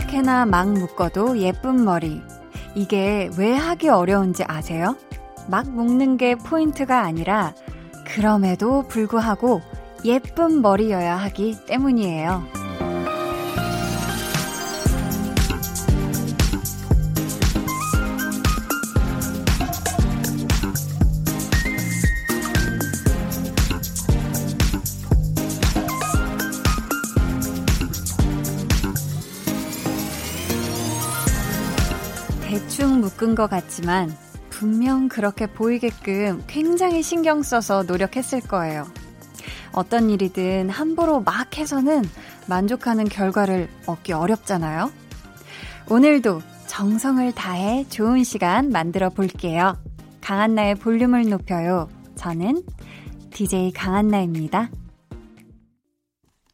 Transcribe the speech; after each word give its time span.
아무렇게나 0.00 0.46
막 0.46 0.72
묶어도 0.72 1.38
예쁜 1.38 1.84
머리. 1.84 2.22
이게 2.74 3.28
왜 3.36 3.54
하기 3.54 3.88
어려운지 3.88 4.44
아세요? 4.46 4.96
막 5.48 5.68
묶는 5.68 6.16
게 6.16 6.36
포인트가 6.36 7.02
아니라 7.02 7.54
그럼에도 8.06 8.86
불구하고 8.88 9.60
예쁜 10.04 10.62
머리여야 10.62 11.16
하기 11.16 11.66
때문이에요. 11.66 12.59
묶은 33.20 33.34
것 33.34 33.48
같지만 33.48 34.14
분명 34.48 35.08
그렇게 35.08 35.46
보이게끔 35.46 36.42
굉장히 36.46 37.02
신경 37.02 37.42
써서 37.42 37.82
노력했을 37.82 38.40
거예요. 38.40 38.86
어떤 39.72 40.10
일이든 40.10 40.70
함부로 40.70 41.20
막 41.20 41.56
해서는 41.56 42.02
만족하는 42.48 43.04
결과를 43.04 43.68
얻기 43.86 44.12
어렵잖아요. 44.14 44.90
오늘도 45.88 46.40
정성을 46.66 47.32
다해 47.32 47.86
좋은 47.88 48.24
시간 48.24 48.70
만들어 48.70 49.10
볼게요. 49.10 49.76
강한나의 50.20 50.76
볼륨을 50.76 51.28
높여요. 51.28 51.88
저는 52.16 52.62
DJ 53.30 53.72
강한나입니다. 53.72 54.70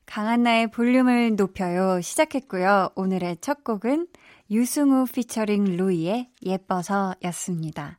강한나의 0.06 0.70
볼륨을 0.70 1.36
높여요. 1.36 2.01
시작했고요. 2.01 2.91
오늘의 2.95 3.39
첫 3.41 3.62
곡은 3.64 4.06
유승우 4.50 5.06
피처링 5.12 5.77
루이의 5.77 6.30
예뻐서 6.44 7.14
였습니다. 7.25 7.98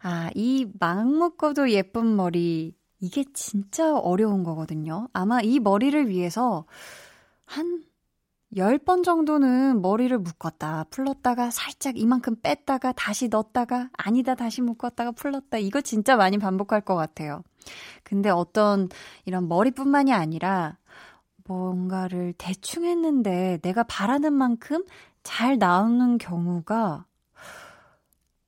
아, 0.00 0.30
이 0.34 0.66
막 0.80 1.06
묶어도 1.08 1.70
예쁜 1.70 2.16
머리, 2.16 2.74
이게 3.00 3.24
진짜 3.34 3.96
어려운 3.96 4.42
거거든요. 4.44 5.08
아마 5.12 5.40
이 5.40 5.58
머리를 5.60 6.08
위해서 6.08 6.66
한 7.44 7.84
10번 8.56 9.04
정도는 9.04 9.82
머리를 9.82 10.16
묶었다, 10.18 10.84
풀렀다가 10.90 11.50
살짝 11.50 11.98
이만큼 11.98 12.36
뺐다가 12.40 12.92
다시 12.92 13.28
넣었다가 13.28 13.90
아니다 13.92 14.34
다시 14.34 14.62
묶었다가 14.62 15.12
풀렀다. 15.12 15.58
이거 15.58 15.80
진짜 15.82 16.16
많이 16.16 16.38
반복할 16.38 16.80
것 16.80 16.94
같아요. 16.96 17.42
근데 18.04 18.30
어떤 18.30 18.88
이런 19.26 19.48
머리뿐만이 19.48 20.12
아니라 20.12 20.78
뭔가를 21.46 22.34
대충 22.38 22.84
했는데 22.84 23.58
내가 23.62 23.82
바라는 23.84 24.32
만큼 24.32 24.84
잘 25.28 25.58
나오는 25.58 26.16
경우가 26.16 27.04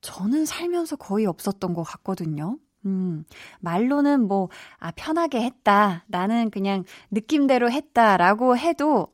저는 0.01 0.47
살면서 0.47 0.95
거의 0.95 1.27
없었던 1.27 1.75
것 1.75 1.83
같거든요. 1.83 2.57
음, 2.87 3.23
말로는 3.59 4.27
뭐, 4.27 4.49
아, 4.79 4.89
편하게 4.95 5.43
했다. 5.43 6.03
나는 6.07 6.49
그냥 6.49 6.83
느낌대로 7.11 7.69
했다. 7.69 8.17
라고 8.17 8.57
해도 8.57 9.09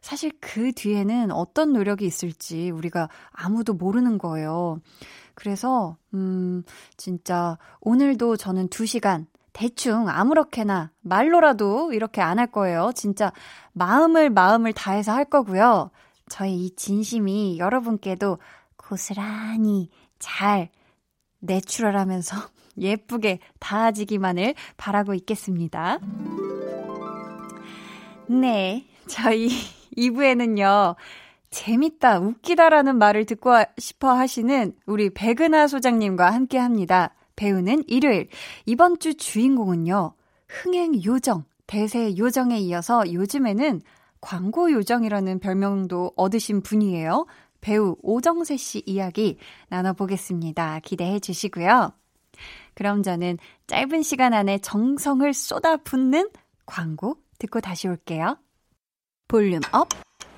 사실 0.00 0.32
그 0.40 0.72
뒤에는 0.72 1.30
어떤 1.30 1.72
노력이 1.72 2.04
있을지 2.04 2.70
우리가 2.72 3.08
아무도 3.30 3.74
모르는 3.74 4.18
거예요. 4.18 4.80
그래서, 5.34 5.96
음, 6.14 6.64
진짜 6.96 7.58
오늘도 7.80 8.36
저는 8.38 8.70
2시간 8.70 9.26
대충 9.52 10.08
아무렇게나 10.08 10.90
말로라도 11.02 11.92
이렇게 11.92 12.20
안 12.22 12.40
할 12.40 12.48
거예요. 12.48 12.90
진짜 12.96 13.32
마음을 13.72 14.30
마음을 14.30 14.72
다해서 14.72 15.12
할 15.12 15.24
거고요. 15.24 15.90
저의 16.28 16.56
이 16.66 16.74
진심이 16.74 17.58
여러분께도 17.58 18.38
고스란히 18.76 19.90
잘 20.18 20.70
내추럴하면서 21.40 22.36
예쁘게 22.78 23.38
닿아지기만을 23.60 24.54
바라고 24.76 25.14
있겠습니다. 25.14 25.98
네, 28.26 28.86
저희 29.06 29.48
2부에는요, 29.96 30.96
재밌다, 31.50 32.18
웃기다라는 32.18 32.98
말을 32.98 33.26
듣고 33.26 33.52
싶어 33.78 34.12
하시는 34.12 34.74
우리 34.86 35.10
백은하 35.10 35.68
소장님과 35.68 36.30
함께 36.30 36.58
합니다. 36.58 37.14
배우는 37.36 37.84
일요일. 37.86 38.28
이번 38.66 38.98
주 38.98 39.14
주인공은요, 39.14 40.14
흥행 40.48 41.04
요정, 41.04 41.44
대세 41.66 42.16
요정에 42.16 42.58
이어서 42.58 43.12
요즘에는 43.12 43.82
광고 44.24 44.72
요정이라는 44.72 45.38
별명도 45.38 46.12
얻으신 46.16 46.62
분이에요. 46.62 47.26
배우 47.60 47.96
오정세 48.00 48.56
씨 48.56 48.82
이야기 48.86 49.36
나눠보겠습니다. 49.68 50.80
기대해 50.80 51.20
주시고요. 51.20 51.92
그럼 52.72 53.02
저는 53.02 53.36
짧은 53.66 54.02
시간 54.02 54.32
안에 54.32 54.58
정성을 54.58 55.30
쏟아붓는 55.34 56.30
광고 56.64 57.18
듣고 57.38 57.60
다시 57.60 57.86
올게요. 57.86 58.38
볼륨 59.28 59.60
up, 59.72 59.88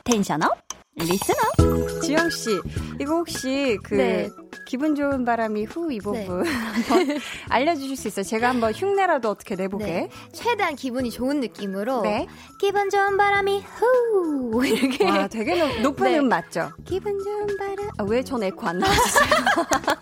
tension 0.02 0.42
up, 0.42 0.65
up. 1.00 2.00
지영 2.00 2.30
씨, 2.30 2.58
이거 3.00 3.16
혹시 3.16 3.76
그 3.84 3.94
네. 3.94 4.30
기분 4.66 4.94
좋은 4.94 5.24
바람이 5.26 5.64
후 5.64 5.90
이 5.90 5.98
부분 5.98 6.42
네. 6.42 6.50
한번 6.50 7.18
알려주실 7.50 7.96
수 7.96 8.08
있어요? 8.08 8.24
제가 8.24 8.48
한번 8.48 8.72
흉내라도 8.72 9.28
어떻게 9.30 9.54
내보게. 9.56 9.84
네. 9.84 10.08
최대한 10.32 10.74
기분이 10.74 11.10
좋은 11.10 11.40
느낌으로 11.40 12.00
네. 12.02 12.26
기분 12.58 12.88
좋은 12.90 13.16
바람이 13.18 13.62
후 13.62 14.64
이렇게. 14.66 15.04
와, 15.08 15.28
되게 15.28 15.56
높, 15.56 15.80
높은 15.82 16.04
네. 16.12 16.18
음 16.18 16.28
맞죠? 16.28 16.72
기분 16.86 17.18
좋은 17.22 17.46
바람. 17.58 17.90
아, 17.98 18.04
왜 18.04 18.22
전 18.22 18.42
에코 18.42 18.66
안 18.66 18.78
나왔어요? 18.78 19.28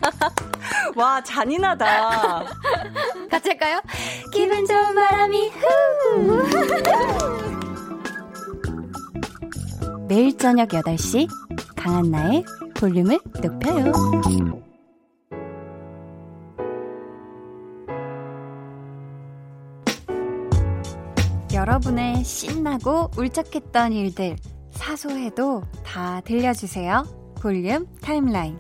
와, 0.97 1.21
잔인하다. 1.23 2.45
같이 3.31 3.49
할까요? 3.51 3.81
기분 4.33 4.65
좋은 4.65 4.95
바람이 4.95 5.51
후. 5.51 6.45
매일 10.07 10.37
저녁 10.37 10.69
8시 10.69 11.29
강한나의 11.77 12.45
볼륨을 12.75 13.19
높여요. 13.43 13.93
여러분의 21.55 22.23
신나고 22.25 23.11
울적했던 23.17 23.93
일들 23.93 24.37
사소해도 24.73 25.63
다 25.85 26.21
들려주세요. 26.21 27.05
볼륨 27.41 27.87
타임라인. 28.03 28.59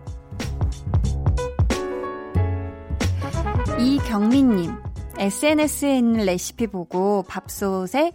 이경민님, 3.78 4.72
SNS에 5.18 5.98
있는 5.98 6.24
레시피 6.24 6.68
보고 6.68 7.22
밥솥에 7.24 8.12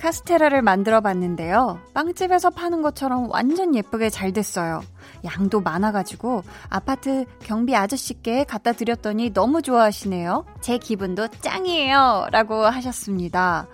카스테라를 0.00 0.62
만들어 0.62 1.02
봤는데요. 1.02 1.78
빵집에서 1.92 2.50
파는 2.50 2.80
것처럼 2.80 3.28
완전 3.30 3.74
예쁘게 3.74 4.08
잘 4.08 4.32
됐어요. 4.32 4.80
양도 5.24 5.60
많아가지고 5.60 6.42
아파트 6.70 7.26
경비 7.40 7.76
아저씨께 7.76 8.44
갖다 8.44 8.72
드렸더니 8.72 9.34
너무 9.34 9.60
좋아하시네요. 9.60 10.46
제 10.62 10.78
기분도 10.78 11.28
짱이에요. 11.28 12.28
라고 12.32 12.64
하셨습니다. 12.64 13.68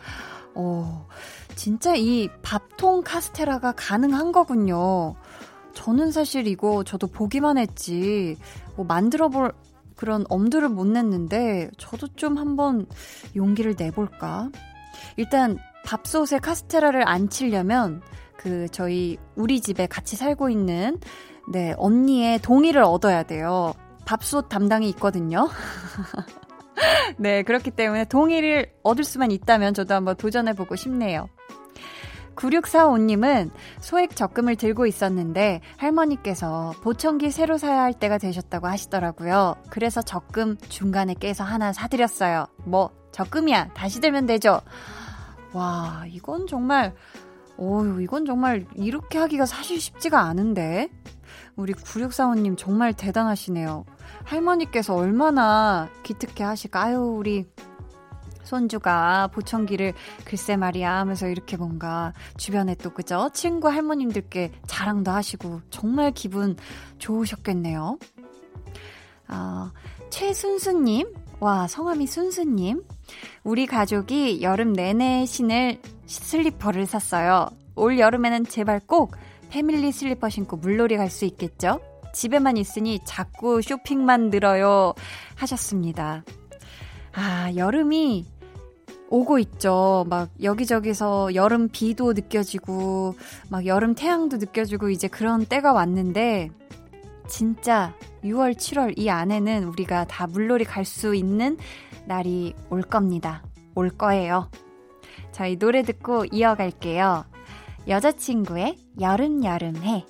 어, 0.55 1.07
진짜 1.55 1.95
이 1.95 2.29
밥통 2.43 3.03
카스테라가 3.05 3.73
가능한 3.77 4.33
거군요. 4.33 5.15
저는 5.75 6.11
사실 6.11 6.49
이거 6.49 6.83
저도 6.83 7.07
보기만 7.07 7.57
했지, 7.57 8.37
뭐 8.75 8.85
만들어 8.85 9.29
볼 9.29 9.53
그런 9.95 10.25
엄두를 10.29 10.71
못 10.71 10.87
냈는데, 10.87 11.71
저도 11.79 12.09
좀 12.17 12.37
한번 12.37 12.87
용기를 13.37 13.77
내볼까? 13.79 14.51
일단 15.17 15.59
밥솥에 15.87 16.41
카스테라를 16.41 17.09
안 17.09 17.29
치려면 17.29 18.03
그 18.37 18.69
저희 18.71 19.17
우리 19.37 19.61
집에 19.61 19.87
같이 19.87 20.17
살고 20.17 20.51
있는 20.51 21.01
네, 21.51 21.75
언니의 21.79 22.41
동의를 22.41 22.83
얻어야 22.83 23.23
돼요. 23.23 23.73
밥솥 24.05 24.49
담당이 24.49 24.89
있거든요. 24.91 25.49
네, 27.17 27.43
그렇기 27.43 27.71
때문에 27.71 28.05
동의를 28.05 28.73
얻을 28.83 29.05
수만 29.05 29.31
있다면 29.31 29.75
저도 29.75 29.95
한번 29.95 30.17
도전해보고 30.17 30.77
싶네요. 30.77 31.29
9645님은 32.35 33.51
소액 33.81 34.15
적금을 34.15 34.57
들고 34.57 34.87
있었는데 34.87 35.63
할머니께서 35.79 36.75
보청기 36.83 37.31
새로 37.31 37.57
사야 37.57 37.81
할 37.81 37.95
때가 37.95 38.19
되셨다고 38.19 38.67
하시더라고요. 38.67 39.57
그래서 39.71 40.03
적금 40.03 40.59
중간에 40.69 41.15
깨서 41.15 41.45
하나 41.45 41.73
사드렸어요. 41.73 42.47
뭐, 42.65 42.91
적금이야. 43.13 43.71
다시 43.73 44.01
들면 44.01 44.27
되죠. 44.27 44.61
와, 45.53 46.05
이건 46.09 46.47
정말, 46.47 46.95
어유 47.59 48.03
이건 48.03 48.27
정말 48.27 48.67
이렇게 48.75 49.19
하기가 49.19 49.47
사실 49.47 49.81
쉽지가 49.81 50.21
않은데. 50.21 50.91
우리 51.57 51.73
9645님 51.73 52.57
정말 52.59 52.93
대단하시네요. 52.93 53.85
할머니께서 54.25 54.95
얼마나 54.95 55.89
기특해 56.03 56.45
하실까. 56.45 56.83
아유, 56.83 56.99
우리 56.99 57.47
손주가 58.47 59.29
보청기를 59.29 59.93
글쎄 60.25 60.57
말이야 60.57 60.99
하면서 60.99 61.27
이렇게 61.27 61.57
뭔가 61.57 62.13
주변에 62.37 62.75
또 62.77 62.91
그죠? 62.91 63.29
친구 63.35 63.69
할머님들께 63.69 64.53
자랑도 64.67 65.11
하시고 65.11 65.63
정말 65.71 66.13
기분 66.13 66.57
좋으셨겠네요. 66.99 67.99
어, 69.29 69.71
최순수님, 70.11 71.13
와, 71.41 71.67
성함이 71.67 72.07
순수님. 72.07 72.85
우리 73.45 73.67
가족이 73.67 74.43
여름 74.43 74.73
내내 74.73 75.27
신을 75.27 75.81
슬리퍼를 76.07 76.87
샀어요. 76.87 77.49
올 77.75 77.99
여름에는 77.99 78.45
제발 78.47 78.81
꼭 78.87 79.17
패밀리 79.51 79.93
슬리퍼 79.93 80.29
신고 80.29 80.57
물놀이 80.57 80.97
갈 80.97 81.11
수 81.11 81.25
있겠죠? 81.25 81.81
집에만 82.13 82.57
있으니 82.57 82.99
자꾸 83.05 83.61
쇼핑만 83.61 84.31
늘어요. 84.31 84.95
하셨습니다. 85.35 86.25
아, 87.13 87.51
여름이 87.55 88.25
오고 89.09 89.39
있죠. 89.41 90.05
막 90.09 90.31
여기저기서 90.43 91.35
여름 91.35 91.69
비도 91.69 92.15
느껴지고, 92.15 93.15
막 93.51 93.67
여름 93.67 93.95
태양도 93.95 94.39
느껴지고, 94.39 94.89
이제 94.91 95.09
그런 95.09 95.45
때가 95.45 95.73
왔는데, 95.73 96.51
진짜 97.29 97.95
6월, 98.25 98.55
7월 98.57 98.99
이 98.99 99.11
안에는 99.11 99.65
우리가 99.65 100.07
다 100.07 100.27
물놀이 100.27 100.65
갈 100.65 100.85
수 100.85 101.15
있는 101.15 101.57
날이 102.07 102.55
올 102.71 102.83
겁니다. 102.83 103.43
올 103.75 103.91
거예요. 103.91 104.51
저희 105.33 105.59
노래 105.59 105.83
듣고 105.83 106.25
이어갈게요. 106.33 107.25
여자친구의 107.89 108.79
여름 109.01 109.45
여름해. 109.45 110.07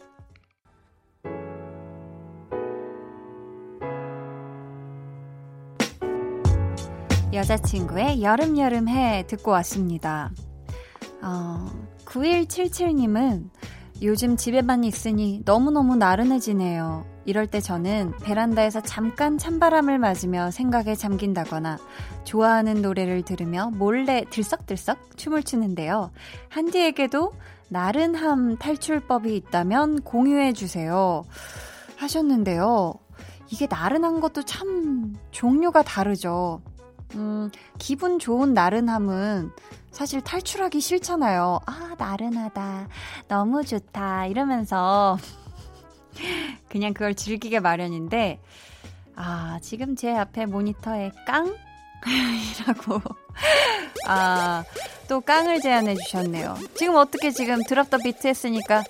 여자친구의 7.33 8.23
여름 8.23 8.57
여름해 8.57 9.25
듣고 9.27 9.51
왔습니다. 9.51 10.31
어, 11.23 11.67
9177님은 12.07 13.51
요즘 14.03 14.37
집에만 14.37 14.85
있으니 14.85 15.43
너무너무 15.45 15.97
나른해지네요. 15.97 17.16
이럴 17.27 17.49
때 17.49 17.61
저는 17.61 18.13
베란다에서 18.23 18.81
잠깐 18.81 19.37
찬바람을 19.37 19.99
맞으며 19.99 20.53
생각에 20.53 20.95
잠긴다거나 20.95 21.77
좋아하는 22.23 22.83
노래를 22.83 23.23
들으며 23.23 23.71
몰래 23.75 24.25
들썩들썩 24.31 25.17
춤을 25.17 25.43
추는데요. 25.43 26.13
한디에게도 26.49 27.33
나른함 27.69 28.59
탈출법이 28.59 29.35
있다면 29.37 30.03
공유해 30.03 30.53
주세요. 30.53 31.25
하셨는데요. 31.97 32.95
이게 33.51 33.67
나른한 33.69 34.21
것도 34.21 34.45
참 34.45 35.17
종류가 35.33 35.83
다르죠. 35.83 36.61
음, 37.17 37.51
기분 37.79 38.21
좋은 38.21 38.55
나른함은 38.55 39.51
사실 39.91 40.21
탈출하기 40.21 40.81
싫잖아요. 40.81 41.61
아, 41.67 41.95
나른하다. 41.99 42.89
너무 43.29 43.65
좋다. 43.65 44.27
이러면서 44.27 45.17
그냥 46.69 46.95
그걸 46.95 47.15
즐기게 47.15 47.61
마련인데, 47.61 48.41
아, 49.17 49.59
지금 49.63 49.97
제 49.97 50.13
앞에 50.13 50.47
모니터에 50.47 51.11
깡? 51.27 51.57
이라고. 52.61 53.01
아, 54.07 54.65
또 55.09 55.21
깡을 55.21 55.61
제안해 55.61 55.95
주셨네요. 55.97 56.57
지금 56.75 56.97
어떻게 56.97 57.31
지금 57.31 57.63
드랍 57.65 57.91
더 57.91 57.99
비트 57.99 58.27
했으니까 58.27 58.85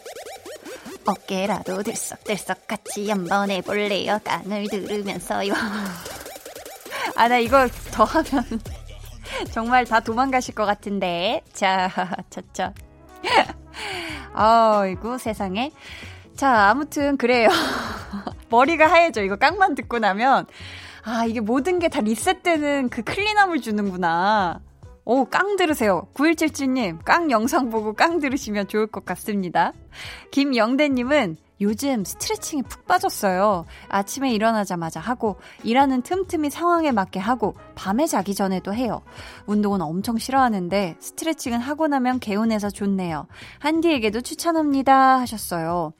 어깨라도 1.06 1.82
들썩들썩 1.82 2.66
같이 2.66 3.08
한번 3.08 3.50
해볼래요. 3.50 4.18
깡을 4.24 4.68
들으면서요. 4.68 5.52
아, 7.14 7.28
나 7.28 7.38
이거 7.38 7.68
더 7.92 8.04
하면 8.04 8.60
정말 9.52 9.84
다 9.84 10.00
도망가실 10.00 10.54
것 10.54 10.64
같은데. 10.64 11.42
자, 11.52 11.90
차차. 12.30 12.72
아이고, 14.34 15.18
세상에. 15.18 15.72
자, 16.36 16.68
아무튼 16.70 17.16
그래요. 17.16 17.48
머리가 18.50 18.86
하얘져. 18.90 19.22
이거 19.22 19.36
깡만 19.36 19.74
듣고 19.74 19.98
나면 19.98 20.46
아, 21.04 21.24
이게 21.24 21.40
모든 21.40 21.78
게 21.78 21.88
다 21.88 22.00
리셋되는 22.00 22.88
그 22.90 23.02
클린함을 23.02 23.60
주는구나. 23.60 24.60
오, 25.04 25.24
깡 25.26 25.56
들으세요. 25.56 26.08
9177님, 26.14 27.04
깡 27.04 27.30
영상 27.30 27.70
보고 27.70 27.92
깡 27.94 28.18
들으시면 28.18 28.66
좋을 28.66 28.88
것 28.88 29.04
같습니다. 29.04 29.72
김영대님은 30.32 31.36
요즘 31.60 32.04
스트레칭에 32.04 32.62
푹 32.62 32.86
빠졌어요. 32.86 33.64
아침에 33.88 34.32
일어나자마자 34.32 35.00
하고, 35.00 35.36
일하는 35.64 36.02
틈틈이 36.02 36.50
상황에 36.50 36.92
맞게 36.92 37.18
하고, 37.18 37.54
밤에 37.74 38.06
자기 38.06 38.34
전에도 38.34 38.74
해요. 38.74 39.02
운동은 39.46 39.80
엄청 39.80 40.18
싫어하는데, 40.18 40.96
스트레칭은 41.00 41.60
하고 41.60 41.88
나면 41.88 42.20
개운해서 42.20 42.70
좋네요. 42.70 43.26
한디에게도 43.58 44.20
추천합니다. 44.20 45.20
하셨어요. 45.20 45.92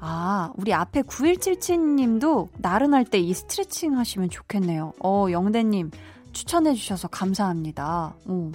아, 0.00 0.52
우리 0.56 0.74
앞에 0.74 1.02
9177님도 1.02 2.48
나른할 2.58 3.04
때 3.04 3.18
이 3.18 3.32
스트레칭 3.32 3.96
하시면 3.96 4.28
좋겠네요. 4.28 4.92
어, 5.02 5.26
영대님, 5.30 5.90
추천해주셔서 6.32 7.08
감사합니다. 7.08 8.14
어. 8.26 8.52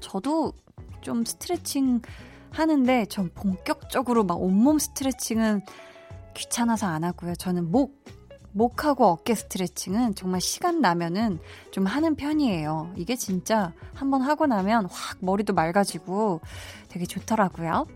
저도 0.00 0.52
좀 1.00 1.24
스트레칭 1.24 2.02
하는데 2.54 3.04
전 3.06 3.30
본격적으로 3.34 4.24
막 4.24 4.40
온몸 4.40 4.78
스트레칭은 4.78 5.62
귀찮아서 6.34 6.86
안 6.86 7.04
하고요. 7.04 7.34
저는 7.34 7.70
목, 7.70 8.04
목하고 8.52 9.06
어깨 9.06 9.34
스트레칭은 9.34 10.14
정말 10.14 10.40
시간 10.40 10.80
나면은 10.80 11.40
좀 11.72 11.84
하는 11.84 12.14
편이에요. 12.14 12.92
이게 12.96 13.16
진짜 13.16 13.72
한번 13.92 14.22
하고 14.22 14.46
나면 14.46 14.86
확 14.90 15.18
머리도 15.20 15.52
맑아지고 15.52 16.40
되게 16.88 17.04
좋더라고요. 17.06 17.86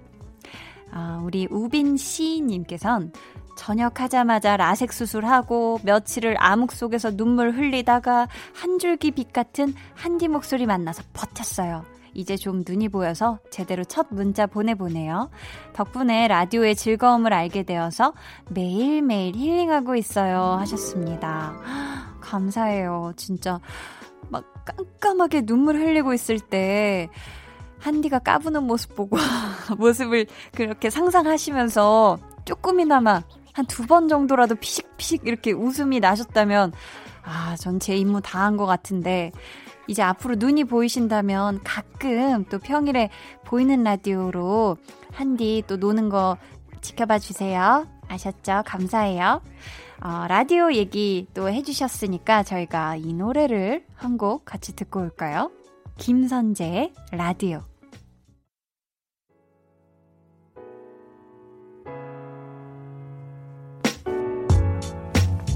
아, 0.90 1.20
우리 1.22 1.46
우빈 1.50 1.96
씨님께선 1.96 3.12
전역하자마자 3.56 4.56
라섹 4.56 4.92
수술하고 4.92 5.80
며칠을 5.84 6.36
암흑 6.38 6.72
속에서 6.72 7.16
눈물 7.16 7.52
흘리다가 7.52 8.28
한 8.54 8.78
줄기 8.78 9.10
빛 9.12 9.32
같은 9.32 9.74
한디 9.94 10.26
목소리 10.28 10.66
만나서 10.66 11.02
버텼어요. 11.12 11.84
이제 12.14 12.36
좀 12.36 12.62
눈이 12.66 12.88
보여서 12.88 13.38
제대로 13.50 13.84
첫 13.84 14.06
문자 14.10 14.46
보내보네요. 14.46 15.30
덕분에 15.74 16.28
라디오의 16.28 16.76
즐거움을 16.76 17.32
알게 17.32 17.62
되어서 17.64 18.12
매일매일 18.50 19.34
힐링하고 19.36 19.94
있어요. 19.96 20.56
하셨습니다. 20.60 21.54
감사해요. 22.20 23.12
진짜 23.16 23.60
막 24.28 24.44
깜깜하게 24.64 25.42
눈물 25.46 25.76
흘리고 25.76 26.12
있을 26.12 26.38
때 26.40 27.08
한디가 27.78 28.18
까부는 28.18 28.64
모습 28.64 28.94
보고 28.94 29.16
모습을 29.78 30.26
그렇게 30.54 30.90
상상하시면서 30.90 32.18
조금이나마 32.44 33.22
한 33.52 33.66
두 33.66 33.86
번 33.86 34.08
정도라도 34.08 34.54
피식피식 34.54 35.22
이렇게 35.26 35.52
웃음이 35.52 35.98
나셨다면 36.00 36.72
아, 37.24 37.56
전 37.58 37.78
제 37.80 37.96
임무 37.96 38.20
다 38.22 38.44
한 38.44 38.56
것 38.56 38.66
같은데 38.66 39.32
이제 39.88 40.02
앞으로 40.02 40.36
눈이 40.36 40.64
보이신다면 40.64 41.60
가끔 41.64 42.44
또 42.44 42.58
평일에 42.58 43.10
보이는 43.44 43.82
라디오로 43.82 44.76
한디 45.12 45.62
또 45.66 45.76
노는 45.76 46.08
거 46.10 46.36
지켜봐 46.82 47.18
주세요. 47.18 47.86
아셨죠? 48.08 48.62
감사해요. 48.66 49.42
어, 50.00 50.26
라디오 50.28 50.72
얘기 50.72 51.26
또 51.34 51.48
해주셨으니까 51.50 52.44
저희가 52.44 52.96
이 52.96 53.12
노래를 53.14 53.84
한 53.94 54.16
곡 54.16 54.44
같이 54.44 54.76
듣고 54.76 55.00
올까요? 55.00 55.50
김선재의 55.96 56.92
라디오. 57.12 57.62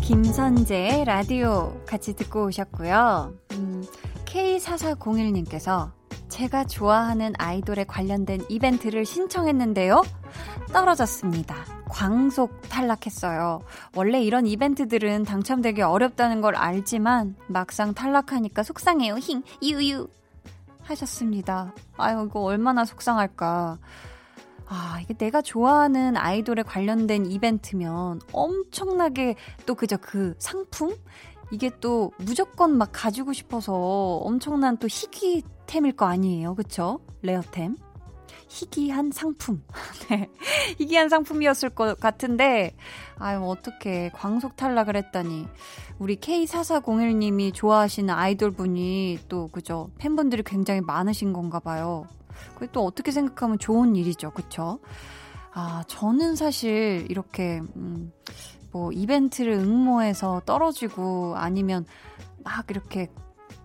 김선재의 0.02 1.04
라디오 1.04 1.80
같이 1.86 2.14
듣고 2.14 2.46
오셨고요. 2.46 3.34
음, 4.62 4.76
K4401님께서 4.76 5.90
제가 6.28 6.64
좋아하는 6.64 7.32
아이돌에 7.38 7.84
관련된 7.84 8.44
이벤트를 8.48 9.04
신청했는데요. 9.04 10.02
떨어졌습니다. 10.72 11.54
광속 11.88 12.62
탈락했어요. 12.68 13.60
원래 13.94 14.22
이런 14.22 14.46
이벤트들은 14.46 15.24
당첨되기 15.24 15.82
어렵다는 15.82 16.40
걸 16.40 16.54
알지만 16.54 17.36
막상 17.48 17.92
탈락하니까 17.92 18.62
속상해요. 18.62 19.16
힝, 19.16 19.42
유유. 19.62 20.08
하셨습니다. 20.82 21.74
아유, 21.96 22.26
이거 22.28 22.40
얼마나 22.40 22.84
속상할까. 22.84 23.78
아, 24.66 24.98
이게 25.02 25.12
내가 25.14 25.42
좋아하는 25.42 26.16
아이돌에 26.16 26.62
관련된 26.62 27.26
이벤트면 27.26 28.20
엄청나게 28.32 29.36
또 29.66 29.74
그저 29.74 29.98
그 29.98 30.34
상품? 30.38 30.96
이게 31.52 31.70
또 31.80 32.10
무조건 32.16 32.78
막 32.78 32.88
가지고 32.92 33.34
싶어서 33.34 33.74
엄청난 33.74 34.78
또 34.78 34.88
희귀템일 34.88 35.92
거 35.92 36.06
아니에요. 36.06 36.54
그쵸? 36.54 37.00
레어템. 37.20 37.76
희귀한 38.48 39.10
상품. 39.12 39.62
네. 40.08 40.30
희귀한 40.78 41.10
상품이었을 41.10 41.70
것 41.70 42.00
같은데, 42.00 42.74
아유, 43.18 43.42
어떻게 43.44 44.10
광속 44.14 44.56
탈락을 44.56 44.96
했다니. 44.96 45.46
우리 45.98 46.16
K4401님이 46.16 47.52
좋아하시는 47.52 48.12
아이돌 48.12 48.52
분이 48.52 49.20
또, 49.28 49.48
그죠? 49.48 49.90
팬분들이 49.98 50.42
굉장히 50.42 50.80
많으신 50.80 51.34
건가 51.34 51.60
봐요. 51.60 52.06
그게 52.54 52.66
또 52.72 52.84
어떻게 52.84 53.10
생각하면 53.12 53.58
좋은 53.58 53.94
일이죠. 53.94 54.30
그쵸? 54.30 54.80
아, 55.52 55.84
저는 55.86 56.34
사실 56.34 57.06
이렇게, 57.10 57.60
음, 57.76 58.10
뭐, 58.72 58.90
이벤트를 58.92 59.52
응모해서 59.54 60.42
떨어지고 60.46 61.34
아니면 61.36 61.84
막 62.44 62.66
이렇게 62.70 63.10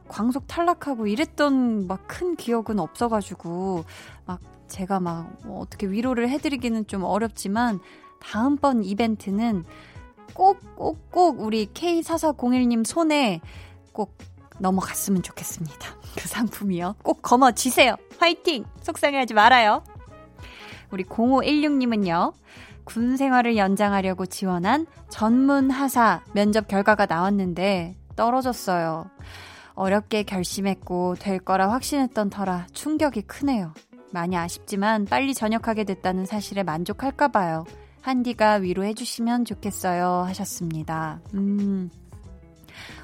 광속 0.08 0.48
탈락하고 0.48 1.08
이랬던 1.08 1.88
막 1.88 2.08
큰 2.08 2.36
기억은 2.36 2.80
없어가지고 2.80 3.84
막 4.26 4.40
제가 4.68 5.00
막 5.00 5.30
뭐 5.44 5.60
어떻게 5.62 5.88
위로를 5.88 6.30
해드리기는 6.30 6.88
좀 6.88 7.04
어렵지만 7.04 7.80
다음번 8.20 8.84
이벤트는 8.84 9.64
꼭, 10.34 10.60
꼭, 10.76 11.12
꼭 11.12 11.40
우리 11.42 11.68
K4401님 11.68 12.86
손에 12.86 13.42
꼭 13.94 14.18
넘어갔으면 14.60 15.24
좋겠습니다. 15.24 15.96
그 16.18 16.28
상품이요. 16.28 16.96
꼭 17.04 17.22
거머쥐세요. 17.22 17.96
화이팅! 18.20 18.66
속상해하지 18.82 19.34
말아요. 19.34 19.84
우리 20.92 21.04
0516님은요. 21.04 22.34
군 22.88 23.18
생활을 23.18 23.58
연장하려고 23.58 24.26
지원한 24.26 24.88
전문 25.10 25.70
하사 25.70 26.24
면접 26.34 26.70
결과가 26.70 27.06
나왔는데 27.06 27.98
떨어졌어요. 28.16 29.10
어렵게 29.76 30.24
결심했고 30.24 31.16
될 31.20 31.38
거라 31.40 31.70
확신했던 31.70 32.30
터라 32.30 32.66
충격이 32.72 33.24
크네요. 33.24 33.74
많이 34.14 34.38
아쉽지만 34.38 35.04
빨리 35.04 35.34
전역하게 35.34 35.84
됐다는 35.84 36.26
사실에 36.26 36.64
만족할까 36.64 37.28
봐요. 37.28 37.66
한디가 38.02 38.54
위로해 38.54 38.94
주시면 38.94 39.44
좋겠어요 39.44 40.24
하셨습니다. 40.28 41.20
음. 41.34 41.90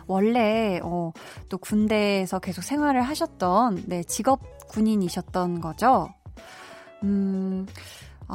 원래 0.08 0.80
어, 0.82 1.12
또 1.50 1.58
군대에서 1.58 2.40
계속 2.40 2.63
생활을 2.63 3.02
하셨던 3.02 3.84
네, 3.88 4.02
직업 4.06 4.40
군인이셨던 4.70 5.60
거죠. 5.60 6.08
음. 7.04 7.68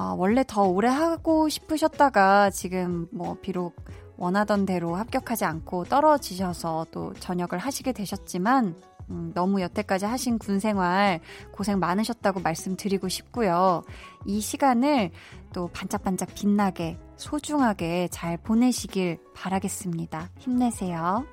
아, 0.00 0.14
원래 0.16 0.44
더 0.46 0.62
오래 0.62 0.86
하고 0.86 1.48
싶으셨다가 1.48 2.50
지금 2.50 3.08
뭐 3.10 3.36
비록 3.42 3.74
원하던 4.16 4.64
대로 4.64 4.94
합격하지 4.94 5.44
않고 5.44 5.86
떨어지셔서 5.86 6.86
또 6.92 7.12
전역을 7.14 7.58
하시게 7.58 7.90
되셨지만 7.90 8.76
음, 9.10 9.32
너무 9.34 9.60
여태까지 9.60 10.04
하신 10.06 10.38
군 10.38 10.60
생활 10.60 11.18
고생 11.50 11.80
많으셨다고 11.80 12.38
말씀드리고 12.38 13.08
싶고요. 13.08 13.82
이 14.24 14.40
시간을 14.40 15.10
또 15.52 15.66
반짝반짝 15.66 16.28
빛나게 16.32 16.96
소중하게 17.16 18.06
잘 18.12 18.36
보내시길 18.36 19.18
바라겠습니다. 19.34 20.30
힘내세요. 20.38 21.26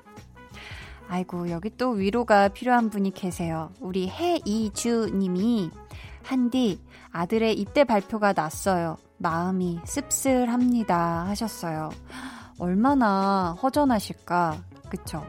아이고, 1.07 1.51
여기 1.51 1.69
또 1.77 1.91
위로가 1.91 2.48
필요한 2.48 2.89
분이 2.89 3.12
계세요. 3.12 3.69
우리 3.79 4.10
해이주 4.10 5.12
님이 5.13 5.69
한디 6.24 6.79
아들의 7.15 7.53
입대 7.57 7.86
발표가 7.86 8.34
났어요. 8.34 8.98
마음이 9.19 9.79
씁쓸합니다 9.86 11.27
하셨어요. 11.27 11.89
얼마나 12.60 13.55
허전하실까. 13.63 14.57
그쵸? 14.89 15.25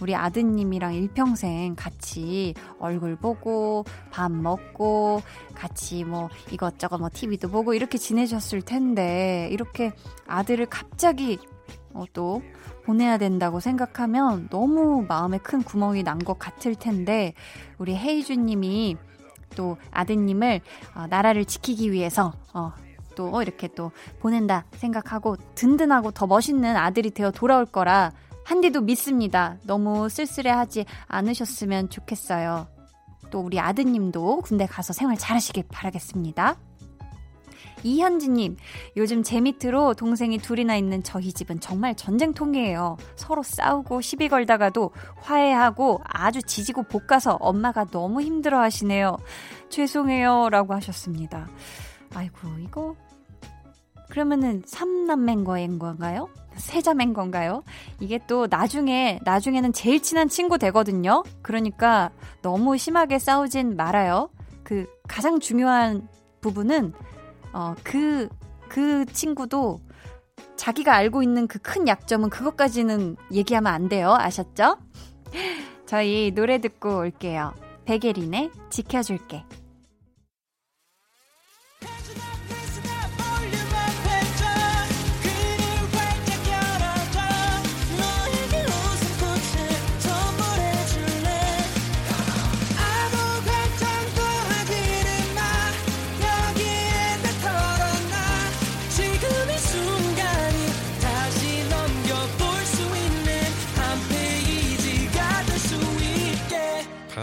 우리 0.00 0.14
아드님이랑 0.14 0.94
일평생 0.94 1.74
같이 1.76 2.54
얼굴 2.78 3.16
보고 3.16 3.84
밥 4.10 4.32
먹고 4.32 5.20
같이 5.54 6.04
뭐 6.04 6.30
이것저것 6.50 6.96
뭐 6.96 7.10
TV도 7.12 7.50
보고 7.50 7.74
이렇게 7.74 7.98
지내셨을 7.98 8.62
텐데 8.62 9.50
이렇게 9.52 9.92
아들을 10.26 10.64
갑자기 10.66 11.38
어, 11.92 12.04
또 12.14 12.42
보내야 12.86 13.18
된다고 13.18 13.60
생각하면 13.60 14.48
너무 14.48 15.04
마음에 15.06 15.36
큰 15.36 15.62
구멍이 15.62 16.04
난 16.04 16.18
것 16.20 16.38
같을 16.38 16.74
텐데 16.74 17.34
우리 17.76 17.94
헤이주님이 17.94 18.96
또 19.56 19.76
아드님을 19.90 20.60
어, 20.94 21.06
나라를 21.08 21.44
지키기 21.44 21.92
위해서 21.92 22.32
어, 22.54 22.72
또 23.14 23.42
이렇게 23.42 23.68
또 23.68 23.90
보낸다 24.20 24.64
생각하고 24.72 25.36
든든하고 25.54 26.12
더 26.12 26.26
멋있는 26.26 26.76
아들이 26.76 27.10
되어 27.10 27.30
돌아올 27.30 27.66
거라 27.66 28.12
한디도 28.44 28.80
믿습니다. 28.82 29.56
너무 29.64 30.08
쓸쓸해하지 30.08 30.86
않으셨으면 31.06 31.90
좋겠어요. 31.90 32.66
또 33.30 33.40
우리 33.40 33.60
아드님도 33.60 34.40
군대 34.40 34.66
가서 34.66 34.92
생활 34.92 35.18
잘하시길 35.18 35.64
바라겠습니다. 35.70 36.56
이현지님, 37.82 38.56
요즘 38.96 39.22
제 39.22 39.40
밑으로 39.40 39.94
동생이 39.94 40.38
둘이나 40.38 40.76
있는 40.76 41.02
저희 41.02 41.32
집은 41.32 41.60
정말 41.60 41.94
전쟁통이에요. 41.94 42.96
서로 43.16 43.42
싸우고 43.42 44.00
시비 44.00 44.28
걸다가도 44.28 44.90
화해하고 45.16 46.00
아주 46.04 46.42
지지고 46.42 46.84
볶아서 46.84 47.36
엄마가 47.40 47.86
너무 47.86 48.20
힘들어 48.22 48.60
하시네요. 48.60 49.16
죄송해요. 49.68 50.48
라고 50.50 50.74
하셨습니다. 50.74 51.48
아이고, 52.14 52.48
이거 52.60 52.96
그러면은 54.08 54.62
삼남매인 54.66 55.78
건가요? 55.78 56.28
세자매인 56.56 57.12
건가요? 57.12 57.62
이게 58.00 58.18
또 58.26 58.46
나중에 58.50 59.20
나중에는 59.22 59.72
제일 59.72 60.02
친한 60.02 60.28
친구 60.28 60.58
되거든요. 60.58 61.22
그러니까 61.42 62.10
너무 62.42 62.76
심하게 62.76 63.18
싸우진 63.18 63.76
말아요. 63.76 64.30
그 64.64 64.86
가장 65.06 65.40
중요한 65.40 66.08
부분은 66.40 66.92
어그그 67.52 68.28
그 68.68 69.06
친구도 69.06 69.80
자기가 70.56 70.94
알고 70.94 71.22
있는 71.22 71.46
그 71.46 71.58
큰 71.60 71.86
약점은 71.88 72.30
그것까지는 72.30 73.16
얘기하면 73.32 73.72
안 73.72 73.88
돼요. 73.88 74.14
아셨죠? 74.14 74.78
저희 75.86 76.32
노래 76.34 76.58
듣고 76.60 76.98
올게요. 76.98 77.54
베게린의 77.84 78.50
지켜줄게. 78.70 79.44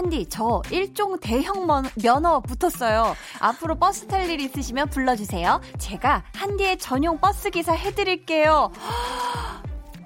한디, 0.00 0.26
저 0.30 0.62
일종 0.70 1.18
대형 1.20 1.66
면허 2.02 2.40
붙었어요. 2.40 3.14
앞으로 3.38 3.74
버스 3.74 4.06
탈 4.06 4.30
일 4.30 4.40
있으시면 4.40 4.88
불러주세요. 4.88 5.60
제가 5.78 6.22
한디의 6.34 6.78
전용 6.78 7.18
버스 7.20 7.50
기사 7.50 7.72
해드릴게요. 7.72 8.70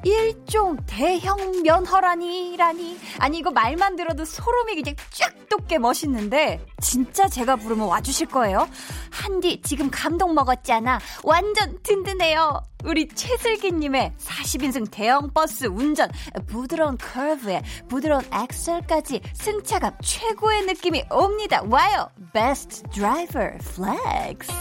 일종 0.05 0.77
대형 0.87 1.63
면허라니라니. 1.63 2.99
아니 3.19 3.39
이거 3.39 3.51
말만 3.51 3.97
들어도 3.97 4.25
소름이 4.25 4.75
그냥 4.77 4.95
쫙 5.11 5.49
돋게 5.49 5.79
멋있는데 5.79 6.65
진짜 6.81 7.29
제가 7.29 7.57
부르면 7.57 7.89
와주실 7.89 8.29
거예요? 8.29 8.69
한디 9.11 9.61
지금 9.63 9.91
감동 9.91 10.35
먹었잖아. 10.35 10.99
완전 11.23 11.79
든든해요. 11.83 12.63
우리 12.85 13.09
최슬기님의 13.09 14.13
40인승 14.19 14.91
대형 14.91 15.33
버스 15.33 15.65
운전. 15.67 16.11
부드러운 16.47 16.99
커브에 16.99 17.63
부드러운 17.89 18.23
엑셀까지 18.33 19.23
승차감 19.33 19.95
최고의 20.03 20.67
느낌이 20.67 21.05
옵니다. 21.11 21.63
와요. 21.65 22.11
베스트 22.33 22.83
드라이버 22.91 23.39
플렉스 23.75 24.53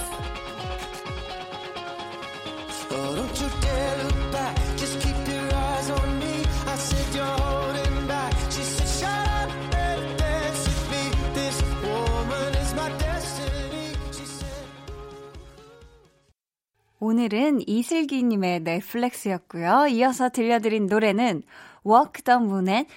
오늘은 17.04 17.68
이슬기님의 17.68 18.62
넷플렉스였고요. 18.62 19.88
이어서 19.88 20.30
들려드린 20.30 20.88
노래는 20.88 21.44
Walk 21.86 22.24
the 22.24 22.40
Moon의 22.40 22.88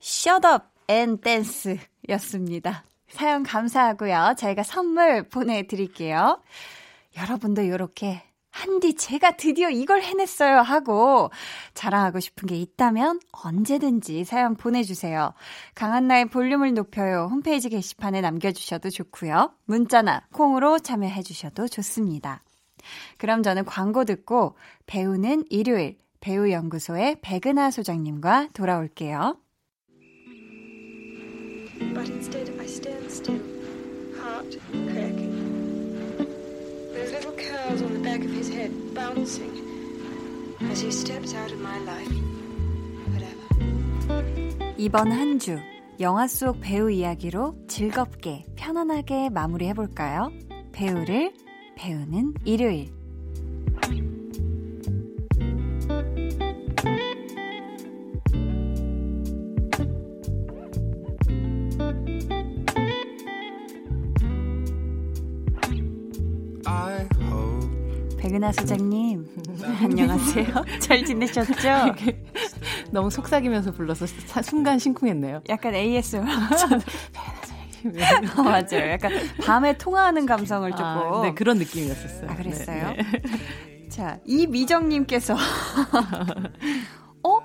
Shut 0.00 0.46
Up 0.46 0.66
and 0.88 1.20
Dance 1.20 1.80
였습니다. 2.10 2.84
사연 3.08 3.42
감사하고요. 3.42 4.34
저희가 4.38 4.62
선물 4.62 5.28
보내드릴게요. 5.28 6.40
여러분도 7.16 7.62
이렇게 7.62 8.22
한디 8.52 8.94
제가 8.94 9.32
드디어 9.32 9.68
이걸 9.68 10.00
해냈어요 10.00 10.60
하고 10.60 11.32
자랑하고 11.74 12.20
싶은 12.20 12.46
게 12.46 12.54
있다면 12.54 13.18
언제든지 13.32 14.22
사연 14.26 14.54
보내주세요. 14.54 15.34
강한나의 15.74 16.26
볼륨을 16.26 16.74
높여요 16.74 17.26
홈페이지 17.28 17.68
게시판에 17.68 18.20
남겨주셔도 18.20 18.90
좋고요. 18.90 19.52
문자나 19.64 20.22
콩으로 20.32 20.78
참여해주셔도 20.78 21.66
좋습니다. 21.66 22.44
그럼 23.18 23.42
저는 23.42 23.64
광고 23.64 24.04
듣고 24.04 24.54
배우는 24.86 25.44
일요일 25.50 25.96
배우연구소의 26.20 27.16
백은하 27.22 27.70
소장님과 27.70 28.48
돌아올게요. 28.52 29.36
But 31.94 32.10
instead 32.10 32.50
I 32.58 32.66
stand 32.66 33.06
still, 33.10 33.40
heart 34.20 34.58
cracking. 34.70 35.32
Those 36.92 37.12
little 37.12 37.32
curls 37.36 37.82
on 37.82 37.92
the 37.94 38.02
back 38.02 38.22
of 38.24 38.30
his 38.32 38.50
head 38.52 38.70
bouncing 38.94 39.50
as 40.70 40.82
he 40.82 40.90
steps 40.90 41.34
out 41.34 41.52
of 41.52 41.60
my 41.60 41.78
life. 41.84 42.14
Whatever. 43.08 44.74
이번 44.76 45.10
한 45.12 45.38
주 45.38 45.58
영화 46.00 46.26
속 46.26 46.60
배우 46.60 46.90
이야기로 46.90 47.66
즐겁게 47.68 48.44
편안하게 48.56 49.30
마무리해 49.30 49.74
볼까요? 49.74 50.32
배우를 50.72 51.32
배우는 51.80 52.34
일요일. 52.44 52.90
백은하 68.18 68.52
소장님, 68.52 69.26
안녕하세요. 69.80 70.46
잘 70.80 71.02
지내셨죠? 71.02 71.94
너무 72.90 73.08
속삭이면서 73.08 73.72
불러서 73.72 74.04
순간 74.42 74.78
심쿵했네요. 74.78 75.44
약간 75.48 75.74
ASMR. 75.74 76.26
어, 78.36 78.42
맞아요. 78.42 78.90
약간 78.90 79.12
밤에 79.44 79.76
통화하는 79.76 80.26
감성을 80.26 80.72
아, 80.72 80.76
조금. 80.76 81.18
아, 81.18 81.22
네, 81.22 81.34
그런 81.34 81.58
느낌이었었어요. 81.58 82.30
아, 82.30 82.36
그랬어요? 82.36 82.92
네, 82.92 82.96
네. 83.22 83.88
자, 83.88 84.18
이미정님께서. 84.24 85.34
어? 87.24 87.40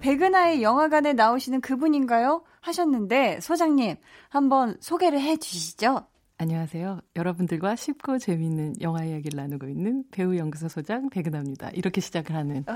백은하의 0.00 0.62
영화관에 0.62 1.12
나오시는 1.12 1.60
그분인가요? 1.60 2.42
하셨는데, 2.60 3.40
소장님, 3.40 3.96
한번 4.28 4.76
소개를 4.80 5.20
해 5.20 5.36
주시죠. 5.36 6.06
안녕하세요. 6.40 7.02
여러분들과 7.16 7.76
쉽고 7.76 8.16
재미있는 8.16 8.72
영화 8.80 9.04
이야기를 9.04 9.36
나누고 9.36 9.68
있는 9.68 10.04
배우 10.10 10.34
연구소 10.38 10.68
소장 10.70 11.10
백은하입니다. 11.10 11.68
이렇게 11.74 12.00
시작을 12.00 12.34
하는. 12.34 12.64
와, 12.66 12.74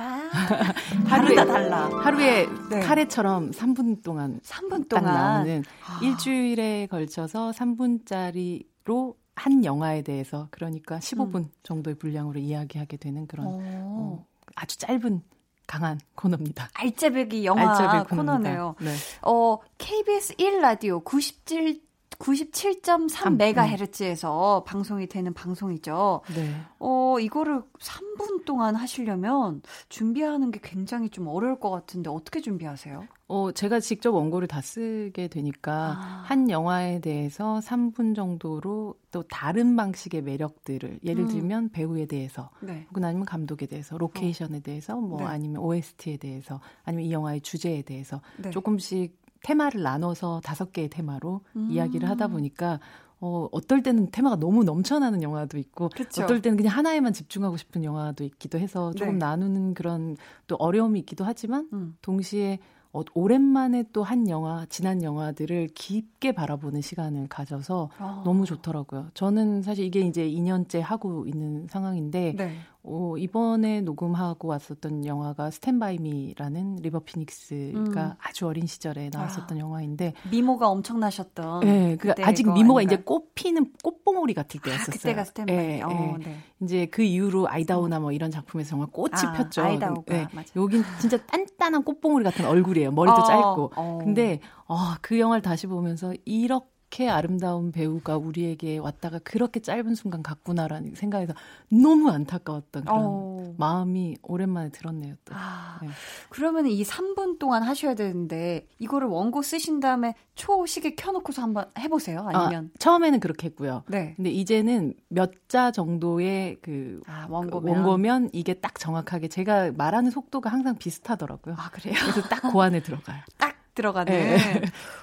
하루에 1.09 1.35
달라. 1.35 1.89
하루에 1.89 2.47
네. 2.69 2.81
카레처럼 2.81 3.53
3분 3.53 4.03
동안 4.03 4.39
3분 4.41 4.91
동안 4.91 5.05
나오는 5.15 5.65
아. 5.83 5.99
일주일에 6.03 6.89
걸쳐서 6.89 7.53
3분짜리로 7.53 9.15
한 9.35 9.65
영화에 9.65 10.03
대해서 10.03 10.49
그러니까 10.51 10.99
15분 10.99 11.35
음. 11.37 11.51
정도의 11.63 11.95
분량으로 11.97 12.39
이야기하게 12.41 12.99
되는 12.99 13.27
그런 13.27 13.47
어, 13.49 14.27
아주 14.57 14.77
짧은 14.77 15.23
강한 15.67 15.99
코너입니다. 16.17 16.69
알짜배기 16.75 17.47
영화 17.47 17.71
알짜배기 17.71 18.15
코너네요. 18.15 18.75
네. 18.81 18.95
어, 19.23 19.59
KBS 19.79 20.35
1라디오 20.35 21.03
97 21.03 21.84
97.3MHz에서 22.19 24.61
음. 24.61 24.65
방송이 24.65 25.07
되는 25.07 25.33
방송이죠. 25.35 26.23
네. 26.35 26.55
어, 26.79 27.17
이거를 27.21 27.63
3분 27.79 28.45
동안 28.45 28.75
하시려면 28.75 29.63
준비하는 29.89 30.51
게 30.51 30.59
굉장히 30.63 31.09
좀 31.11 31.29
어려울 31.29 31.61
것 31.61 31.71
같은데 31.71 32.11
어떻게 32.11 32.41
준비하세요? 32.41 33.07
어, 33.27 33.53
제가 33.53 33.81
직접 33.81 34.15
원고를 34.15 34.47
다 34.49 34.61
쓰게 34.61 35.29
되니까 35.29 35.97
아. 35.99 36.23
한 36.27 36.51
영화에 36.51 37.01
대해서 37.01 37.59
3분 37.65 38.15
정도로 38.15 38.97
또 39.11 39.23
다른 39.23 39.77
방식의 39.77 40.21
매력들을 40.23 41.01
예를 41.05 41.25
음. 41.25 41.29
들면 41.29 41.71
배우에 41.71 42.05
대해서 42.07 42.51
네. 42.61 42.87
혹은 42.91 43.05
아니면 43.05 43.25
감독에 43.25 43.65
대해서 43.67 43.97
로케이션에 43.97 44.61
대해서 44.61 44.97
뭐 44.97 45.21
네. 45.21 45.27
아니면 45.27 45.63
OST에 45.63 46.19
대해서 46.19 46.61
아니면 46.85 47.07
이 47.07 47.13
영화의 47.13 47.41
주제에 47.41 47.81
대해서 47.83 48.21
네. 48.37 48.51
조금씩 48.51 49.24
테마를 49.45 49.83
나눠서 49.83 50.41
다섯 50.43 50.73
개의 50.73 50.89
테마로 50.89 51.43
음. 51.55 51.69
이야기를 51.71 52.09
하다 52.09 52.29
보니까 52.29 52.81
어, 53.21 53.49
어떨 53.53 53.83
때는 53.83 54.11
테마가 54.11 54.37
너무 54.37 54.65
넘쳐나는 54.65 55.23
영화도 55.23 55.57
있고, 55.59 55.89
그쵸. 55.95 56.25
어떨 56.25 56.43
때는 56.43 56.57
그냥 56.57 56.77
하나에만 56.77 57.13
집중하고 57.13 57.57
싶은 57.57 57.85
영화도 57.85 58.25
있기도 58.25 58.59
해서 58.59 58.93
조금 58.93 59.15
네. 59.15 59.19
나누는 59.21 59.75
그런 59.75 60.17
또 60.47 60.57
어려움이 60.57 60.99
있기도 61.01 61.25
하지만, 61.25 61.69
음. 61.73 61.97
동시에 62.03 62.59
어, 62.93 63.03
오랜만에 63.15 63.85
또 63.93 64.03
한 64.03 64.29
영화, 64.29 64.67
지난 64.69 65.03
영화들을 65.03 65.69
깊게 65.75 66.33
바라보는 66.33 66.81
시간을 66.81 67.29
가져서 67.29 67.91
아. 67.99 68.23
너무 68.25 68.45
좋더라고요. 68.45 69.09
저는 69.15 69.63
사실 69.63 69.85
이게 69.85 70.01
이제 70.01 70.29
2년째 70.29 70.81
하고 70.81 71.27
있는 71.27 71.67
상황인데, 71.69 72.35
네. 72.37 72.57
어, 72.87 73.15
이번에 73.17 73.81
녹음하고 73.81 74.49
왔었던 74.49 75.07
영화가 75.07 75.51
스탠바이 75.51 75.99
미라는 75.99 76.77
리버 76.77 77.01
피닉스가 77.01 78.05
음. 78.05 78.13
아주 78.19 78.47
어린 78.47 78.67
시절에 78.67 79.09
나왔었던 79.11 79.57
아, 79.57 79.61
영화인데 79.61 80.13
미모가 80.31 80.69
엄청나셨던 80.69 81.61
네, 81.61 81.97
그 81.97 82.13
아직 82.23 82.45
미모가 82.53 82.81
아닌가요? 82.81 82.83
이제 82.83 83.03
꽃피는 83.03 83.73
꽃봉오리 83.83 84.35
같을 84.35 84.61
아, 84.61 84.65
때였었어요. 84.65 84.91
아, 84.91 84.93
그때가 84.93 85.25
스탠바이. 85.25 85.57
네, 85.57 85.83
어, 85.83 85.89
네. 85.89 86.17
네. 86.25 86.37
이제 86.61 86.87
그 86.87 87.03
이후로 87.03 87.49
아이다오나 87.49 88.01
뭐 88.01 88.13
이런 88.13 88.31
작품에서 88.31 88.71
정말 88.71 88.89
꽃이 88.91 89.13
아, 89.15 89.33
폈죠. 89.33 89.63
아이다오가 89.63 90.03
네, 90.07 90.27
맞아. 90.33 90.53
여긴 90.55 90.83
진짜 91.01 91.17
단단한 91.25 91.85
꽃봉오리 91.85 92.23
같은 92.23 92.45
얼굴이에요. 92.45 92.93
머리도 92.93 93.17
어, 93.17 93.25
짧고. 93.25 93.73
어. 93.77 93.99
근데 94.03 94.41
어, 94.67 94.77
그 95.01 95.19
영화를 95.19 95.41
다시 95.41 95.67
보면서 95.67 96.13
이렇게 96.27 96.74
이렇게 96.95 97.09
아름다운 97.11 97.73
배우가 97.73 98.17
우리에게 98.17 98.79
왔다가 98.79 99.19
그렇게 99.25 99.59
짧은 99.59 99.97
순간 99.97 100.23
갔구나라는 100.23 100.95
생각에서 100.95 101.35
너무 101.69 102.09
안타까웠던 102.11 102.85
그런 102.85 103.01
어. 103.05 103.55
마음이 103.59 104.17
오랜만에 104.23 104.71
들었네요. 104.71 105.17
또. 105.25 105.35
아, 105.37 105.81
네. 105.83 105.89
그러면 106.29 106.67
이 106.69 106.85
3분 106.85 107.41
동안 107.41 107.65
하셔야 107.65 107.95
되는데 107.95 108.69
이거를 108.79 109.09
원고 109.09 109.43
쓰신 109.43 109.81
다음에 109.81 110.15
초시계 110.37 110.95
켜놓고서 110.95 111.43
한번 111.43 111.65
해보세요. 111.79 112.29
아니면 112.33 112.71
아, 112.73 112.77
처음에는 112.79 113.19
그렇게 113.19 113.49
했고요. 113.49 113.83
네. 113.89 114.15
근데 114.17 114.31
이제는 114.31 114.95
몇 115.09 115.33
자 115.49 115.71
정도의 115.71 116.57
그 116.63 117.01
아, 117.07 117.27
원고면. 117.31 117.77
원고면 117.77 118.31
이게 118.33 118.55
딱 118.55 118.77
정확하게 118.79 119.29
제가 119.29 119.71
말하는 119.77 120.11
속도가 120.11 120.51
항상 120.51 120.77
비슷하더라고요. 120.77 121.55
아 121.57 121.71
그래요? 121.71 121.95
그래서 122.01 122.23
딱 122.29 122.51
고안에 122.51 122.83
들어가요. 122.83 123.21
딱 123.39 123.54
들어가는. 123.75 124.13
네. 124.13 124.63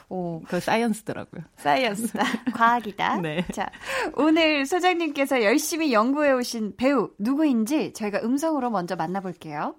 오. 0.09 0.41
그 0.47 0.59
사이언스더라고요. 0.59 1.43
사이언스다. 1.57 2.23
과학이다. 2.53 3.17
네. 3.17 3.45
자, 3.53 3.69
오늘 4.15 4.65
소장님께서 4.65 5.43
열심히 5.43 5.93
연구해 5.93 6.31
오신 6.31 6.75
배우 6.77 7.11
누구인지 7.19 7.93
저희가 7.93 8.19
음성으로 8.23 8.69
먼저 8.69 8.95
만나볼게요. 8.95 9.75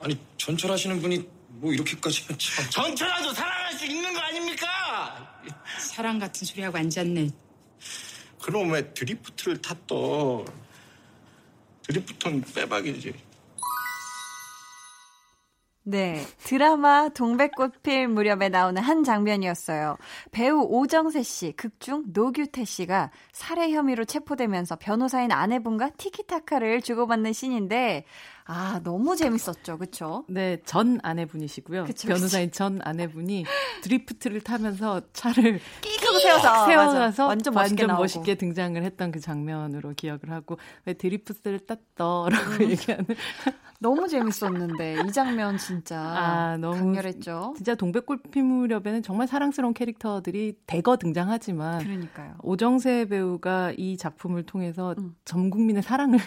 아니 0.00 0.18
전철하시는 0.36 1.00
분이 1.00 1.28
뭐 1.48 1.72
이렇게까지 1.72 2.26
참. 2.38 2.70
전철라도 2.70 3.32
사랑할 3.32 3.72
수 3.72 3.86
있는 3.86 4.12
거 4.12 4.20
아닙니까? 4.20 5.40
사랑 5.78 6.18
같은 6.18 6.44
소리하고 6.46 6.76
앉았네. 6.78 7.30
그럼 8.42 8.70
왜 8.70 8.92
드리프트를 8.92 9.60
탔더? 9.60 10.44
드리프트는 11.82 12.42
빼박이지. 12.54 13.12
네. 15.88 16.20
드라마 16.38 17.08
동백꽃 17.10 17.82
필 17.84 18.08
무렵에 18.08 18.48
나오는 18.48 18.82
한 18.82 19.04
장면이었어요. 19.04 19.96
배우 20.32 20.62
오정세 20.62 21.22
씨, 21.22 21.52
극중 21.52 22.06
노규태 22.08 22.64
씨가 22.64 23.12
살해 23.30 23.72
혐의로 23.72 24.04
체포되면서 24.04 24.76
변호사인 24.76 25.30
아내분과 25.30 25.90
티키타카를 25.90 26.82
주고받는 26.82 27.32
씬인데, 27.32 28.04
아, 28.46 28.80
너무 28.82 29.14
재밌었죠. 29.14 29.78
그쵸? 29.78 30.24
네, 30.28 30.58
전 30.64 30.98
아내분이시고요. 31.04 31.84
그쵸, 31.84 32.08
변호사인 32.08 32.50
그쵸. 32.50 32.58
전 32.58 32.80
아내분이 32.82 33.44
드리프트를 33.82 34.40
타면서 34.40 35.02
차를 35.12 35.60
끼 35.80 35.96
하고 36.04 36.18
세워서 36.18 36.66
세워서 36.66 37.26
완전, 37.26 37.54
멋있게, 37.54 37.82
완전 37.82 37.96
멋있게, 37.96 38.34
등장을 38.34 38.82
했던 38.82 39.12
그 39.12 39.20
장면으로 39.20 39.94
기억을 39.94 40.30
하고 40.30 40.58
왜 40.84 40.94
드리프트를 40.94 41.60
땄더라고 41.60 42.64
음. 42.64 42.70
얘기하는 42.70 43.06
너무 43.80 44.08
재밌었는데 44.08 45.02
이 45.06 45.12
장면 45.12 45.58
진짜 45.58 46.00
아, 46.00 46.56
너무 46.56 46.76
강렬했죠. 46.76 47.54
진짜 47.56 47.74
동백꽃피 47.74 48.42
무렵에는 48.42 49.02
정말 49.02 49.26
사랑스러운 49.26 49.74
캐릭터들이 49.74 50.54
대거 50.66 50.96
등장하지만 50.96 51.78
그러니까요. 51.78 52.34
오정세 52.42 53.06
배우가 53.06 53.72
이 53.76 53.96
작품을 53.96 54.44
통해서 54.44 54.94
음. 54.98 55.14
전 55.24 55.50
국민의 55.50 55.82
사랑을 55.82 56.18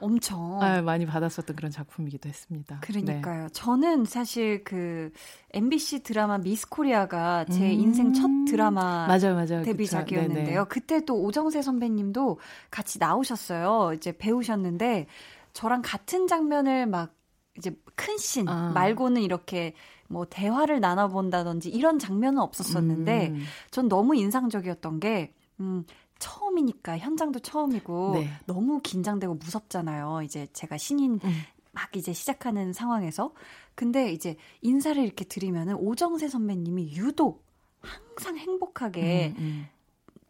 엄청 0.00 0.60
아, 0.62 0.82
많이 0.82 1.06
받았었던 1.06 1.56
그런 1.56 1.70
작품이기도 1.70 2.28
했습니다. 2.28 2.80
그러니까요. 2.80 3.42
네. 3.44 3.48
저는 3.52 4.04
사실 4.04 4.64
그 4.64 5.10
MBC 5.52 6.02
드라마 6.02 6.38
미스 6.38 6.68
코리아가 6.68 7.44
제 7.46 7.66
음~ 7.66 7.80
인생 7.80 8.12
첫 8.12 8.28
드라마 8.46 9.06
맞아요, 9.06 9.34
맞아요. 9.34 9.62
데뷔작이었는데요. 9.62 10.66
그때 10.68 11.04
또 11.04 11.20
오정세 11.22 11.62
선배님도 11.62 12.38
같이 12.70 12.98
나오셨어요. 12.98 13.92
이제 13.94 14.12
배우셨는데 14.12 15.06
저랑 15.52 15.82
같은 15.84 16.26
장면을 16.26 16.86
막 16.86 17.14
이제 17.56 17.76
큰씬 17.94 18.48
아. 18.48 18.70
말고는 18.72 19.22
이렇게 19.22 19.74
뭐 20.08 20.26
대화를 20.26 20.80
나눠본다든지 20.80 21.68
이런 21.70 21.98
장면은 21.98 22.40
없었었는데 22.40 23.28
음. 23.28 23.44
전 23.70 23.88
너무 23.88 24.16
인상적이었던 24.16 25.00
게 25.00 25.34
음, 25.60 25.84
처음이니까 26.18 26.98
현장도 26.98 27.40
처음이고 27.40 28.12
네. 28.14 28.28
너무 28.46 28.80
긴장되고 28.80 29.34
무섭잖아요. 29.34 30.22
이제 30.24 30.46
제가 30.52 30.78
신인 30.78 31.18
음. 31.24 31.42
막 31.72 31.94
이제 31.96 32.12
시작하는 32.12 32.72
상황에서 32.72 33.32
근데 33.74 34.12
이제 34.12 34.36
인사를 34.60 35.02
이렇게 35.02 35.24
드리면은 35.24 35.74
오정세 35.76 36.28
선배님이 36.28 36.96
유독 36.96 37.44
항상 37.80 38.36
행복하게 38.36 39.34
음, 39.38 39.42
음. 39.42 39.68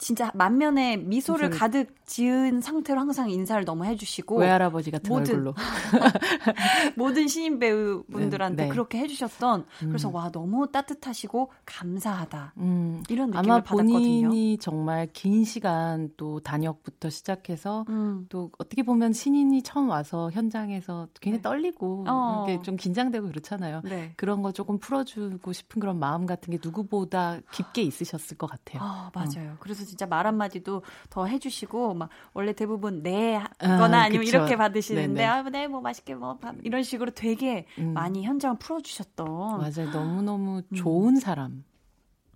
진짜 0.03 0.33
만면에 0.35 0.97
미소를 0.97 1.49
미소를... 1.49 1.51
가득 1.51 1.95
지은 2.07 2.61
상태로 2.61 2.99
항상 2.99 3.31
인사를 3.31 3.65
너무 3.65 3.85
해주시고 3.85 4.38
외할아버지 4.38 4.91
같은 4.91 5.09
모든, 5.09 5.35
얼굴로 5.35 5.55
모든 6.97 7.29
신인 7.29 7.61
배우분들한테 7.61 8.57
네, 8.57 8.62
네. 8.65 8.69
그렇게 8.69 8.99
해주셨던 8.99 9.65
음. 9.85 9.88
그래서 9.88 10.11
와 10.11 10.31
너무 10.33 10.71
따뜻하시고 10.73 11.53
감사하다 11.65 12.55
음. 12.57 13.05
이런 13.09 13.31
느낌을 13.31 13.45
아마 13.45 13.62
받았거든요. 13.62 13.93
본인이 13.93 14.59
정말 14.59 15.09
긴 15.12 15.45
시간 15.45 16.11
또 16.17 16.41
단역부터 16.41 17.09
시작해서 17.09 17.85
음. 17.88 18.27
또 18.29 18.51
어떻게 18.59 18.83
보면 18.83 19.12
신인이 19.12 19.62
처음 19.62 19.88
와서 19.88 20.33
현장에서 20.33 21.07
굉장히 21.21 21.38
네. 21.38 21.43
떨리고 21.43 22.07
어. 22.09 22.45
이렇게 22.49 22.62
좀 22.65 22.75
긴장되고 22.75 23.29
그렇잖아요. 23.29 23.83
네. 23.85 24.15
그런 24.17 24.43
거 24.43 24.51
조금 24.51 24.79
풀어주고 24.81 25.53
싶은 25.53 25.79
그런 25.79 26.01
마음 26.01 26.27
같은 26.27 26.51
게 26.51 26.59
누구보다 26.61 27.38
깊게 27.53 27.83
있으셨을 27.83 28.37
것 28.37 28.51
같아요. 28.51 28.83
아, 28.83 29.12
맞아요. 29.15 29.57
그래서 29.61 29.85
진짜 29.93 30.07
말 30.07 30.27
한마디도 30.27 30.83
더 31.11 31.27
해주시고, 31.27 31.93
막, 31.93 32.09
원래 32.33 32.55
대부분 32.55 33.03
네 33.03 33.35
하거나 33.59 34.05
아, 34.05 34.09
니면 34.09 34.27
이렇게 34.27 34.57
받으시는데, 34.57 35.23
아, 35.23 35.43
네, 35.43 35.69
뭐 35.69 35.83
맛있게 35.83 36.15
뭐, 36.15 36.39
밥, 36.39 36.55
이런 36.63 36.83
식으로 36.83 37.11
되게 37.11 37.67
음. 37.79 37.93
많이 37.93 38.25
현장을 38.25 38.57
풀어주셨던. 38.59 39.27
맞아요. 39.59 39.91
너무 39.93 40.23
너무 40.23 40.63
음. 40.67 40.75
좋은 40.75 41.17
사람. 41.17 41.63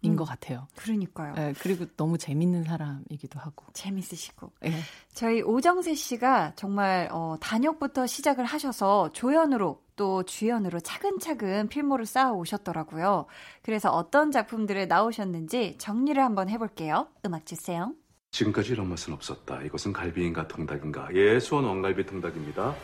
인것 0.02 0.26
음, 0.26 0.28
같아요. 0.28 0.68
그러니까요. 0.76 1.35
네, 1.35 1.54
그리고 1.61 1.87
너무 1.96 2.18
재밌는 2.18 2.64
사람이기도 2.64 3.38
하고. 3.40 3.64
재밌으시고. 3.72 4.52
네. 4.61 4.72
저희 5.14 5.42
오정세 5.42 5.94
씨가 5.94 6.52
정말 6.56 7.09
어, 7.12 7.37
단역부터 7.40 8.06
시작을 8.06 8.44
하셔서 8.44 9.11
조연으로 9.12 9.82
또 9.96 10.22
주연으로 10.24 10.80
차근차근 10.80 11.68
필모를 11.68 12.04
쌓아 12.04 12.30
오셨더라고요. 12.32 13.26
그래서 13.62 13.90
어떤 13.90 14.30
작품들에 14.30 14.87
나오셨는지 14.87 15.76
정리를 15.78 16.22
한번 16.22 16.50
해볼게요. 16.50 17.09
음악 17.24 17.46
주세요. 17.46 17.94
지금까지 18.32 18.72
이런 18.72 18.88
맛은 18.90 19.14
없었다. 19.14 19.62
이것은 19.62 19.94
갈비인가 19.94 20.46
통닭인가? 20.48 21.09
예, 21.14 21.40
수원 21.40 21.64
원갈비 21.64 22.04
통닭입니다. 22.04 22.74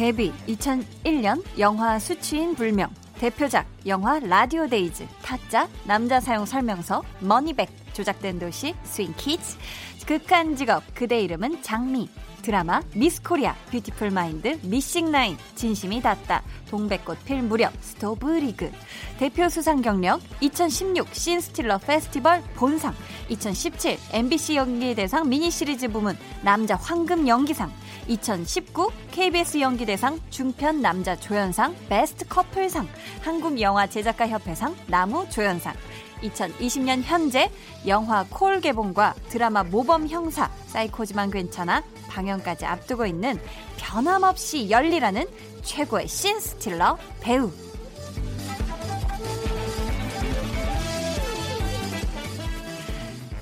데뷔 0.00 0.32
2001년 0.48 1.44
영화 1.58 1.98
수취인 1.98 2.54
불명 2.54 2.88
대표작 3.18 3.66
영화 3.84 4.18
라디오 4.18 4.66
데이즈 4.66 5.06
타짜 5.20 5.68
남자 5.84 6.18
사용 6.20 6.46
설명서 6.46 7.02
머니백 7.20 7.68
조작된 7.92 8.38
도시 8.38 8.74
스윙 8.84 9.12
키즈. 9.18 9.58
극한 10.06 10.56
직업 10.56 10.82
그대 10.94 11.20
이름은 11.20 11.62
장미. 11.62 12.08
드라마 12.42 12.80
미스코리아 12.94 13.54
뷰티풀 13.70 14.10
마인드 14.10 14.58
미싱나인 14.62 15.36
진심이 15.54 16.00
닿다. 16.00 16.42
동백꽃 16.70 17.22
필 17.26 17.42
무렵 17.42 17.70
스토브리그. 17.82 18.72
대표 19.18 19.50
수상 19.50 19.82
경력 19.82 20.22
2016 20.40 21.14
신스틸러 21.14 21.76
페스티벌 21.78 22.42
본상. 22.54 22.94
2017 23.28 23.98
MBC 24.12 24.56
연기대상 24.56 25.28
미니시리즈 25.28 25.88
부문 25.88 26.16
남자 26.42 26.76
황금 26.76 27.28
연기상 27.28 27.70
2019 28.10 28.90
KBS 29.12 29.60
연기대상 29.60 30.18
중편 30.30 30.82
남자 30.82 31.14
조연상 31.14 31.76
베스트 31.88 32.26
커플상 32.26 32.88
한국영화 33.22 33.86
제작가 33.86 34.26
협회상 34.26 34.74
나무 34.88 35.28
조연상. 35.30 35.74
2020년 36.22 37.02
현재 37.04 37.50
영화 37.86 38.26
콜 38.28 38.60
개봉과 38.60 39.14
드라마 39.28 39.62
모범 39.62 40.08
형사 40.08 40.50
사이코지만 40.66 41.30
괜찮아 41.30 41.84
방영까지 42.08 42.66
앞두고 42.66 43.06
있는 43.06 43.38
변함없이 43.78 44.68
열리라는 44.70 45.26
최고의 45.62 46.08
신스틸러 46.08 46.98
배우 47.20 47.50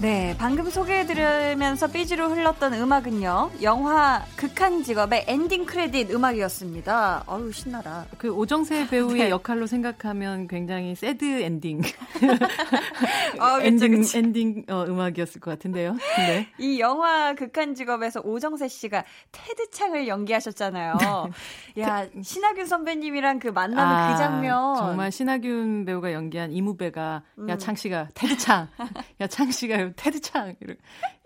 네, 0.01 0.33
방금 0.39 0.71
소개해드리면서 0.71 1.89
BG로 1.89 2.29
흘렀던 2.29 2.73
음악은요, 2.73 3.51
영화 3.63 4.25
극한 4.37 4.85
직업의 4.85 5.25
엔딩 5.27 5.67
크레딧 5.67 6.13
음악이었습니다. 6.13 7.25
어우, 7.27 7.51
신나라. 7.51 8.07
그 8.17 8.31
오정세 8.31 8.87
배우의 8.87 9.25
네. 9.25 9.31
역할로 9.31 9.67
생각하면 9.67 10.47
굉장히 10.47 10.95
sad 10.95 11.43
ending. 11.43 11.81
어, 13.41 13.61
엔딩, 13.61 13.97
그치. 13.97 14.19
엔딩 14.19 14.65
어, 14.69 14.85
음악이었을 14.87 15.41
것 15.41 15.51
같은데요. 15.51 15.97
네. 16.17 16.47
이 16.59 16.79
영화 16.79 17.35
극한 17.35 17.75
직업에서 17.75 18.21
오정세 18.23 18.69
씨가 18.69 19.03
테드 19.33 19.71
창을 19.71 20.07
연기하셨잖아요. 20.07 20.97
네. 21.75 21.83
야, 21.83 22.07
신하균 22.23 22.67
선배님이랑 22.67 23.41
그 23.41 23.49
만나는 23.49 23.83
그 23.83 23.83
아, 23.83 24.13
그 24.13 24.19
장면. 24.19 24.77
정말 24.77 25.11
신하균 25.11 25.85
배우가 25.85 26.13
연기한 26.13 26.53
이무배가, 26.53 27.25
음. 27.39 27.49
야, 27.49 27.59
창 27.59 27.75
씨가, 27.75 28.11
테드 28.15 28.37
창. 28.39 28.69
야, 29.21 29.27
창 29.27 29.51
씨가 29.51 29.88
테드창 29.97 30.57
이렇 30.61 30.75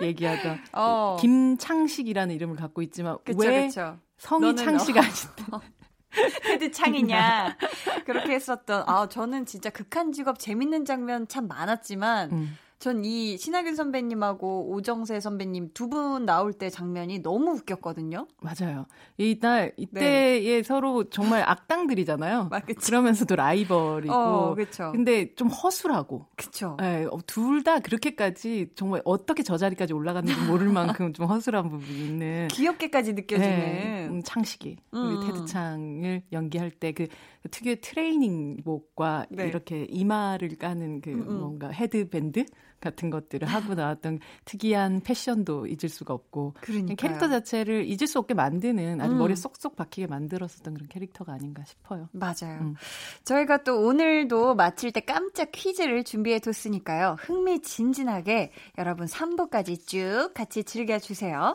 얘기하던 0.01 0.59
어. 0.73 1.17
김창식이라는 1.21 2.35
이름을 2.35 2.57
갖고 2.57 2.83
있지만 2.83 3.19
그쵸, 3.25 3.39
왜 3.39 3.67
그쵸. 3.67 3.99
성이 4.19 4.55
창씨가 4.57 5.01
아닌데 5.01 5.69
테드 6.43 6.71
창이냐 6.71 7.57
그렇게 8.05 8.33
했었던 8.35 8.85
아 8.87 9.09
저는 9.09 9.47
진짜 9.47 9.71
극한 9.71 10.13
직업 10.13 10.39
재밌는 10.39 10.85
장면 10.85 11.27
참 11.29 11.49
많았지만 11.49 12.33
음. 12.33 12.59
전 12.83 13.05
이 13.05 13.39
신하균 13.39 13.75
선배님하고 13.77 14.71
오정세 14.71 15.21
선배님 15.21 15.71
두 15.73 15.89
분 15.89 16.25
나올 16.27 16.53
때 16.53 16.69
장면이 16.71 17.21
너무 17.23 17.53
웃겼거든요. 17.53 18.27
맞아요. 18.41 18.87
이날 19.19 19.73
이때에 19.77 20.41
네. 20.41 20.63
서로 20.63 21.05
정말 21.11 21.43
악당들이잖아요. 21.49 22.49
아, 22.53 22.61
그러면서도 22.61 23.37
라이벌이고. 23.37 24.13
어, 24.15 24.55
그쵸. 24.55 24.91
근데 24.93 25.35
좀 25.35 25.49
허술하고. 25.49 26.27
그쵸. 26.37 26.77
네, 26.81 27.07
둘다 27.27 27.81
그렇게까지 27.81 28.71
정말 28.75 29.01
어떻게 29.05 29.43
저 29.43 29.57
자리까지 29.57 29.93
올라갔는지 29.93 30.41
모를 30.47 30.69
만큼 30.73 31.13
좀 31.13 31.27
허술한 31.27 31.69
부분이 31.69 31.99
있는. 32.07 32.49
귀엽게까지 32.49 33.13
느껴지는. 33.13 33.51
네, 33.51 34.07
음, 34.11 34.23
창식이. 34.25 34.77
음. 34.95 34.99
우리 34.99 35.27
테드 35.27 35.45
창을 35.47 36.23
연기할 36.33 36.71
때 36.71 36.93
그 36.93 37.07
특유의 37.51 37.81
트레이닝복과 37.81 39.27
네. 39.31 39.47
이렇게 39.47 39.85
이마를 39.89 40.57
까는 40.57 41.01
그 41.01 41.11
음, 41.11 41.29
음. 41.29 41.41
뭔가 41.41 41.69
헤드밴드? 41.69 42.45
같은 42.83 43.11
것들을 43.11 43.47
하고 43.47 43.75
나왔던 43.75 44.19
특이한 44.45 45.03
패션도 45.03 45.69
잊을 45.69 45.89
수가 45.89 46.13
없고 46.13 46.55
그러니까요. 46.61 46.97
캐릭터 46.97 47.29
자체를 47.29 47.87
잊을 47.87 48.09
수 48.09 48.19
없게 48.19 48.35
만드는 48.35 49.01
아주 49.01 49.13
음. 49.13 49.19
머리에 49.19 49.37
쏙쏙 49.37 49.77
박히게 49.77 50.09
만들었었던 50.09 50.75
그런 50.75 50.89
캐릭터가 50.89 51.33
아닌가 51.33 51.63
싶어요. 51.65 52.09
맞아요. 52.11 52.59
음. 52.61 52.75
저희가 53.23 53.63
또 53.63 53.87
오늘도 53.87 54.57
마칠 54.57 54.91
때 54.91 54.99
깜짝 55.01 55.53
퀴즈를 55.53 56.03
준비해 56.03 56.41
뒀으니까요. 56.41 57.17
흥미진진하게 57.21 58.51
여러분 58.79 59.07
3부까지 59.07 59.87
쭉 59.87 60.31
같이 60.35 60.65
즐겨주세요. 60.65 61.55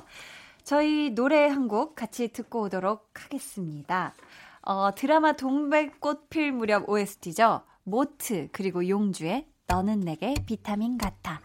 저희 0.63 1.11
노래 1.13 1.47
한 1.47 1.67
곡 1.67 1.95
같이 1.95 2.29
듣고 2.29 2.61
오도록 2.61 3.09
하겠습니다. 3.13 4.13
어, 4.67 4.91
드라마 4.93 5.31
동백꽃 5.31 6.29
필 6.29 6.51
무렵 6.51 6.89
OST죠. 6.89 7.61
모트 7.83 8.49
그리고 8.51 8.89
용주의 8.89 9.47
너는 9.65 10.01
내게 10.01 10.35
비타민 10.45 10.97
같아. 10.97 11.39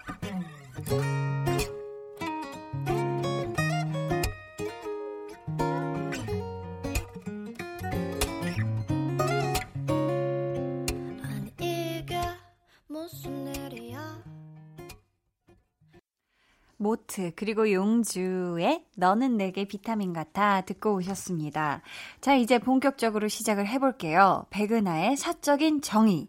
모트 17.12 17.32
그리고 17.36 17.70
용주의 17.70 18.84
너는 18.96 19.36
내게 19.36 19.66
비타민 19.66 20.12
같아 20.12 20.62
듣고 20.62 20.94
오셨습니다. 20.94 21.82
자 22.20 22.34
이제 22.34 22.58
본격적으로 22.58 23.28
시작을 23.28 23.66
해볼게요. 23.68 24.46
백은하의 24.50 25.16
사적인 25.16 25.82
정의 25.82 26.28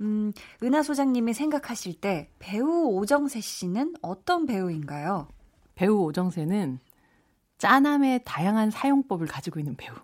음, 0.00 0.32
은하 0.62 0.82
소장님이 0.82 1.34
생각하실 1.34 2.00
때 2.00 2.30
배우 2.38 2.86
오정세 2.86 3.40
씨는 3.40 3.94
어떤 4.02 4.46
배우인가요? 4.46 5.28
배우 5.74 6.02
오정세는 6.02 6.80
짜남의 7.58 8.22
다양한 8.24 8.70
사용법을 8.70 9.26
가지고 9.26 9.60
있는 9.60 9.76
배우. 9.76 9.94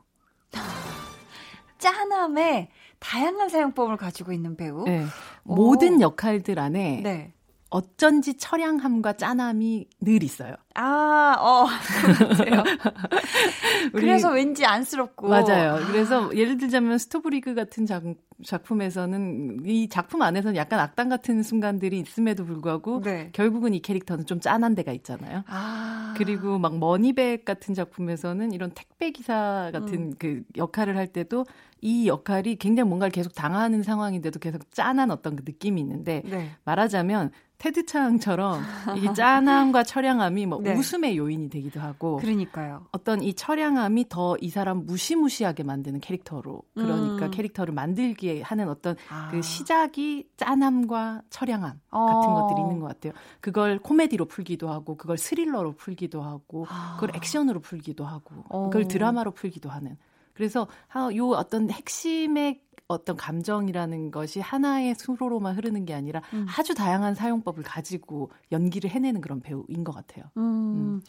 짠함의 1.78 2.70
다양한 2.98 3.48
사용법을 3.48 3.96
가지고 3.96 4.32
있는 4.32 4.56
배우. 4.56 4.84
네. 4.84 5.04
모든 5.42 6.00
역할들 6.00 6.58
안에 6.58 7.00
네. 7.02 7.33
어쩐지 7.74 8.34
처량함과 8.34 9.14
짠함이 9.14 9.88
늘 10.00 10.22
있어요. 10.22 10.54
아, 10.74 11.36
어. 11.38 11.66
그래서 13.92 14.32
왠지 14.32 14.66
안쓰럽고. 14.66 15.28
맞아요. 15.28 15.78
그래서 15.86 16.36
예를 16.36 16.58
들자면 16.58 16.98
스토브리그 16.98 17.54
같은 17.54 17.86
작, 17.86 18.02
작품에서는 18.44 19.60
이 19.64 19.88
작품 19.88 20.22
안에서는 20.22 20.56
약간 20.56 20.80
악당 20.80 21.08
같은 21.08 21.44
순간들이 21.44 22.00
있음에도 22.00 22.44
불구하고 22.44 23.02
네. 23.02 23.30
결국은 23.32 23.74
이 23.74 23.80
캐릭터는 23.80 24.26
좀 24.26 24.40
짠한 24.40 24.74
데가 24.74 24.90
있잖아요. 24.92 25.44
아. 25.46 26.14
그리고 26.16 26.58
막 26.58 26.76
머니백 26.78 27.44
같은 27.44 27.74
작품에서는 27.74 28.50
이런 28.52 28.72
택배 28.72 29.12
기사 29.12 29.70
같은 29.72 29.94
음. 29.94 30.12
그 30.18 30.42
역할을 30.56 30.96
할 30.96 31.06
때도 31.06 31.46
이 31.80 32.08
역할이 32.08 32.56
굉장히 32.56 32.88
뭔가를 32.88 33.12
계속 33.12 33.34
당하는 33.34 33.82
상황인데도 33.82 34.40
계속 34.40 34.70
짠한 34.72 35.10
어떤 35.10 35.36
그 35.36 35.42
느낌이 35.46 35.80
있는데 35.80 36.22
네. 36.24 36.50
말하자면 36.64 37.30
테드 37.58 37.86
창처럼 37.86 38.62
이게 38.96 39.12
짠함과 39.12 39.84
처량함이 39.84 40.46
뭐 40.46 40.58
네. 40.64 40.74
웃음의 40.74 41.16
요인이 41.16 41.48
되기도 41.50 41.80
하고 41.80 42.16
그러니까요. 42.16 42.86
어떤 42.92 43.22
이 43.22 43.34
처량함이 43.34 44.08
더 44.08 44.34
이 44.40 44.50
사람 44.50 44.84
무시무시하게 44.86 45.62
만드는 45.62 46.00
캐릭터로 46.00 46.62
그러니까 46.74 47.26
음. 47.26 47.30
캐릭터를 47.30 47.72
만들기에 47.72 48.42
하는 48.42 48.68
어떤 48.68 48.96
아. 49.10 49.28
그 49.30 49.42
시작이 49.42 50.28
짠함과 50.36 51.22
처량함 51.30 51.80
어. 51.90 52.06
같은 52.06 52.34
것들이 52.34 52.60
있는 52.62 52.80
것 52.80 52.88
같아요. 52.88 53.12
그걸 53.40 53.78
코미디로 53.78 54.26
풀기도 54.26 54.68
하고 54.68 54.96
그걸 54.96 55.16
스릴러로 55.16 55.72
풀기도 55.76 56.22
하고 56.22 56.66
아. 56.68 56.96
그걸 57.00 57.16
액션으로 57.16 57.60
풀기도 57.60 58.04
하고 58.04 58.44
어. 58.48 58.70
그걸 58.70 58.88
드라마로 58.88 59.30
풀기도 59.30 59.70
하는 59.70 59.96
그래서 60.34 60.66
요 61.14 61.28
어떤 61.28 61.70
핵심의 61.70 62.60
어떤 62.86 63.16
감정이라는 63.16 64.10
것이 64.10 64.40
하나의 64.40 64.94
수로로만 64.94 65.56
흐르는 65.56 65.86
게 65.86 65.94
아니라 65.94 66.20
음. 66.32 66.46
아주 66.56 66.74
다양한 66.74 67.14
사용법을 67.14 67.62
가지고 67.62 68.30
연기를 68.52 68.90
해내는 68.90 69.20
그런 69.20 69.40
배우인 69.40 69.84
것 69.84 69.92
같아요. 69.94 70.24
음. 70.36 70.42
음. 70.42 71.02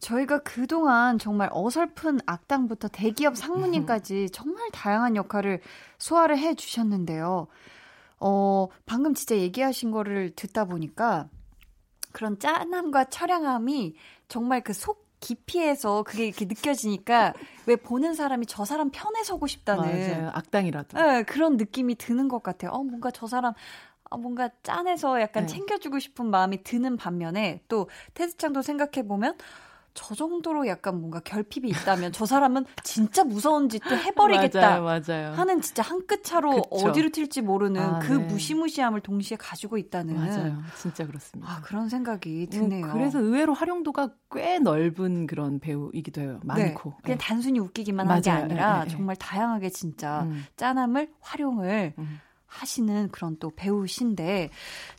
저희가 0.00 0.40
그동안 0.42 1.18
정말 1.18 1.48
어설픈 1.50 2.20
악당부터 2.26 2.88
대기업 2.88 3.36
상무님까지 3.36 4.28
정말 4.30 4.70
다양한 4.70 5.16
역할을 5.16 5.60
소화를 5.98 6.36
해 6.38 6.54
주셨는데요. 6.54 7.46
어, 8.20 8.68
방금 8.84 9.14
진짜 9.14 9.36
얘기하신 9.36 9.90
거를 9.92 10.30
듣다 10.36 10.66
보니까 10.66 11.28
그런 12.12 12.38
짠함과 12.38 13.06
처량함이 13.06 13.96
정말 14.28 14.62
그 14.62 14.72
속 14.74 15.03
깊이에서 15.24 16.02
그게 16.02 16.26
이렇게 16.26 16.44
느껴지니까 16.44 17.32
왜 17.66 17.76
보는 17.76 18.14
사람이 18.14 18.46
저 18.46 18.64
사람 18.64 18.90
편에 18.90 19.22
서고 19.24 19.46
싶다는 19.46 19.82
맞아요. 19.82 20.30
악당이라도 20.34 20.98
네, 20.98 21.22
그런 21.22 21.56
느낌이 21.56 21.94
드는 21.94 22.28
것 22.28 22.42
같아요. 22.42 22.70
어 22.72 22.82
뭔가 22.82 23.10
저 23.10 23.26
사람 23.26 23.54
아, 24.10 24.16
뭔가 24.16 24.50
짠해서 24.62 25.20
약간 25.20 25.46
네. 25.46 25.52
챙겨주고 25.54 25.98
싶은 25.98 26.26
마음이 26.26 26.62
드는 26.62 26.96
반면에 26.96 27.62
또 27.68 27.88
테스창도 28.12 28.62
생각해 28.62 29.06
보면 29.08 29.36
저 29.94 30.14
정도로 30.14 30.66
약간 30.66 30.98
뭔가 31.00 31.20
결핍이 31.20 31.68
있다면 31.70 32.12
저 32.12 32.26
사람은 32.26 32.64
진짜 32.82 33.22
무서운 33.24 33.68
짓도 33.68 33.96
해버리겠다 33.96 34.80
맞아요, 34.80 34.82
맞아요. 35.06 35.32
하는 35.34 35.60
진짜 35.60 35.82
한 35.82 36.04
끗 36.06 36.22
차로 36.24 36.62
그쵸. 36.62 36.88
어디로 36.88 37.10
튈지 37.10 37.40
모르는 37.42 37.80
아, 37.80 37.98
그 38.00 38.12
네. 38.12 38.26
무시무시함을 38.26 39.00
동시에 39.00 39.36
가지고 39.38 39.78
있다는 39.78 40.16
맞아요, 40.16 40.62
진짜 40.76 41.06
그렇습니다. 41.06 41.50
아, 41.50 41.60
그런 41.62 41.88
생각이 41.88 42.48
음, 42.52 42.58
드네요. 42.68 42.86
음, 42.86 42.92
그래서 42.92 43.20
의외로 43.20 43.54
활용도가 43.54 44.10
꽤 44.32 44.58
넓은 44.58 45.26
그런 45.26 45.60
배우이기도 45.60 46.20
해요. 46.20 46.40
많고 46.42 46.90
네. 46.90 46.96
그냥 47.02 47.18
네. 47.18 47.24
단순히 47.24 47.58
웃기기만 47.60 48.10
한 48.10 48.20
게 48.20 48.30
아니라 48.30 48.72
네, 48.74 48.78
네, 48.80 48.84
네. 48.86 48.90
정말 48.90 49.16
다양하게 49.16 49.70
진짜 49.70 50.24
음. 50.24 50.44
짠함을 50.56 51.12
활용을 51.20 51.94
음. 51.98 52.20
하시는 52.54 53.08
그런 53.10 53.36
또 53.38 53.50
배우신데 53.50 54.50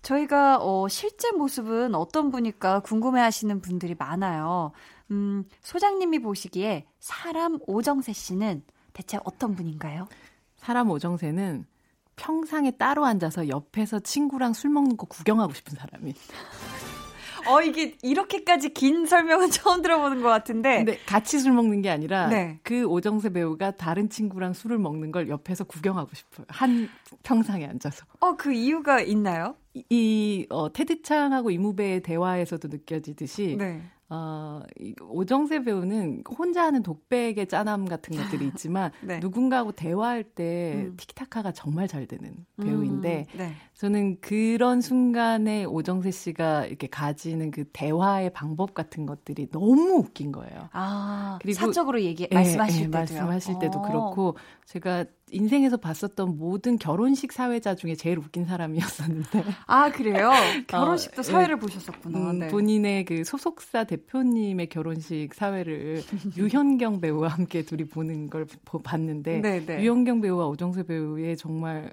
저희가 0.01 0.59
어 0.61 0.87
실제 0.87 1.31
모습은 1.31 1.95
어떤 1.95 2.31
분일까 2.31 2.81
궁금해 2.81 3.21
하시는 3.21 3.61
분들이 3.61 3.95
많아요. 3.97 4.71
음, 5.11 5.45
소장님이 5.61 6.19
보시기에 6.19 6.85
사람 6.99 7.59
오정세 7.65 8.13
씨는 8.13 8.63
대체 8.93 9.19
어떤 9.23 9.55
분인가요? 9.55 10.07
사람 10.57 10.89
오정세는 10.89 11.65
평상에 12.15 12.71
따로 12.71 13.05
앉아서 13.05 13.49
옆에서 13.49 13.99
친구랑 13.99 14.53
술 14.53 14.69
먹는 14.69 14.97
거 14.97 15.05
구경하고 15.05 15.53
싶은 15.53 15.75
사람이. 15.75 16.13
어, 17.47 17.61
이게 17.61 17.95
이렇게까지 18.01 18.73
긴 18.73 19.05
설명은 19.05 19.49
처음 19.51 19.81
들어보는 19.81 20.21
것 20.21 20.29
같은데. 20.29 20.77
근데 20.77 20.97
같이 21.05 21.39
술 21.39 21.53
먹는 21.53 21.81
게 21.81 21.89
아니라 21.89 22.27
네. 22.27 22.59
그 22.63 22.85
오정세 22.85 23.29
배우가 23.29 23.71
다른 23.71 24.09
친구랑 24.09 24.53
술을 24.53 24.77
먹는 24.77 25.11
걸 25.11 25.29
옆에서 25.29 25.63
구경하고 25.63 26.09
싶어요. 26.13 26.45
한 26.49 26.89
평상에 27.23 27.65
앉아서. 27.65 28.05
어, 28.19 28.35
그 28.35 28.53
이유가 28.53 29.01
있나요? 29.01 29.55
이, 29.73 29.83
이 29.89 30.45
어, 30.49 30.71
테드 30.71 31.01
창하고 31.01 31.51
이무배의 31.51 32.01
대화에서도 32.01 32.67
느껴지듯이 32.69 33.55
네. 33.57 33.81
어, 34.07 34.61
오정세 35.01 35.63
배우는 35.63 36.23
혼자 36.37 36.63
하는 36.63 36.83
독백의 36.83 37.47
짠함 37.47 37.85
같은 37.85 38.15
것들이 38.15 38.47
있지만 38.53 38.91
네. 39.01 39.19
누군가하고 39.19 39.71
대화할 39.71 40.23
때 40.23 40.85
음. 40.85 40.93
티키타카가 40.95 41.53
정말 41.53 41.87
잘 41.87 42.05
되는 42.05 42.45
배우인데 42.61 43.25
음, 43.33 43.37
네. 43.37 43.51
저는 43.73 44.21
그런 44.21 44.81
순간에 44.81 45.65
오정세 45.65 46.11
씨가 46.11 46.67
이렇게 46.67 46.87
가지는 46.87 47.49
그 47.49 47.65
대화의 47.73 48.31
방법 48.31 48.75
같은 48.75 49.07
것들이 49.07 49.49
너무 49.49 49.95
웃긴 49.95 50.31
거예요. 50.31 50.69
아, 50.71 51.39
그리고 51.41 51.59
사적으로 51.59 52.01
얘기 52.01 52.27
말씀하실 52.31 52.75
예, 52.75 52.81
예, 52.81 52.85
때도 52.85 52.97
말씀하실 52.97 53.59
때도 53.59 53.79
어. 53.79 53.81
그렇고 53.81 54.37
제가 54.65 55.05
인생에서 55.31 55.77
봤었던 55.77 56.37
모든 56.37 56.77
결혼식 56.77 57.31
사회자 57.31 57.75
중에 57.75 57.95
제일 57.95 58.19
웃긴 58.19 58.45
사람이었었는데. 58.45 59.43
아, 59.65 59.91
그래요? 59.91 60.31
결혼식도 60.67 61.21
어, 61.21 61.23
사회를 61.23 61.55
네. 61.55 61.61
보셨었구나. 61.61 62.31
음, 62.31 62.39
네. 62.39 62.47
본인의 62.47 63.05
그 63.05 63.23
소속사 63.23 63.85
대표님의 63.85 64.69
결혼식 64.69 65.33
사회를 65.33 66.03
유현경 66.37 67.01
배우와 67.01 67.29
함께 67.29 67.63
둘이 67.63 67.85
보는 67.85 68.29
걸 68.29 68.45
봤는데 68.83 69.41
네네. 69.41 69.65
네. 69.65 69.83
유현경 69.83 70.21
배우와 70.21 70.47
오정세 70.47 70.83
배우의 70.83 71.37
정말 71.37 71.91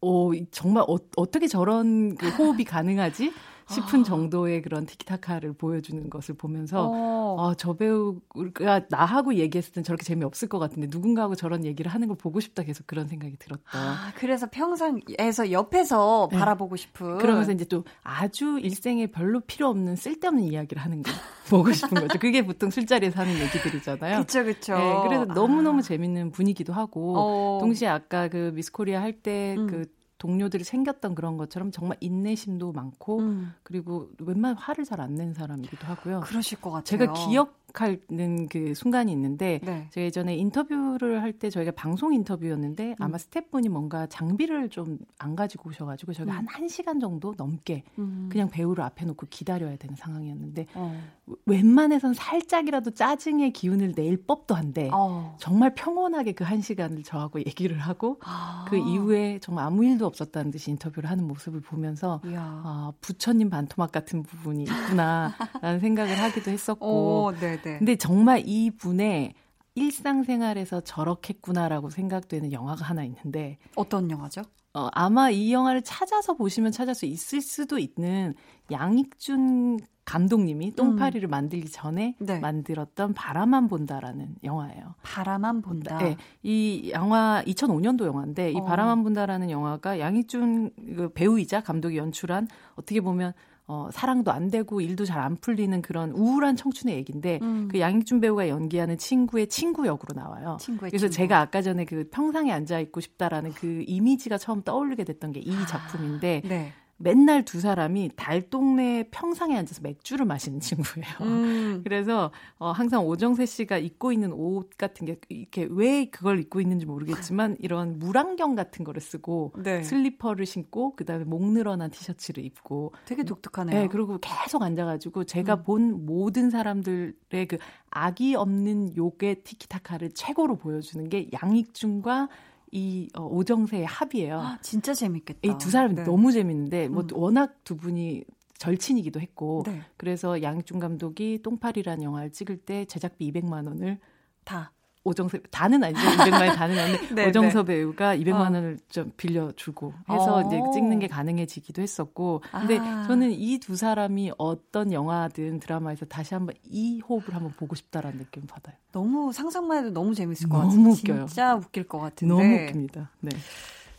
어, 0.00 0.30
정말 0.50 0.84
어, 0.88 0.96
어떻게 1.16 1.46
저런 1.46 2.16
그 2.16 2.28
호흡이 2.28 2.64
가능하지? 2.64 3.32
싶은 3.68 4.00
아. 4.00 4.04
정도의 4.04 4.62
그런 4.62 4.86
티키타카를 4.86 5.54
보여주는 5.54 6.08
것을 6.10 6.34
보면서 6.34 6.90
어. 6.92 7.36
어, 7.38 7.54
저 7.54 7.74
배우가 7.74 8.82
나하고 8.88 9.34
얘기했을 9.34 9.72
땐 9.72 9.84
저렇게 9.84 10.04
재미없을 10.04 10.48
것 10.48 10.58
같은데 10.58 10.88
누군가하고 10.90 11.34
저런 11.34 11.64
얘기를 11.64 11.90
하는 11.90 12.08
걸 12.08 12.16
보고 12.16 12.40
싶다 12.40 12.62
계속 12.62 12.86
그런 12.86 13.06
생각이 13.08 13.36
들었다. 13.38 13.62
아, 13.72 14.12
그래서 14.16 14.48
평상에서 14.50 15.50
옆에서 15.50 16.28
네. 16.30 16.38
바라보고 16.38 16.76
싶은. 16.76 17.18
그러면서 17.18 17.52
이제 17.52 17.64
또 17.64 17.84
아주 18.02 18.58
일생에 18.58 19.08
별로 19.08 19.40
필요 19.40 19.68
없는 19.68 19.96
쓸데없는 19.96 20.44
이야기를 20.44 20.82
하는 20.82 21.02
거 21.02 21.10
보고 21.48 21.72
싶은 21.72 22.00
거죠. 22.00 22.18
그게 22.18 22.44
보통 22.44 22.70
술자리에서 22.70 23.20
하는 23.20 23.38
얘기들이잖아요. 23.38 24.14
그렇죠, 24.16 24.42
그렇죠. 24.42 24.76
네, 24.76 25.00
그래서 25.04 25.24
너무 25.26 25.62
너무 25.62 25.78
아. 25.78 25.82
재밌는 25.82 26.30
분위기도 26.30 26.72
하고 26.72 27.14
어. 27.16 27.58
동시에 27.60 27.88
아까 27.88 28.28
그 28.28 28.52
미스코리아 28.54 29.00
할 29.00 29.12
때그 29.12 29.60
음. 29.60 29.84
동료들이 30.24 30.64
생겼던 30.64 31.14
그런 31.14 31.36
것처럼 31.36 31.70
정말 31.70 31.98
인내심도 32.00 32.72
많고 32.72 33.18
음. 33.20 33.52
그리고 33.62 34.08
웬만하면 34.18 34.56
화를 34.56 34.84
잘 34.86 34.98
안 35.02 35.14
낸 35.14 35.34
사람이기도 35.34 35.86
하고요. 35.86 36.20
그러실 36.20 36.58
것 36.62 36.70
같아요. 36.70 36.84
제가 36.84 37.12
기억 37.12 37.63
하는 37.82 38.48
그 38.48 38.74
순간이 38.74 39.10
있는데 39.12 39.60
네. 39.64 39.88
제가 39.90 40.04
예전에 40.06 40.36
인터뷰를 40.36 41.22
할 41.22 41.34
때 41.34 41.50
저희가 41.50 41.72
방송 41.72 42.14
인터뷰였는데 42.14 42.90
음. 42.90 42.94
아마 43.00 43.18
스태프분이 43.18 43.68
뭔가 43.68 44.06
장비를 44.06 44.68
좀 44.70 44.98
안 45.18 45.36
가지고 45.36 45.70
오셔가지고 45.70 46.12
저희가 46.12 46.32
음. 46.32 46.46
한 46.46 46.66
1시간 46.66 47.00
정도 47.00 47.34
넘게 47.36 47.82
음. 47.98 48.28
그냥 48.30 48.48
배우를 48.48 48.84
앞에 48.84 49.04
놓고 49.06 49.26
기다려야 49.30 49.76
되는 49.76 49.96
상황이었는데 49.96 50.66
어. 50.74 51.00
웬만해선 51.46 52.14
살짝이라도 52.14 52.90
짜증의 52.90 53.52
기운을 53.52 53.92
낼 53.92 54.16
법도 54.18 54.54
한데 54.54 54.90
어. 54.92 55.36
정말 55.40 55.74
평온하게 55.74 56.32
그 56.32 56.44
1시간을 56.44 57.04
저하고 57.04 57.38
얘기를 57.40 57.78
하고 57.78 58.18
아. 58.24 58.66
그 58.68 58.76
이후에 58.76 59.38
정말 59.40 59.64
아무 59.66 59.84
일도 59.84 60.04
없었다는 60.06 60.50
듯이 60.50 60.70
인터뷰를 60.70 61.10
하는 61.10 61.26
모습을 61.26 61.60
보면서 61.60 62.20
아, 62.64 62.92
부처님 63.00 63.50
반토막 63.50 63.92
같은 63.92 64.22
부분이 64.22 64.64
있구나라는 64.64 65.30
생각을 65.80 66.18
하기도 66.20 66.50
했었고. 66.50 67.24
오, 67.24 67.32
근데 67.78 67.96
정말 67.96 68.42
이 68.46 68.70
분의 68.70 69.34
일상생활에서 69.74 70.82
저렇겠구나라고 70.82 71.90
생각되는 71.90 72.52
영화가 72.52 72.84
하나 72.84 73.04
있는데 73.04 73.58
어떤 73.74 74.10
영화죠? 74.10 74.42
어, 74.74 74.88
아마 74.92 75.30
이 75.30 75.52
영화를 75.52 75.82
찾아서 75.82 76.34
보시면 76.34 76.72
찾을 76.72 76.94
수 76.94 77.06
있을 77.06 77.40
수도 77.40 77.78
있는 77.78 78.34
양익준 78.70 79.78
감독님이 80.04 80.74
똥파리를 80.74 81.28
음. 81.28 81.30
만들기 81.30 81.70
전에 81.70 82.16
네. 82.18 82.38
만들었던 82.38 83.14
바라만 83.14 83.68
본다라는 83.68 84.36
영화예요. 84.44 84.94
바라만 85.02 85.62
본다. 85.62 85.98
네, 85.98 86.16
이 86.42 86.90
영화 86.92 87.42
2005년도 87.46 88.04
영화인데 88.04 88.52
이 88.52 88.56
어. 88.56 88.64
바라만 88.64 89.02
본다라는 89.02 89.50
영화가 89.50 90.00
양희준 90.00 90.70
그 90.96 91.12
배우이자 91.14 91.62
감독이 91.62 91.96
연출한 91.96 92.48
어떻게 92.74 93.00
보면 93.00 93.32
어, 93.66 93.88
사랑도 93.92 94.30
안 94.30 94.50
되고 94.50 94.80
일도 94.80 95.04
잘 95.06 95.20
안 95.24 95.36
풀리는 95.36 95.80
그런 95.80 96.10
우울한 96.10 96.54
청춘의 96.56 96.96
얘기인데 96.96 97.38
음. 97.42 97.68
그 97.70 97.80
양익준 97.80 98.20
배우가 98.20 98.48
연기하는 98.48 98.98
친구의 98.98 99.46
친구 99.48 99.86
역으로 99.86 100.14
나와요. 100.14 100.58
그래서 100.90 101.06
친구. 101.08 101.10
제가 101.10 101.40
아까 101.40 101.62
전에 101.62 101.84
그 101.86 102.08
평상에 102.10 102.52
앉아 102.52 102.78
있고 102.80 103.00
싶다라는 103.00 103.52
그 103.54 103.84
이미지가 103.86 104.36
처음 104.38 104.62
떠오르게 104.62 105.04
됐던 105.04 105.32
게 105.32 105.40
이 105.40 105.52
작품인데 105.66 106.42
네. 106.44 106.72
맨날 106.96 107.44
두 107.44 107.60
사람이 107.60 108.12
달 108.16 108.42
동네 108.42 109.08
평상에 109.10 109.56
앉아서 109.56 109.82
맥주를 109.82 110.26
마시는 110.26 110.60
친구예요. 110.60 111.06
음. 111.22 111.80
그래서 111.84 112.30
어, 112.58 112.70
항상 112.70 113.06
오정세 113.06 113.46
씨가 113.46 113.78
입고 113.78 114.12
있는 114.12 114.32
옷 114.32 114.70
같은 114.78 115.06
게 115.06 115.18
이렇게 115.28 115.66
왜 115.70 116.06
그걸 116.06 116.38
입고 116.40 116.60
있는지 116.60 116.86
모르겠지만 116.86 117.56
이런 117.60 117.98
물안경 117.98 118.54
같은 118.54 118.84
거를 118.84 119.00
쓰고 119.00 119.52
네. 119.58 119.82
슬리퍼를 119.82 120.46
신고 120.46 120.94
그다음에 120.94 121.24
목 121.24 121.44
늘어난 121.52 121.90
티셔츠를 121.90 122.44
입고 122.44 122.92
되게 123.04 123.24
독특하네요. 123.24 123.82
네, 123.82 123.88
그리고 123.88 124.18
계속 124.18 124.62
앉아가지고 124.62 125.24
제가 125.24 125.54
음. 125.56 125.62
본 125.64 126.06
모든 126.06 126.50
사람들의 126.50 127.46
그 127.48 127.58
악이 127.90 128.34
없는 128.34 128.96
요괴 128.96 129.42
티키타카를 129.42 130.12
최고로 130.12 130.56
보여주는 130.56 131.08
게 131.08 131.28
양익준과 131.32 132.28
이 132.76 133.08
어, 133.16 133.22
오정세의 133.24 133.86
합이에요. 133.86 134.40
아, 134.40 134.58
진짜 134.60 134.92
재밌겠다. 134.92 135.38
이 135.44 135.58
두 135.58 135.70
사람이 135.70 135.94
네. 135.94 136.02
너무 136.04 136.32
재밌는데 136.32 136.88
뭐 136.88 137.04
음. 137.04 137.08
워낙 137.12 137.54
두 137.62 137.76
분이 137.76 138.24
절친이기도 138.58 139.20
했고 139.20 139.62
네. 139.66 139.80
그래서 139.96 140.42
양준 140.42 140.80
감독이 140.80 141.40
똥파리라는 141.42 142.02
영화를 142.02 142.30
찍을 142.32 142.56
때 142.58 142.84
제작비 142.86 143.30
200만 143.32 143.66
원을 143.68 143.98
다 144.44 144.72
오정섭 145.04 145.42
다는 145.50 145.84
아니죠. 145.84 146.00
200만 146.00 146.46
원 146.48 146.56
다는 146.56 146.78
아닌데 146.78 147.08
네, 147.14 147.28
오정섭 147.28 147.66
네. 147.66 147.74
배우가 147.76 148.16
200만 148.16 148.34
어. 148.34 148.38
원을 148.40 148.78
좀 148.88 149.12
빌려주고 149.16 149.92
해서 150.10 150.36
어. 150.36 150.40
이제 150.46 150.58
찍는 150.72 150.98
게 150.98 151.06
가능해지기도 151.08 151.82
했었고. 151.82 152.42
근데 152.50 152.78
아. 152.78 153.04
저는 153.06 153.30
이 153.32 153.58
두 153.58 153.76
사람이 153.76 154.32
어떤 154.36 154.92
영화든 154.92 155.60
드라마에서 155.60 156.04
다시 156.06 156.34
한번 156.34 156.54
이 156.64 157.00
호흡을 157.00 157.34
한번 157.34 157.52
보고 157.52 157.74
싶다라는 157.74 158.18
느낌 158.18 158.46
받아요. 158.46 158.74
너무 158.92 159.32
상상만 159.32 159.78
해도 159.78 159.90
너무 159.90 160.14
재밌을 160.14 160.48
것 160.48 160.58
같아요. 160.58 160.76
너무 160.76 160.90
웃겨요. 160.92 161.26
진짜 161.26 161.54
웃길 161.54 161.84
것 161.88 161.98
같은데. 161.98 162.34
너무 162.34 162.44
웃깁니다. 162.54 163.10
네. 163.20 163.30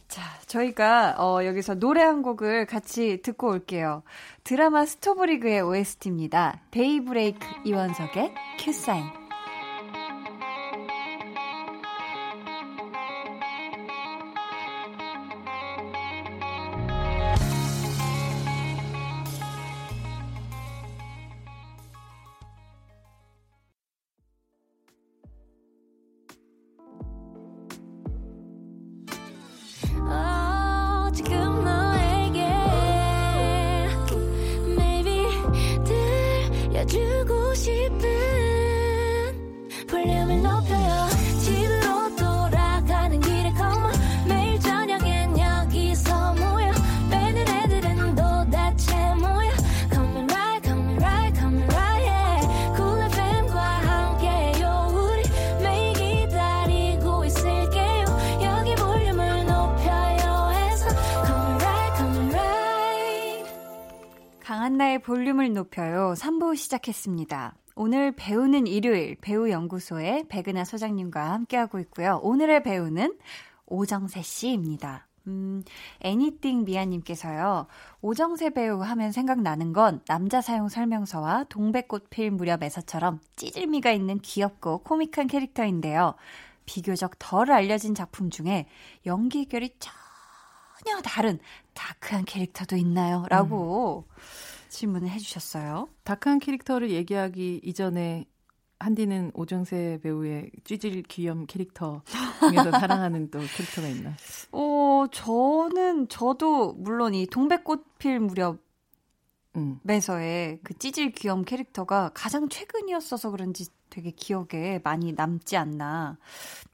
자, 0.07 0.21
저희가 0.45 1.15
어, 1.17 1.43
여기서 1.45 1.75
노래 1.75 2.03
한 2.03 2.21
곡을 2.21 2.67
같이 2.67 3.21
듣고 3.23 3.49
올게요. 3.49 4.03
드라마 4.43 4.85
스토브리그의 4.85 5.61
OST입니다. 5.61 6.61
데이브레이크 6.71 7.39
이원석의 7.65 8.33
큐사인. 8.59 9.24
볼륨을 65.45 65.53
높여요. 65.53 66.13
3부 66.17 66.55
시작했습니다. 66.55 67.53
오늘 67.75 68.11
배우는 68.11 68.65
일요일 68.65 69.15
배우연구소의 69.21 70.27
백은하 70.27 70.65
소장님과 70.65 71.31
함께하고 71.31 71.79
있고요. 71.79 72.19
오늘의 72.23 72.63
배우는 72.63 73.17
오정세 73.67 74.23
씨입니다. 74.23 75.07
음, 75.27 75.63
애니띵 76.01 76.65
미아님께서요, 76.65 77.67
오정세 78.01 78.51
배우 78.51 78.81
하면 78.81 79.11
생각나는 79.11 79.73
건 79.73 80.01
남자 80.07 80.41
사용 80.41 80.67
설명서와 80.67 81.45
동백꽃 81.49 82.09
필 82.09 82.31
무렵에서처럼 82.31 83.19
찌질미가 83.35 83.91
있는 83.91 84.19
귀엽고 84.19 84.79
코믹한 84.79 85.27
캐릭터인데요. 85.27 86.15
비교적 86.65 87.19
덜 87.19 87.51
알려진 87.51 87.93
작품 87.93 88.29
중에 88.29 88.67
연기 89.05 89.45
결이 89.45 89.75
전혀 89.79 91.01
다른 91.03 91.39
다크한 91.73 92.25
캐릭터도 92.25 92.75
있나요? 92.77 93.25
라고 93.29 94.05
음. 94.07 94.15
질문을 94.75 95.09
해주셨어요. 95.09 95.87
다크한 96.03 96.39
캐릭터를 96.39 96.91
얘기하기 96.91 97.61
이전에 97.63 98.25
한디는 98.77 99.31
오정세 99.33 99.99
배우의 100.03 100.51
찌질 100.65 101.03
귀염 101.03 101.45
캐릭터 101.45 102.03
중에서 102.39 102.71
사랑하는 102.79 103.31
또 103.31 103.39
캐릭터가 103.39 103.87
있나? 103.87 104.13
어, 104.51 105.05
저는 105.11 106.09
저도 106.09 106.73
물론 106.73 107.13
이 107.13 107.25
동백꽃 107.25 107.97
필 107.97 108.19
무렵 108.19 108.59
음. 109.55 109.79
매서의 109.83 110.59
그 110.63 110.73
찌질 110.77 111.13
귀염 111.13 111.45
캐릭터가 111.45 112.11
가장 112.13 112.49
최근이었어서 112.49 113.31
그런지 113.31 113.67
되게 113.95 114.11
기억에 114.11 114.81
많이 114.83 115.13
남지 115.13 115.55
않나. 115.55 116.17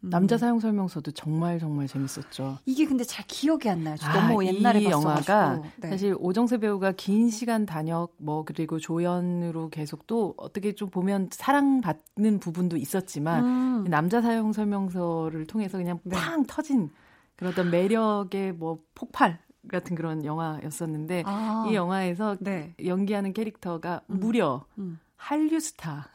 음. 0.04 0.10
남자 0.10 0.40
사용 0.40 0.60
설명서도 0.60 1.12
정말 1.12 1.60
정말 1.60 1.88
재밌었죠. 1.88 2.58
이게 2.66 2.88
근데 2.88 3.04
잘 3.04 3.24
기억이 3.28 3.70
안 3.70 3.84
나요. 3.84 3.96
아, 4.02 4.14
너무 4.14 4.44
옛날에 4.44 4.82
이 4.82 4.86
영화가 4.86 5.62
네. 5.78 5.90
사실 5.90 6.16
오정세 6.18 6.58
배우가 6.58 6.94
긴 6.94 7.30
시간 7.30 7.68
단역 7.68 8.16
뭐 8.18 8.44
그리고 8.44 8.80
조연으로 8.80 9.70
계속 9.70 10.08
또 10.08 10.34
어떻게 10.36 10.74
좀 10.74 10.90
보면 10.90 11.30
사랑받는 11.32 12.40
부분도 12.40 12.78
있었지만 12.78 13.46
음. 13.46 13.84
남자 13.88 14.20
사용 14.20 14.52
설명서를 14.52 15.46
통해서 15.46 15.78
그냥 15.78 16.00
네. 16.02 16.16
팡 16.16 16.44
터진 16.48 16.90
그런 17.36 17.54
어떤 17.54 17.70
매력의 17.70 18.54
뭐 18.54 18.80
폭발 18.96 19.38
같은 19.68 19.96
그런 19.96 20.26
영화였었는데 20.26 21.22
아. 21.28 21.68
이 21.70 21.76
영화에서 21.76 22.38
네. 22.40 22.74
연기하는 22.84 23.32
캐릭터가 23.34 24.02
음. 24.10 24.20
무려 24.20 24.66
음. 24.80 25.00
한류 25.18 25.60
스타. 25.60 26.10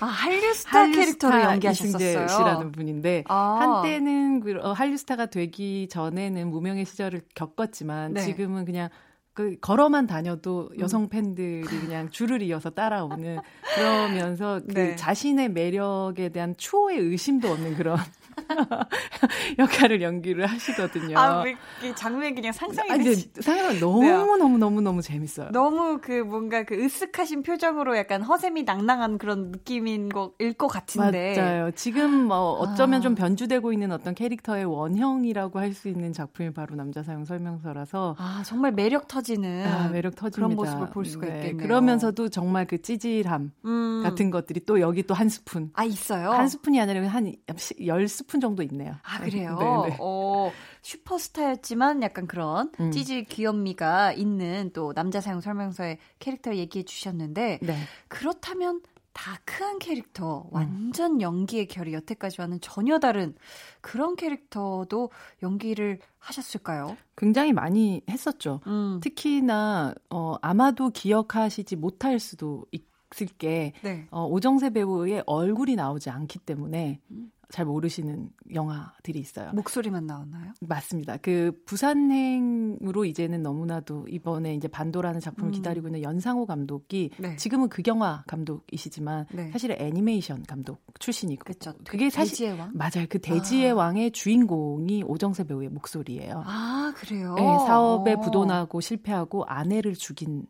아, 0.00 0.06
한류 0.06 0.52
스타 0.54 0.80
한류 0.80 0.96
캐릭터를 0.96 1.42
연기하셨었어요. 1.42 2.28
씨라는 2.28 2.72
분인데 2.72 3.24
아. 3.28 3.58
한때는 3.60 4.40
그, 4.40 4.58
어, 4.62 4.72
한류 4.72 4.96
스타가 4.96 5.26
되기 5.26 5.88
전에는 5.90 6.50
무명의 6.50 6.84
시절을 6.84 7.22
겪었지만 7.34 8.14
네. 8.14 8.22
지금은 8.22 8.64
그냥 8.64 8.88
그 9.36 9.54
걸어만 9.60 10.06
다녀도 10.06 10.70
음. 10.72 10.80
여성 10.80 11.08
팬들이 11.10 11.62
그냥 11.62 12.08
줄을 12.08 12.40
이어서 12.40 12.70
따라오는 12.70 13.38
그러면서 13.74 14.60
그 14.66 14.72
네. 14.72 14.96
자신의 14.96 15.50
매력에 15.50 16.30
대한 16.30 16.54
추호의 16.56 16.98
의심도 16.98 17.50
없는 17.50 17.76
그런 17.76 17.98
역할을 19.58 20.02
연기를 20.02 20.46
하시거든요. 20.46 21.18
아, 21.18 21.42
왜 21.42 21.56
장면이 21.94 22.34
그냥 22.34 22.52
상상이 22.52 22.90
아, 22.90 22.98
되지? 22.98 23.30
상상 23.40 23.78
너무 23.80 24.02
네. 24.02 24.12
너무 24.12 24.58
너무 24.58 24.80
너무 24.80 25.02
재밌어요. 25.02 25.50
너무 25.52 25.98
그 26.02 26.12
뭔가 26.12 26.64
그 26.64 26.76
으쓱하신 26.76 27.44
표정으로 27.44 27.96
약간 27.96 28.22
허세미 28.22 28.64
낭낭한 28.64 29.18
그런 29.18 29.50
느낌인 29.52 30.08
거일 30.08 30.52
것 30.54 30.66
같은데. 30.68 31.36
맞아요. 31.36 31.70
지금 31.72 32.10
뭐 32.26 32.52
어쩌면 32.52 33.00
아. 33.00 33.02
좀 33.02 33.14
변주되고 33.14 33.72
있는 33.72 33.92
어떤 33.92 34.14
캐릭터의 34.14 34.64
원형이라고 34.64 35.58
할 35.60 35.76
수 35.76 35.88
있는 35.88 36.14
작품이 36.14 36.54
바로 36.54 36.74
남자 36.74 37.02
사용 37.02 37.26
설명서라서. 37.26 38.16
아 38.18 38.42
정말 38.46 38.72
매력 38.72 39.08
터지는. 39.08 39.66
아, 39.66 39.88
매력 39.88 40.14
터집니다. 40.14 40.36
그런 40.36 40.56
모습을 40.56 40.88
볼 40.90 41.04
수가 41.04 41.26
네. 41.26 41.34
있겠네요. 41.36 41.66
그러면서도 41.66 42.30
정말 42.30 42.66
그 42.66 42.80
찌질함 42.80 43.52
음. 43.66 44.00
같은 44.02 44.30
것들이 44.30 44.60
또 44.64 44.80
여기 44.80 45.02
또 45.02 45.12
한 45.16 45.28
스푼. 45.28 45.70
아 45.74 45.84
있어요. 45.84 46.30
한 46.30 46.48
스푼이 46.48 46.80
아니라 46.80 47.06
한열 47.08 48.08
스푼 48.08 48.25
스푼 48.26 48.40
정도 48.40 48.62
있네요. 48.64 48.96
아, 49.04 49.20
그래요? 49.20 49.56
네, 49.58 49.90
네. 49.90 49.96
어, 50.00 50.50
슈퍼스타였지만 50.82 52.02
약간 52.02 52.26
그런 52.26 52.72
음. 52.80 52.90
찌질 52.90 53.24
귀염미가 53.24 54.12
있는 54.12 54.70
또 54.74 54.92
남자 54.92 55.20
사용 55.20 55.40
설명서의 55.40 55.98
캐릭터 56.18 56.54
얘기해 56.54 56.84
주셨는데, 56.84 57.60
네. 57.62 57.78
그렇다면 58.08 58.80
다크한 59.12 59.78
캐릭터, 59.78 60.40
음. 60.40 60.48
완전 60.50 61.22
연기의 61.22 61.68
결이 61.68 61.94
여태까지와는 61.94 62.60
전혀 62.60 62.98
다른 62.98 63.34
그런 63.80 64.16
캐릭터도 64.16 65.10
연기를 65.42 66.00
하셨을까요? 66.18 66.96
굉장히 67.16 67.52
많이 67.52 68.02
했었죠. 68.10 68.60
음. 68.66 69.00
특히나 69.02 69.94
어, 70.10 70.34
아마도 70.42 70.90
기억하시지 70.90 71.76
못할 71.76 72.18
수도 72.18 72.66
있을 72.72 73.28
게 73.38 73.72
네. 73.82 74.06
어, 74.10 74.26
오정세 74.26 74.70
배우의 74.70 75.22
얼굴이 75.26 75.76
나오지 75.76 76.10
않기 76.10 76.40
때문에 76.40 77.00
음. 77.12 77.30
잘 77.48 77.64
모르시는 77.64 78.30
영화들이 78.52 79.18
있어요. 79.18 79.52
목소리만 79.52 80.06
나왔나요? 80.06 80.52
맞습니다. 80.60 81.16
그 81.18 81.52
부산행으로 81.64 83.04
이제는 83.04 83.42
너무나도 83.42 84.06
이번에 84.08 84.54
이제 84.54 84.66
반도라는 84.68 85.20
작품을 85.20 85.50
음. 85.50 85.52
기다리고 85.52 85.88
있는 85.88 86.02
연상호 86.02 86.44
감독이 86.46 87.10
네. 87.18 87.36
지금은 87.36 87.68
극영화 87.68 88.24
감독이시지만 88.26 89.26
네. 89.32 89.50
사실 89.52 89.72
애니메이션 89.72 90.42
감독 90.42 90.82
출신이고 90.98 91.44
그쵸. 91.44 91.72
그게 91.86 92.10
사실 92.10 92.32
대지의 92.32 92.58
왕? 92.58 92.72
맞아요. 92.74 93.06
그 93.08 93.20
대지의 93.20 93.70
아. 93.70 93.74
왕의 93.74 94.10
주인공이 94.10 95.04
오정세 95.04 95.44
배우의 95.44 95.68
목소리예요. 95.68 96.42
아 96.44 96.92
그래요? 96.96 97.34
네, 97.34 97.42
사업에 97.66 98.14
오. 98.14 98.18
어. 98.18 98.20
부도나고 98.22 98.80
실패하고 98.80 99.44
아내를 99.44 99.94
죽인 99.94 100.46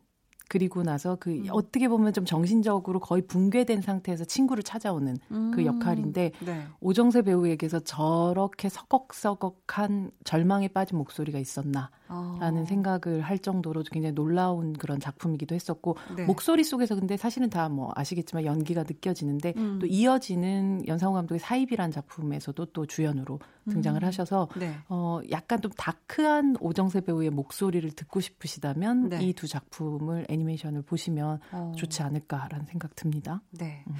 그리고 0.49 0.83
나서 0.83 1.17
그 1.19 1.31
음. 1.31 1.45
어떻게 1.51 1.87
보면 1.87 2.13
좀 2.13 2.25
정신적으로 2.25 2.99
거의 2.99 3.21
붕괴된 3.21 3.81
상태에서 3.81 4.25
친구를 4.25 4.63
찾아오는 4.63 5.17
그 5.29 5.35
음. 5.35 5.51
그 5.51 5.65
역할인데 5.65 6.31
네. 6.45 6.63
오정세 6.79 7.21
배우에게서 7.21 7.79
저렇게 7.81 8.69
서걱서걱한 8.69 10.11
절망에 10.23 10.67
빠진 10.69 10.97
목소리가 10.97 11.39
있었나라는 11.39 11.91
어. 12.09 12.65
생각을 12.67 13.21
할 13.21 13.39
정도로 13.39 13.83
굉장히 13.91 14.13
놀라운 14.13 14.73
그런 14.73 14.99
작품이기도 14.99 15.55
했었고 15.55 15.97
네. 16.15 16.25
목소리 16.25 16.63
속에서 16.63 16.95
근데 16.95 17.17
사실은 17.17 17.49
다 17.49 17.67
뭐 17.67 17.91
아시겠지만 17.95 18.45
연기가 18.45 18.83
느껴지는데 18.83 19.53
음. 19.57 19.77
또 19.79 19.85
이어지는 19.85 20.87
연상호 20.87 21.13
감독의 21.13 21.39
사입이라는 21.39 21.91
작품에서도 21.91 22.65
또 22.65 22.85
주연으로 22.85 23.39
등장을 23.69 24.01
음. 24.03 24.07
하셔서 24.07 24.47
네. 24.57 24.73
어 24.89 25.21
약간 25.31 25.61
좀 25.61 25.71
다크한 25.71 26.57
오정세 26.59 27.01
배우의 27.01 27.29
목소리를 27.29 27.89
듣고 27.91 28.19
싶으시다면 28.19 29.09
네. 29.09 29.23
이두 29.23 29.47
작품을 29.47 30.25
애니메이션을 30.29 30.81
보시면 30.81 31.39
어. 31.51 31.73
좋지 31.77 32.01
않을까라는 32.01 32.65
생각 32.65 32.95
듭니다. 32.95 33.41
네. 33.51 33.83
음. 33.87 33.95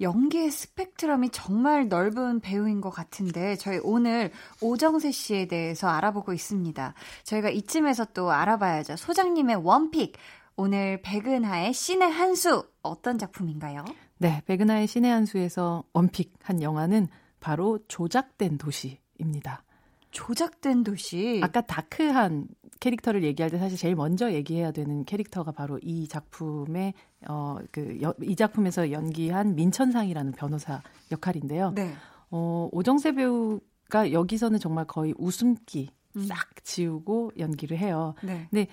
연기의 0.00 0.50
스펙트럼이 0.50 1.30
정말 1.30 1.88
넓은 1.88 2.40
배우인 2.40 2.80
것 2.80 2.90
같은데 2.90 3.56
저희 3.56 3.80
오늘 3.82 4.30
오정세 4.60 5.10
씨에 5.10 5.46
대해서 5.46 5.88
알아보고 5.88 6.32
있습니다. 6.32 6.94
저희가 7.24 7.50
이쯤에서 7.50 8.06
또 8.14 8.30
알아봐야죠. 8.30 8.96
소장님의 8.96 9.56
원픽. 9.56 10.16
오늘 10.60 11.00
백은하의 11.02 11.72
신의 11.72 12.10
한수 12.10 12.64
어떤 12.82 13.16
작품인가요? 13.16 13.84
네, 14.18 14.42
백은하의 14.46 14.88
신의 14.88 15.08
한 15.08 15.24
수에서 15.24 15.84
원픽 15.92 16.34
한 16.42 16.62
영화는 16.62 17.06
바로 17.40 17.78
조작된 17.88 18.58
도시입니다. 18.58 19.64
조작된 20.10 20.84
도시. 20.84 21.40
아까 21.42 21.60
다크한 21.60 22.48
캐릭터를 22.80 23.22
얘기할 23.24 23.50
때 23.50 23.58
사실 23.58 23.76
제일 23.76 23.94
먼저 23.94 24.32
얘기해야 24.32 24.70
되는 24.70 25.04
캐릭터가 25.04 25.52
바로 25.52 25.78
이 25.82 26.08
작품의 26.08 26.94
어그 27.26 27.98
이 28.22 28.36
작품에서 28.36 28.92
연기한 28.92 29.54
민천상이라는 29.54 30.32
변호사 30.32 30.82
역할인데요. 31.10 31.72
네. 31.74 31.92
어 32.30 32.68
오정세 32.72 33.12
배우가 33.12 34.12
여기서는 34.12 34.58
정말 34.60 34.86
거의 34.86 35.14
웃음기 35.18 35.90
음. 36.16 36.26
싹 36.26 36.64
지우고 36.64 37.32
연기를 37.38 37.78
해요. 37.78 38.14
네. 38.22 38.46
근데 38.50 38.68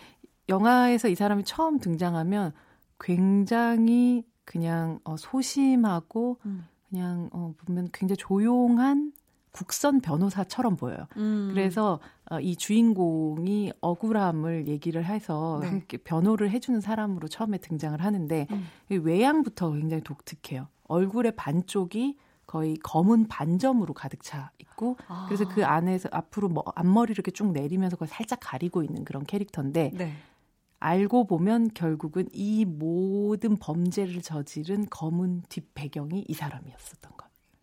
영화에서 0.48 1.08
이 1.10 1.16
사람이 1.16 1.44
처음 1.44 1.80
등장하면 1.80 2.54
굉장히 3.00 4.24
그냥 4.46 5.00
어 5.04 5.18
소심하고 5.18 6.40
음. 6.46 6.68
그냥 6.96 7.30
어 7.34 7.54
보면 7.66 7.90
굉장히 7.92 8.16
조용한 8.16 9.12
국선 9.52 10.00
변호사처럼 10.00 10.78
보여요. 10.78 11.08
음. 11.18 11.50
그래서 11.52 12.00
어, 12.30 12.40
이 12.40 12.56
주인공이 12.56 13.74
억울함을 13.82 14.68
얘기를 14.68 15.04
해서 15.06 15.60
네. 15.62 15.68
함께 15.68 15.98
변호를 15.98 16.50
해주는 16.52 16.80
사람으로 16.80 17.28
처음에 17.28 17.58
등장을 17.58 18.02
하는데 18.02 18.48
음. 18.50 18.68
외양부터 18.90 19.72
굉장히 19.74 20.04
독특해요. 20.04 20.68
얼굴의 20.88 21.36
반쪽이 21.36 22.18
거의 22.48 22.78
검은 22.78 23.28
반점으로 23.28 23.94
가득 23.94 24.24
차 24.24 24.52
있고 24.60 24.98
아. 25.08 25.26
그래서 25.28 25.48
그 25.48 25.66
안에서 25.66 26.10
앞으로 26.12 26.48
뭐 26.48 26.64
앞머리를 26.76 27.16
이렇게 27.16 27.32
쭉 27.32 27.52
내리면서 27.52 27.96
그걸 27.98 28.08
살짝 28.08 28.40
가리고 28.42 28.84
있는 28.84 29.04
그런 29.04 29.26
캐릭터인데 29.26 29.92
네. 29.94 30.14
알고 30.86 31.26
보면 31.26 31.70
결국은 31.74 32.30
이 32.32 32.64
모든 32.64 33.58
범죄를 33.58 34.22
저지른 34.22 34.86
검은 34.88 35.42
뒷배경이 35.50 36.26
이 36.28 36.34
사람이었었던. 36.36 37.15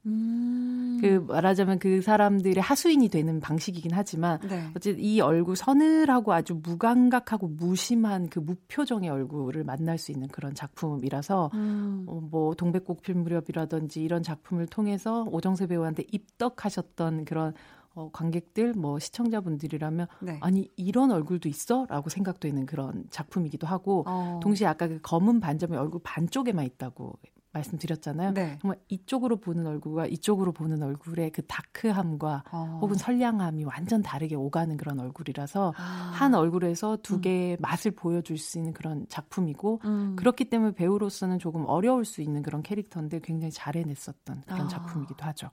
음. 0.07 0.99
그 1.01 1.25
말하자면 1.29 1.79
그 1.79 2.03
사람들의 2.03 2.61
하수인이 2.61 3.09
되는 3.09 3.41
방식이긴 3.41 3.93
하지만 3.93 4.41
네. 4.49 4.69
어쨌든 4.77 5.03
이 5.03 5.21
얼굴 5.21 5.57
서늘하고 5.57 6.33
아주 6.33 6.61
무감각하고 6.63 7.49
무심한 7.49 8.29
그 8.29 8.39
무표정의 8.39 9.11
얼굴을 9.11 9.65
만날 9.65 9.99
수 9.99 10.13
있는 10.13 10.29
그런 10.29 10.55
작품이라서 10.55 11.51
음. 11.55 12.05
어, 12.09 12.21
뭐 12.21 12.55
동백꽃필 12.55 13.15
무렵이라든지 13.15 14.03
이런 14.03 14.23
작품을 14.23 14.67
통해서 14.67 15.25
오정세 15.31 15.67
배우한테 15.67 16.05
입덕하셨던 16.11 17.25
그런 17.25 17.55
어, 17.95 18.11
관객들, 18.11 18.73
뭐 18.73 18.99
시청자분들이라면 18.99 20.07
네. 20.21 20.39
아니 20.41 20.71
이런 20.77 21.11
얼굴도 21.11 21.49
있어라고 21.49 22.09
생각되는 22.09 22.65
그런 22.65 23.05
작품이기도 23.11 23.67
하고 23.67 24.05
어. 24.07 24.41
동시에 24.43 24.67
아까 24.67 24.89
그 24.89 24.99
검은 25.03 25.41
반점의 25.41 25.79
얼굴 25.79 26.01
반쪽에만 26.03 26.65
있다고 26.65 27.19
말씀드렸잖아요. 27.53 28.33
네. 28.33 28.59
정말 28.61 28.79
이쪽으로 28.89 29.37
보는 29.37 29.67
얼굴과 29.67 30.07
이쪽으로 30.07 30.53
보는 30.53 30.83
얼굴의 30.83 31.31
그 31.31 31.43
다크함과 31.47 32.45
어. 32.51 32.79
혹은 32.81 32.97
선량함이 32.97 33.65
완전 33.65 34.03
다르게 34.03 34.35
오가는 34.35 34.77
그런 34.77 34.99
얼굴이라서 35.01 35.75
아. 35.77 35.83
한 36.15 36.35
얼굴에서 36.35 36.99
두 37.03 37.17
음. 37.17 37.21
개의 37.21 37.53
음. 37.55 37.57
맛을 37.61 37.91
보여줄 37.91 38.39
수 38.39 38.59
있는 38.59 38.73
그런 38.73 39.07
작품이고 39.09 39.81
음. 39.85 40.17
그렇기 40.17 40.47
때문에 40.47 40.73
배우로서는 40.73 41.39
조금 41.39 41.65
어려울 41.67 42.05
수 42.05 42.23
있는 42.23 42.43
그런 42.43 42.63
캐릭터인데 42.63 43.21
굉장히 43.23 43.53
잘 43.53 43.77
해냈었던 43.77 44.43
그런 44.47 44.61
아. 44.63 44.69
작품이기도 44.69 45.25
하죠. 45.25 45.51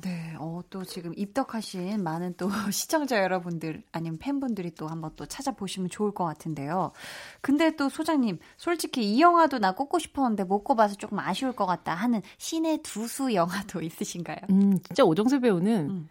네, 0.00 0.36
어, 0.38 0.60
또 0.70 0.84
지금 0.84 1.12
입덕하신 1.16 2.02
많은 2.04 2.34
또 2.36 2.48
시청자 2.70 3.20
여러분들 3.20 3.82
아니면 3.90 4.18
팬분들이 4.18 4.70
또 4.70 4.86
한번 4.86 5.10
또 5.16 5.26
찾아보시면 5.26 5.90
좋을 5.90 6.12
것 6.12 6.24
같은데요. 6.24 6.92
근데 7.40 7.74
또 7.74 7.88
소장님, 7.88 8.38
솔직히 8.56 9.02
이 9.02 9.20
영화도 9.20 9.58
나 9.58 9.72
꼽고 9.72 9.98
싶었는데 9.98 10.44
못 10.44 10.62
꼽아서 10.62 10.94
조금 10.94 11.18
아쉬울 11.18 11.52
것 11.52 11.66
같다 11.66 11.94
하는 11.94 12.22
신의 12.38 12.82
두수 12.82 13.34
영화도 13.34 13.82
있으신가요? 13.82 14.38
음, 14.50 14.78
진짜 14.84 15.02
오정세 15.02 15.40
배우는 15.40 15.90
음. 15.90 16.08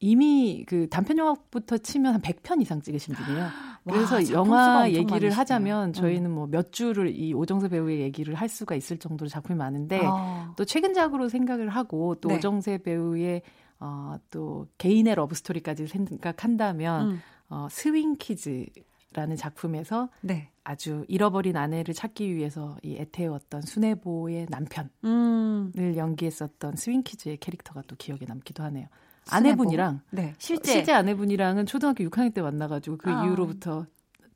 이미 0.00 0.64
그 0.66 0.88
단편 0.88 1.18
영화부터 1.18 1.78
치면 1.78 2.14
한 2.14 2.20
100편 2.20 2.60
이상 2.60 2.82
찍으신 2.82 3.14
분이에요. 3.14 3.48
그래서 3.84 4.16
와, 4.16 4.22
영화 4.32 4.90
얘기를 4.90 5.30
하자면 5.30 5.90
음. 5.90 5.92
저희는 5.92 6.30
뭐 6.30 6.46
몇 6.46 6.72
주를 6.72 7.14
이 7.14 7.34
오정세 7.34 7.68
배우의 7.68 8.00
얘기를 8.00 8.34
할 8.34 8.48
수가 8.48 8.74
있을 8.74 8.96
정도로 8.98 9.28
작품이 9.28 9.56
많은데 9.58 10.00
어. 10.04 10.52
또 10.56 10.64
최근작으로 10.64 11.28
생각을 11.28 11.68
하고 11.68 12.14
또 12.16 12.28
네. 12.28 12.36
오정세 12.36 12.78
배우의 12.78 13.42
어, 13.80 14.16
또 14.30 14.66
개인의 14.78 15.14
러브 15.16 15.34
스토리까지 15.34 15.86
생각한다면 15.86 17.10
음. 17.10 17.20
어, 17.48 17.68
스윙 17.70 18.16
키즈라는 18.16 19.36
작품에서 19.36 20.08
네. 20.22 20.50
아주 20.64 21.04
잃어버린 21.08 21.56
아내를 21.56 21.92
찾기 21.92 22.34
위해서 22.34 22.76
이 22.82 22.96
애태웠던 22.96 23.62
순애보의 23.62 24.46
남편을 24.48 24.90
음. 25.04 25.72
연기했었던 25.76 26.76
스윙 26.76 27.02
키즈의 27.02 27.36
캐릭터가 27.38 27.82
또 27.86 27.96
기억에 27.96 28.20
남기도 28.26 28.62
하네요. 28.64 28.86
아내분이랑 29.30 30.00
네, 30.10 30.34
실제 30.38 30.72
실제 30.72 30.92
아내분이랑은 30.92 31.66
초등학교 31.66 32.04
6학년 32.04 32.34
때 32.34 32.42
만나가지고 32.42 32.98
그 32.98 33.10
아. 33.10 33.24
이후로부터 33.24 33.86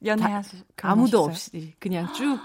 연애하시 0.04 0.62
아무도 0.82 1.24
없이 1.24 1.74
그냥 1.78 2.12
쭉 2.12 2.38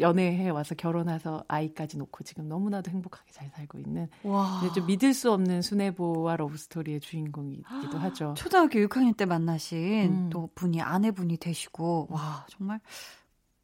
연애해 0.00 0.48
와서 0.50 0.74
결혼해서 0.74 1.44
아이까지 1.46 1.98
놓고 1.98 2.24
지금 2.24 2.48
너무나도 2.48 2.90
행복하게 2.90 3.30
잘 3.32 3.48
살고 3.50 3.78
있는 3.78 4.08
좀 4.74 4.86
믿을 4.86 5.14
수 5.14 5.30
없는 5.30 5.62
순애보와 5.62 6.36
러브 6.36 6.56
스토리의 6.56 7.00
주인공이기도 7.00 7.98
하죠. 7.98 8.34
초등학교 8.36 8.80
6학년 8.80 9.16
때 9.16 9.24
만나신 9.24 9.78
음. 9.78 10.30
또 10.30 10.50
분이 10.54 10.80
아내분이 10.80 11.36
되시고 11.36 12.08
와 12.10 12.44
정말 12.48 12.80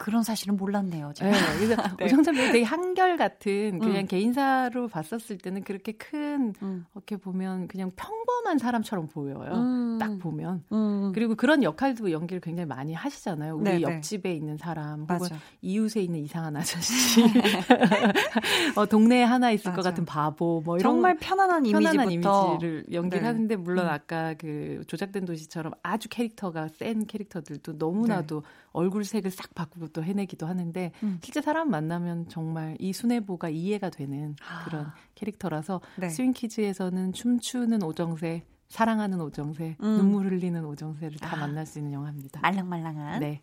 그런 0.03 0.25
사실은 0.25 0.57
몰랐네요. 0.57 1.13
제가. 1.15 1.31
네, 1.31 1.37
네. 1.97 2.05
오정선 2.07 2.35
배우 2.35 2.51
되게 2.51 2.65
한결 2.65 3.17
같은 3.17 3.79
그냥 3.79 3.99
음. 3.99 4.07
개인사로 4.09 4.89
봤었을 4.89 5.39
때는 5.39 5.63
그렇게 5.63 5.93
큰 5.93 6.53
음. 6.61 6.85
어떻게 6.93 7.17
보면 7.17 7.69
그냥 7.69 7.93
평범한 7.95 8.59
사람처럼 8.59 9.07
보여요. 9.07 9.53
음. 9.53 9.99
딱 10.01 10.19
보면. 10.19 10.65
음. 10.73 11.13
그리고 11.15 11.37
그런 11.37 11.63
역할도 11.63 12.11
연기를 12.11 12.41
굉장히 12.41 12.67
많이 12.67 12.95
하시잖아요. 12.95 13.55
우리 13.55 13.63
네, 13.63 13.77
네. 13.77 13.83
옆집에 13.83 14.35
있는 14.35 14.57
사람 14.57 15.03
혹은 15.03 15.19
맞아. 15.21 15.37
이웃에 15.61 16.03
있는 16.03 16.19
이상한 16.19 16.57
아저씨, 16.57 17.23
어, 18.75 18.87
동네에 18.87 19.23
하나 19.23 19.53
있을 19.53 19.71
맞아. 19.71 19.77
것 19.77 19.89
같은 19.89 20.05
바보 20.05 20.63
뭐 20.65 20.79
이런 20.79 20.95
정말 20.95 21.17
편안한, 21.17 21.63
편안한 21.63 22.11
이미지를 22.11 22.87
연기를 22.91 23.23
네. 23.23 23.27
하는데 23.27 23.55
물론 23.55 23.87
음. 23.87 23.91
아까 23.93 24.35
그 24.35 24.83
조작된 24.89 25.27
도시처럼 25.27 25.75
아주 25.85 26.09
캐릭터가 26.09 26.67
센 26.67 27.07
캐릭터들도 27.07 27.75
너무나도 27.75 28.41
네. 28.41 28.47
얼굴색을 28.73 29.31
싹 29.31 29.55
바꾸고 29.55 29.92
또 29.93 30.03
해내기도 30.05 30.47
하는데 30.47 30.93
음. 31.03 31.19
실제 31.23 31.41
사람 31.41 31.71
만나면 31.71 32.29
정말 32.29 32.77
이 32.79 32.93
순애보가 32.93 33.49
이해가 33.51 33.91
되는 33.91 34.37
아. 34.49 34.65
그런 34.65 34.93
캐릭터라서 35.15 35.81
네. 35.97 36.09
스윙키즈에서는 36.09 37.13
춤추는 37.13 37.83
오정세 37.83 38.45
사랑하는 38.73 39.21
오정세, 39.21 39.77
음. 39.83 39.97
눈물 39.99 40.29
흘리는 40.29 40.65
오정세를 40.65 41.19
다 41.19 41.37
아. 41.37 41.41
만날 41.41 41.67
수 41.67 41.79
있는 41.79 41.93
영화입니다. 41.93 42.41
말랑말랑한. 42.41 43.21
네. 43.21 43.43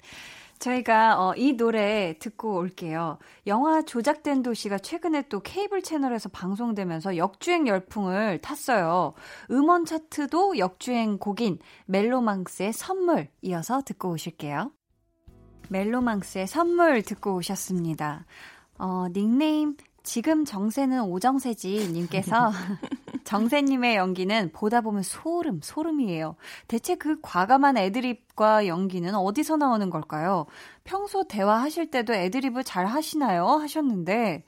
저희가 0.57 1.23
어, 1.23 1.33
이 1.37 1.53
노래 1.53 2.15
듣고 2.19 2.57
올게요. 2.57 3.19
영화 3.47 3.81
조작된 3.81 4.41
도시가 4.41 4.79
최근에 4.79 5.23
또 5.29 5.39
케이블 5.39 5.81
채널에서 5.81 6.29
방송되면서 6.29 7.15
역주행 7.15 7.67
열풍을 7.67 8.39
탔어요. 8.39 9.13
음원 9.51 9.85
차트도 9.85 10.57
역주행 10.57 11.19
곡인 11.19 11.59
멜로망스의 11.85 12.73
선물 12.73 13.29
이어서 13.41 13.81
듣고 13.85 14.09
오실게요. 14.09 14.71
멜로망스의 15.69 16.47
선물 16.47 17.01
듣고 17.01 17.35
오셨습니다. 17.35 18.25
어, 18.77 19.07
닉네임 19.13 19.75
지금 20.03 20.45
정세는 20.45 21.01
오정세지 21.03 21.89
님께서 21.91 22.51
정세님의 23.25 23.95
연기는 23.95 24.51
보다 24.53 24.81
보면 24.81 25.03
소름, 25.03 25.59
소름이에요. 25.61 26.35
대체 26.67 26.95
그 26.95 27.19
과감한 27.21 27.77
애드립과 27.77 28.65
연기는 28.65 29.13
어디서 29.13 29.57
나오는 29.57 29.89
걸까요? 29.89 30.47
평소 30.83 31.27
대화하실 31.27 31.91
때도 31.91 32.13
애드립을 32.13 32.63
잘 32.63 32.87
하시나요? 32.87 33.45
하셨는데, 33.45 34.45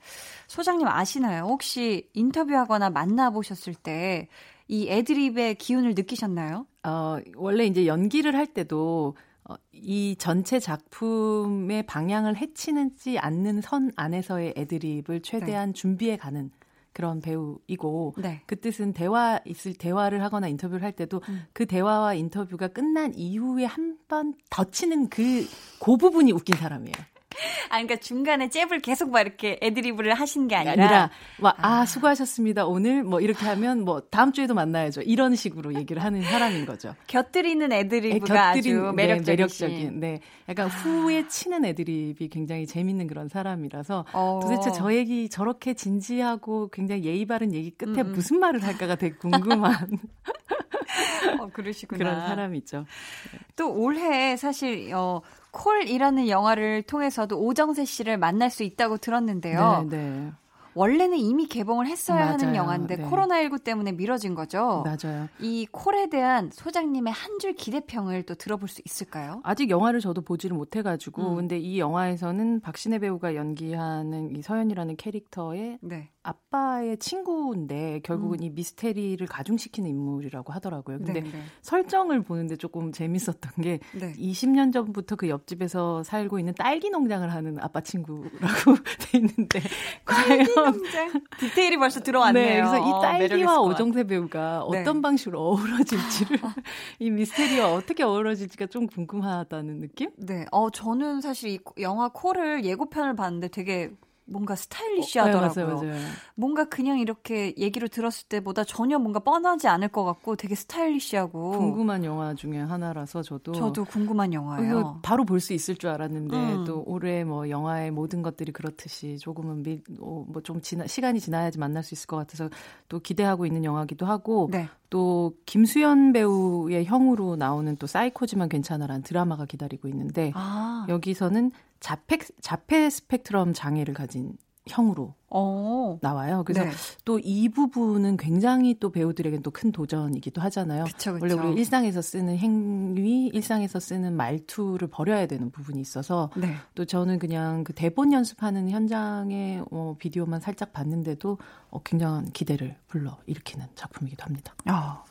소장님 0.48 0.88
아시나요? 0.88 1.44
혹시 1.44 2.08
인터뷰하거나 2.14 2.90
만나보셨을 2.90 3.74
때 3.74 4.28
이 4.72 4.88
애드립의 4.88 5.56
기운을 5.56 5.94
느끼셨나요? 5.94 6.66
어, 6.84 7.18
원래 7.36 7.66
이제 7.66 7.86
연기를 7.86 8.34
할 8.34 8.46
때도 8.46 9.14
어, 9.18 9.31
이 9.72 10.16
전체 10.18 10.58
작품의 10.60 11.84
방향을 11.86 12.36
해치는지 12.36 13.18
않는 13.18 13.60
선 13.60 13.90
안에서의 13.96 14.54
애드립을 14.56 15.20
최대한 15.22 15.68
네. 15.68 15.72
준비해 15.72 16.16
가는 16.16 16.50
그런 16.92 17.20
배우이고 17.20 18.14
네. 18.18 18.42
그 18.46 18.60
뜻은 18.60 18.92
대화 18.92 19.40
있을 19.46 19.72
대화를 19.74 20.22
하거나 20.22 20.46
인터뷰를 20.48 20.82
할 20.82 20.92
때도 20.92 21.22
음. 21.28 21.44
그 21.54 21.64
대화와 21.66 22.14
인터뷰가 22.14 22.68
끝난 22.68 23.14
이후에 23.14 23.64
한 23.64 23.96
번 24.08 24.34
더 24.50 24.64
치는 24.64 25.08
그, 25.08 25.46
그 25.80 25.96
부분이 25.96 26.32
웃긴 26.32 26.54
사람이에요. 26.56 26.94
아, 27.70 27.82
그러니까 27.82 27.96
중간에 27.96 28.48
잽을 28.48 28.80
계속 28.80 29.10
막 29.10 29.20
이렇게 29.20 29.58
애드리브를 29.62 30.14
하신 30.14 30.48
게 30.48 30.56
아니라, 30.56 30.72
아니라 30.72 31.10
막, 31.38 31.56
아, 31.58 31.80
아, 31.80 31.86
수고하셨습니다. 31.86 32.66
오늘 32.66 33.02
뭐 33.02 33.20
이렇게 33.20 33.46
하면 33.46 33.84
뭐 33.84 34.00
다음 34.00 34.32
주에도 34.32 34.54
만나야죠. 34.54 35.02
이런 35.02 35.34
식으로 35.34 35.74
얘기를 35.74 36.02
하는 36.02 36.22
사람인 36.22 36.66
거죠. 36.66 36.94
곁들이는 37.06 37.72
애드리브가 37.72 38.52
곁들인, 38.52 38.78
아주 38.78 38.92
매력적인. 38.94 39.24
네, 39.24 39.32
매력적인. 39.32 40.00
네. 40.00 40.20
약간 40.48 40.66
아. 40.66 40.68
후에 40.68 41.26
치는 41.28 41.64
애드립이 41.64 42.28
굉장히 42.28 42.66
재밌는 42.66 43.06
그런 43.06 43.28
사람이라서 43.28 44.06
어. 44.12 44.40
도대체 44.42 44.70
저 44.72 44.92
얘기 44.94 45.28
저렇게 45.28 45.74
진지하고 45.74 46.68
굉장히 46.68 47.04
예의 47.04 47.26
바른 47.26 47.52
얘기 47.54 47.70
끝에 47.70 48.02
음. 48.02 48.08
음. 48.08 48.12
무슨 48.12 48.38
말을 48.40 48.62
할까가 48.62 48.96
되게 48.96 49.14
궁금한. 49.16 49.74
어, 51.40 51.48
그러시구나. 51.52 51.98
그런 51.98 52.26
사람이죠. 52.26 52.84
네. 53.32 53.38
또 53.56 53.72
올해 53.74 54.36
사실 54.36 54.92
어 54.94 55.20
콜이라는 55.52 56.28
영화를 56.28 56.82
통해서도 56.82 57.38
오정세 57.38 57.84
씨를 57.84 58.16
만날 58.18 58.50
수 58.50 58.62
있다고 58.62 58.96
들었는데요. 58.96 59.86
네, 59.90 59.96
네. 59.96 60.30
원래는 60.74 61.18
이미 61.18 61.46
개봉을 61.46 61.86
했어야 61.86 62.20
맞아요. 62.20 62.32
하는 62.32 62.56
영화인데 62.56 62.96
네. 62.96 63.04
코로나19 63.04 63.62
때문에 63.62 63.92
미뤄진 63.92 64.34
거죠. 64.34 64.82
맞아요. 64.86 65.28
이 65.38 65.66
콜에 65.70 66.08
대한 66.08 66.48
소장님의 66.50 67.12
한 67.12 67.38
줄 67.38 67.52
기대평을 67.52 68.22
또 68.22 68.34
들어볼 68.34 68.68
수 68.70 68.80
있을까요? 68.86 69.40
아직 69.44 69.68
영화를 69.68 70.00
저도 70.00 70.22
보지를 70.22 70.56
못해가지고 70.56 71.32
음. 71.32 71.36
근데 71.36 71.58
이 71.58 71.78
영화에서는 71.78 72.60
박신혜 72.60 73.00
배우가 73.00 73.34
연기하는 73.34 74.34
이 74.34 74.40
서연이라는 74.40 74.96
캐릭터의 74.96 75.78
네. 75.82 76.08
아빠의 76.24 76.98
친구인데 76.98 78.00
결국은 78.04 78.38
음. 78.38 78.44
이 78.44 78.50
미스테리를 78.50 79.26
가중시키는 79.26 79.90
인물이라고 79.90 80.52
하더라고요. 80.52 80.98
근데 80.98 81.14
네, 81.14 81.20
네. 81.22 81.42
설정을 81.62 82.22
보는데 82.22 82.56
조금 82.56 82.92
재밌었던 82.92 83.52
게 83.60 83.80
네. 83.92 84.12
20년 84.12 84.72
전부터 84.72 85.16
그 85.16 85.28
옆집에서 85.28 86.04
살고 86.04 86.38
있는 86.38 86.54
딸기 86.54 86.90
농장을 86.90 87.32
하는 87.32 87.58
아빠 87.60 87.80
친구라고 87.80 88.30
돼 89.10 89.18
있는데 89.18 89.60
딸기 90.06 90.54
농장 90.54 91.10
디테일이 91.40 91.76
벌써 91.76 92.00
들어왔네요. 92.00 92.46
네, 92.46 92.54
그래서 92.54 92.78
이 92.78 92.92
어, 92.92 93.00
딸기와 93.00 93.58
어, 93.58 93.66
오정세 93.66 94.04
배우가 94.04 94.64
네. 94.70 94.80
어떤 94.80 95.02
방식으로 95.02 95.40
어우러질지를 95.40 96.38
이 97.00 97.10
미스테리와 97.10 97.72
어떻게 97.72 98.04
어우러질지가 98.04 98.66
좀 98.66 98.86
궁금하다는 98.86 99.80
느낌? 99.80 100.10
네, 100.16 100.46
어 100.52 100.70
저는 100.70 101.20
사실 101.20 101.50
이 101.50 101.58
영화 101.80 102.08
코를 102.08 102.64
예고편을 102.64 103.16
봤는데 103.16 103.48
되게 103.48 103.90
뭔가 104.24 104.54
스타일리시하더라고요. 104.56 105.50
어, 105.50 105.54
네, 105.54 105.64
맞아요, 105.64 105.92
맞아요. 105.92 106.06
뭔가 106.34 106.64
그냥 106.64 106.98
이렇게 106.98 107.54
얘기로 107.58 107.88
들었을 107.88 108.28
때보다 108.28 108.64
전혀 108.64 108.98
뭔가 108.98 109.18
뻔하지 109.20 109.68
않을 109.68 109.88
것 109.88 110.04
같고 110.04 110.36
되게 110.36 110.54
스타일리시하고 110.54 111.50
궁금한 111.52 112.04
영화 112.04 112.34
중에 112.34 112.58
하나라서 112.58 113.22
저도 113.22 113.52
저도 113.52 113.84
궁금한 113.84 114.32
영화예요. 114.32 115.00
바로 115.02 115.24
볼 115.24 115.42
수 115.42 115.52
있을 115.52 115.74
줄 115.76 115.90
알았는데 115.90 116.36
음. 116.36 116.64
또 116.64 116.84
올해 116.86 117.24
뭐 117.24 117.50
영화의 117.50 117.90
모든 117.90 118.22
것들이 118.22 118.52
그렇듯이 118.52 119.18
조금은 119.18 119.64
어, 120.00 120.24
뭐좀 120.28 120.60
지나 120.60 120.86
시간이 120.86 121.18
지나야지 121.20 121.58
만날 121.58 121.82
수 121.82 121.94
있을 121.94 122.06
것 122.06 122.16
같아서 122.16 122.48
또 122.88 123.00
기대하고 123.00 123.44
있는 123.44 123.64
영화기도 123.64 124.06
하고 124.06 124.48
네. 124.52 124.68
또 124.88 125.34
김수현 125.46 126.12
배우의 126.12 126.84
형으로 126.84 127.34
나오는 127.36 127.74
또 127.76 127.86
사이코지만 127.88 128.48
괜찮아라는 128.48 129.02
드라마가 129.02 129.46
기다리고 129.46 129.88
있는데 129.88 130.32
아. 130.34 130.86
여기서는 130.88 131.50
자폐, 131.82 132.18
자폐 132.40 132.88
스펙트럼 132.88 133.52
장애를 133.52 133.92
가진 133.92 134.38
형으로 134.68 135.14
오. 135.28 135.38
어. 135.38 135.98
나와요. 136.00 136.44
그래서 136.46 136.64
네. 136.64 136.70
또이 137.04 137.48
부분은 137.48 138.16
굉장히 138.16 138.78
또 138.78 138.92
배우들에게는 138.92 139.42
또큰 139.42 139.72
도전이기도 139.72 140.40
하잖아요. 140.40 140.84
그쵸, 140.84 141.14
그쵸. 141.14 141.18
원래 141.20 141.34
우리 141.34 141.58
일상에서 141.58 142.00
쓰는 142.00 142.38
행위, 142.38 143.26
일상에서 143.26 143.80
쓰는 143.80 144.14
말투를 144.14 144.86
버려야 144.86 145.26
되는 145.26 145.50
부분이 145.50 145.80
있어서 145.80 146.30
네. 146.36 146.54
또 146.76 146.84
저는 146.84 147.18
그냥 147.18 147.64
그 147.64 147.72
대본 147.72 148.12
연습하는 148.12 148.70
현장의 148.70 149.64
어, 149.72 149.96
비디오만 149.98 150.38
살짝 150.38 150.72
봤는데도 150.72 151.38
어, 151.70 151.82
굉장한 151.82 152.30
기대를 152.30 152.76
불러 152.86 153.18
일으키는 153.26 153.66
작품이기도 153.74 154.24
합니다. 154.24 154.54
아, 154.66 155.02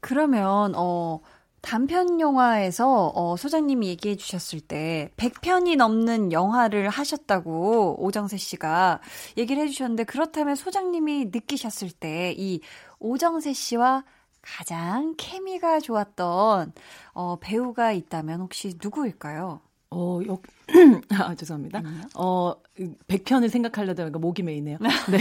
그러면 0.00 0.74
어. 0.76 1.20
단편 1.60 2.20
영화에서 2.20 3.12
어, 3.14 3.36
소장님이 3.36 3.88
얘기해 3.88 4.16
주셨을 4.16 4.60
때 4.60 5.10
100편이 5.16 5.76
넘는 5.76 6.32
영화를 6.32 6.88
하셨다고 6.88 7.96
오정세 8.02 8.36
씨가 8.36 9.00
얘기를 9.36 9.62
해 9.62 9.68
주셨는데 9.68 10.04
그렇다면 10.04 10.54
소장님이 10.56 11.26
느끼셨을 11.26 11.90
때 11.90 12.34
이 12.38 12.60
오정세 13.00 13.52
씨와 13.52 14.04
가장 14.40 15.14
케미가 15.16 15.80
좋았던 15.80 16.72
어, 17.12 17.36
배우가 17.40 17.92
있다면 17.92 18.40
혹시 18.40 18.74
누구일까요? 18.82 19.60
어, 19.90 20.20
역, 20.26 20.42
아, 21.18 21.34
죄송합니다. 21.34 21.80
음. 21.80 22.02
어, 22.14 22.54
100편을 23.08 23.48
생각하려다 23.48 24.02
보니까 24.04 24.18
목이 24.18 24.42
메이네요. 24.42 24.78
네. 25.10 25.18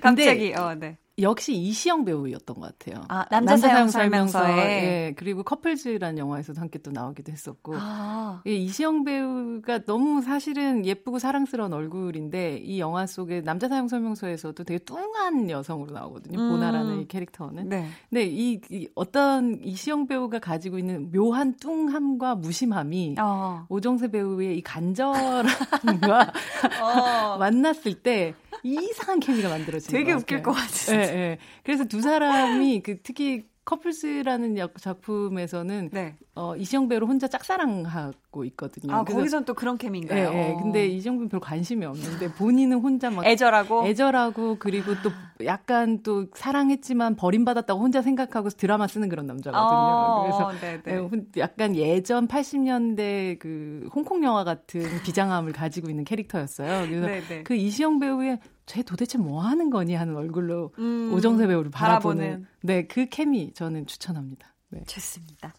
갑자기, 0.00 0.52
어, 0.54 0.74
네. 0.74 0.96
역시 1.22 1.54
이시영 1.54 2.04
배우였던 2.04 2.56
것 2.60 2.78
같아요. 2.78 3.04
아, 3.08 3.26
남자, 3.30 3.52
남자 3.52 3.68
사용 3.68 3.88
설명서에. 3.88 4.56
예, 4.56 5.14
그리고 5.16 5.42
커플즈라는 5.42 6.18
영화에서도 6.18 6.60
함께 6.60 6.78
또 6.78 6.90
나오기도 6.90 7.32
했었고. 7.32 7.74
아. 7.76 8.42
예, 8.46 8.54
이시영 8.54 9.04
배우가 9.04 9.84
너무 9.84 10.22
사실은 10.22 10.86
예쁘고 10.86 11.18
사랑스러운 11.18 11.72
얼굴인데 11.72 12.58
이 12.58 12.80
영화 12.80 13.06
속에 13.06 13.42
남자 13.42 13.68
사용 13.68 13.88
설명서에서도 13.88 14.64
되게 14.64 14.78
뚱한 14.78 15.50
여성으로 15.50 15.92
나오거든요. 15.92 16.40
음. 16.40 16.50
보나라는 16.50 17.02
이 17.02 17.08
캐릭터는. 17.08 17.68
네. 17.68 17.86
근데 18.08 18.26
이, 18.26 18.60
이, 18.70 18.88
어떤 18.94 19.60
이시영 19.62 20.06
배우가 20.06 20.38
가지고 20.38 20.78
있는 20.78 21.10
묘한 21.12 21.56
뚱함과 21.56 22.36
무심함이 22.36 23.16
어. 23.18 23.66
오정세 23.68 24.08
배우의 24.08 24.58
이 24.58 24.62
간절함과 24.62 26.32
어. 26.82 27.38
만났을 27.38 27.94
때 27.94 28.34
이상한 28.62 29.20
케미가 29.20 29.48
만들어지는 29.48 29.98
되게 29.98 30.12
웃길 30.12 30.42
것 30.42 30.52
같아요. 30.52 30.98
네, 30.98 31.06
네. 31.12 31.38
그래서 31.62 31.84
두 31.84 32.00
사람이 32.00 32.82
그 32.82 33.00
특히 33.02 33.44
커플스라는 33.70 34.56
작품에서는 34.80 35.90
네. 35.92 36.16
어, 36.34 36.56
이시영 36.56 36.88
배우를 36.88 37.06
혼자 37.06 37.28
짝사랑하고 37.28 38.44
있거든요. 38.46 38.92
아, 38.92 39.04
거기선 39.04 39.44
또 39.44 39.54
그런 39.54 39.78
캠인가요? 39.78 40.30
네, 40.30 40.36
네. 40.36 40.56
근데 40.58 40.86
이시영 40.88 41.18
배우 41.18 41.28
별 41.28 41.38
관심이 41.38 41.86
없는데 41.86 42.32
본인은 42.34 42.80
혼자 42.80 43.10
막 43.10 43.24
애절하고 43.24 43.86
애절하고 43.86 44.56
그리고 44.58 44.94
또 45.04 45.10
약간 45.44 46.02
또 46.02 46.26
사랑했지만 46.34 47.14
버림받았다고 47.14 47.80
혼자 47.80 48.02
생각하고 48.02 48.48
드라마 48.50 48.88
쓰는 48.88 49.08
그런 49.08 49.26
남자거든요. 49.26 49.92
어, 49.92 50.22
그래서 50.22 50.82
네네. 50.82 51.08
네. 51.08 51.24
약간 51.38 51.76
예전 51.76 52.26
80년대 52.26 53.38
그 53.38 53.88
홍콩 53.94 54.24
영화 54.24 54.42
같은 54.42 54.82
비장함을 55.04 55.52
가지고 55.52 55.90
있는 55.90 56.04
캐릭터였어요. 56.04 56.88
그래서 56.88 57.06
네네. 57.06 57.44
그 57.44 57.54
이시영 57.54 58.00
배우의 58.00 58.40
쟤 58.70 58.84
도대체 58.84 59.18
뭐 59.18 59.40
하는 59.42 59.68
거니 59.68 59.94
하는 59.94 60.14
얼굴로 60.14 60.72
음, 60.78 61.12
오정세 61.12 61.48
배우를 61.48 61.72
바라보는, 61.72 62.24
바라보는. 62.24 62.46
네, 62.62 62.86
그 62.86 63.08
케미 63.08 63.52
저는 63.52 63.86
추천합니다. 63.86 64.54
네. 64.68 64.84
좋습니다. 64.86 65.52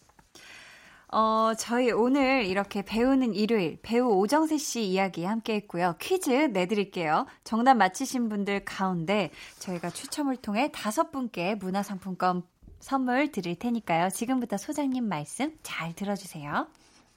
어, 1.09 1.51
저희 1.57 1.91
오늘 1.91 2.45
이렇게 2.45 2.81
배우는 2.81 3.33
일요일 3.33 3.77
배우 3.81 4.07
오정세 4.13 4.57
씨 4.57 4.83
이야기 4.85 5.25
함께 5.25 5.55
했고요. 5.55 5.95
퀴즈 5.99 6.29
내드릴게요. 6.53 7.25
정답 7.43 7.73
맞히신 7.73 8.29
분들 8.29 8.63
가운데 8.63 9.29
저희가 9.59 9.89
추첨을 9.89 10.37
통해 10.37 10.71
다섯 10.73 11.11
분께 11.11 11.55
문화상품권 11.55 12.43
선물 12.79 13.33
드릴 13.33 13.59
테니까요. 13.59 14.07
지금부터 14.09 14.55
소장님 14.55 15.03
말씀 15.03 15.51
잘 15.63 15.93
들어주세요. 15.93 16.65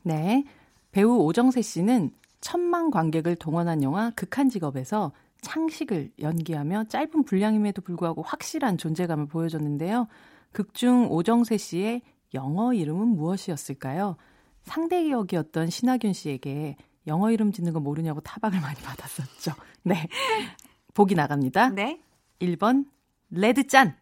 네. 0.02 0.44
배우 0.90 1.18
오정세 1.18 1.62
씨는 1.62 2.10
천만 2.40 2.90
관객을 2.90 3.36
동원한 3.36 3.84
영화 3.84 4.10
극한 4.16 4.50
직업에서 4.50 5.12
창식을 5.44 6.12
연기하며 6.18 6.84
짧은 6.84 7.24
분량임에도 7.24 7.82
불구하고 7.82 8.22
확실한 8.22 8.78
존재감을 8.78 9.26
보여줬는데요. 9.26 10.08
극중 10.52 11.10
오정세 11.10 11.56
씨의 11.56 12.02
영어 12.34 12.74
이름은 12.74 13.08
무엇이었을까요? 13.08 14.16
상대 14.62 15.10
역이었던 15.10 15.70
신하균 15.70 16.12
씨에게 16.12 16.76
영어 17.06 17.30
이름 17.30 17.52
짓는 17.52 17.72
거 17.72 17.80
모르냐고 17.80 18.20
타박을 18.20 18.60
많이 18.60 18.80
받았었죠. 18.80 19.52
네. 19.84 20.08
보기 20.94 21.14
나갑니다. 21.14 21.68
네. 21.70 22.00
1번 22.40 22.86
레드 23.30 23.66
짠. 23.66 23.96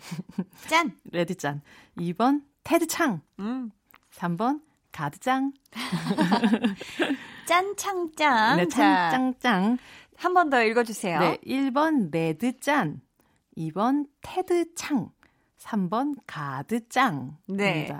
짠. 0.68 0.96
레드 1.10 1.34
짠. 1.34 1.62
2번 1.96 2.42
테드 2.62 2.86
창. 2.86 3.20
음. 3.38 3.70
3번 4.12 4.60
가드 4.92 5.18
짱. 5.18 5.52
짠 7.46 7.76
창짱. 7.76 8.56
네, 8.56 8.68
짠짱짱. 8.68 9.78
한 10.24 10.32
번 10.32 10.48
더 10.48 10.62
읽어주세요. 10.62 11.20
네, 11.20 11.38
1번 11.46 12.10
레드 12.10 12.58
짠. 12.60 13.00
2번 13.58 14.06
테드 14.22 14.74
창. 14.74 15.10
3번 15.58 16.14
가드짱. 16.26 17.36
네. 17.46 17.90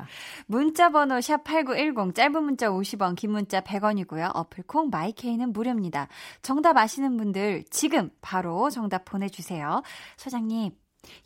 문자 0.47 0.91
번호 0.91 1.17
샵8910 1.17 2.15
짧은 2.15 2.43
문자 2.45 2.69
50원, 2.69 3.17
긴 3.17 3.33
문자 3.33 3.61
100원이고요. 3.63 4.33
어플 4.35 4.65
콩 4.67 4.91
마이케이는 4.91 5.53
무료입니다. 5.53 6.09
정답 6.43 6.77
아시는 6.77 7.17
분들 7.17 7.65
지금 7.71 8.11
바로 8.21 8.69
정답 8.69 9.05
보내 9.07 9.29
주세요. 9.29 9.83
소장님 10.17 10.73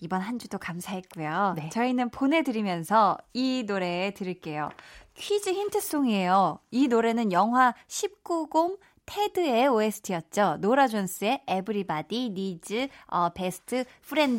이번 0.01 0.20
한 0.20 0.38
주도 0.38 0.59
감사했고요. 0.59 1.55
네. 1.57 1.68
저희는 1.70 2.11
보내드리면서 2.11 3.18
이 3.32 3.64
노래 3.66 4.12
들을게요. 4.14 4.70
퀴즈 5.14 5.51
힌트송이에요. 5.51 6.61
이 6.70 6.86
노래는 6.86 7.32
영화 7.32 7.74
19금 7.88 8.78
테드의 9.09 9.68
OST였죠. 9.68 10.59
노라 10.61 10.86
존스의 10.86 11.40
Everybody 11.48 12.26
Needs 12.26 12.74
a 12.74 12.88
Best 13.34 13.84
Friend 14.04 14.38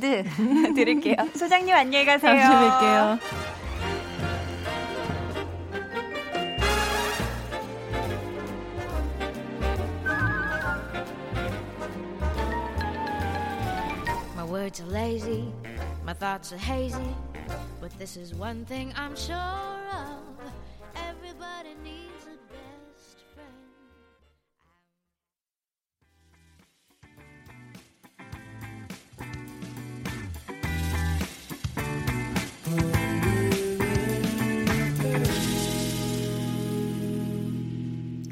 들을게요. 0.75 1.15
소장님 1.35 1.73
안녕히 1.73 2.05
가세요. 2.05 2.39
다음에 2.39 2.69
뵐게요. 2.69 3.19
My 14.35 14.45
words 14.45 14.81
are 14.81 14.91
lazy, 14.91 15.51
my 16.05 16.13
thoughts 16.13 16.53
are 16.53 16.59
hazy, 16.61 17.15
but 17.81 17.91
this 17.97 18.17
is 18.17 18.33
one 18.35 18.65
thing 18.65 18.93
I'm 18.95 19.15
sure 19.15 19.35
of. 19.35 20.21
Everybody 20.95 21.75
needs 21.83 22.08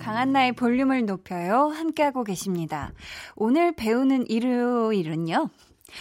강한나의 0.08 0.54
볼륨을 0.54 1.06
높여요. 1.06 1.68
함께하고 1.68 2.24
계십니다. 2.24 2.94
오늘 3.36 3.74
배우는 3.74 4.30
일요일은요. 4.30 5.50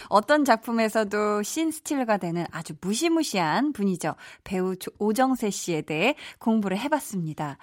어떤 0.07 0.45
작품에서도 0.45 1.43
신스틸러가 1.43 2.15
되는 2.15 2.45
아주 2.51 2.73
무시무시한 2.79 3.73
분이죠. 3.73 4.15
배우 4.45 4.75
오정세 4.97 5.49
씨에 5.49 5.81
대해 5.81 6.15
공부를 6.39 6.79
해봤습니다. 6.79 7.57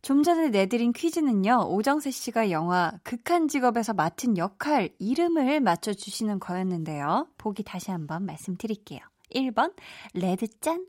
좀 0.00 0.22
전에 0.22 0.50
내드린 0.50 0.92
퀴즈는요, 0.92 1.66
오정세 1.68 2.12
씨가 2.12 2.52
영화 2.52 2.92
극한 3.02 3.48
직업에서 3.48 3.92
맡은 3.92 4.38
역할 4.38 4.90
이름을 5.00 5.58
맞춰주시는 5.58 6.38
거였는데요. 6.38 7.26
보기 7.38 7.64
다시 7.64 7.90
한번 7.90 8.24
말씀드릴게요. 8.24 9.00
1번, 9.34 9.74
레드짠. 10.14 10.86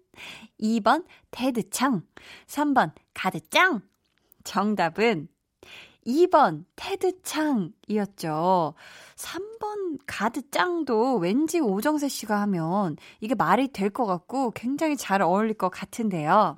2번, 0.61 1.03
테드창. 1.31 2.03
3번, 2.45 2.91
가드짱. 3.15 3.81
정답은 4.43 5.27
2번 6.05 6.65
테드창이었죠. 6.75 8.73
3번 9.15 9.99
가드짱도 10.07 11.17
왠지 11.17 11.59
오정세 11.59 12.07
씨가 12.07 12.39
하면 12.41 12.95
이게 13.19 13.35
말이 13.35 13.67
될 13.67 13.89
것 13.89 14.05
같고 14.05 14.51
굉장히 14.51 14.95
잘 14.97 15.21
어울릴 15.21 15.55
것 15.55 15.69
같은데요. 15.69 16.57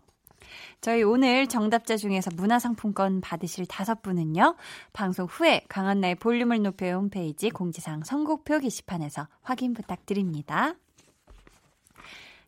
저희 0.81 1.03
오늘 1.03 1.47
정답자 1.47 1.95
중에서 1.95 2.29
문화상품권 2.35 3.21
받으실 3.21 3.65
다섯 3.65 4.01
분은요, 4.01 4.55
방송 4.93 5.25
후에 5.27 5.61
강한나의 5.69 6.15
볼륨을 6.15 6.61
높여 6.61 6.91
홈페이지 6.93 7.49
공지사항 7.49 8.03
선곡표 8.03 8.59
게시판에서 8.59 9.27
확인 9.41 9.73
부탁드립니다. 9.73 10.73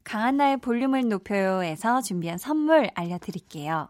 강한나의 0.04 0.58
볼륨을 0.58 1.08
높여요에서 1.08 2.02
준비한 2.02 2.38
선물 2.38 2.90
알려드릴게요. 2.94 3.88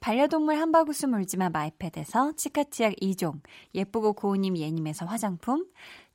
반려동물 0.00 0.56
한바구스 0.56 1.06
물지마 1.06 1.50
마이패드에서 1.50 2.32
치카치약 2.32 2.94
2종, 3.02 3.40
예쁘고 3.74 4.14
고운님 4.14 4.56
예님에서 4.56 5.04
화장품, 5.04 5.66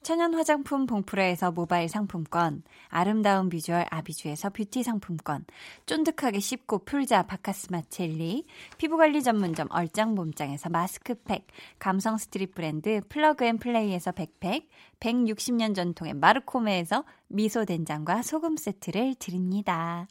천연 0.01 0.33
화장품 0.33 0.87
봉프레에서 0.87 1.51
모바일 1.51 1.87
상품권, 1.87 2.63
아름다운 2.89 3.47
비주얼 3.47 3.85
아비주에서 3.91 4.49
뷰티 4.49 4.81
상품권, 4.81 5.45
쫀득하게 5.85 6.39
씹고 6.39 6.79
풀자 6.85 7.23
박카스맛 7.23 7.83
젤리, 7.89 8.45
피부관리 8.79 9.21
전문점 9.21 9.67
얼짱몸짱에서 9.69 10.69
마스크팩, 10.69 11.45
감성 11.77 12.17
street 12.17 12.55
브랜드 12.55 13.01
플러그앤플레이에서 13.09 14.13
백팩, 14.13 14.67
160년 14.99 15.75
전통의 15.75 16.15
마르코메에서 16.15 17.03
미소 17.27 17.65
된장과 17.65 18.23
소금 18.23 18.57
세트를 18.57 19.13
드립니다. 19.19 20.07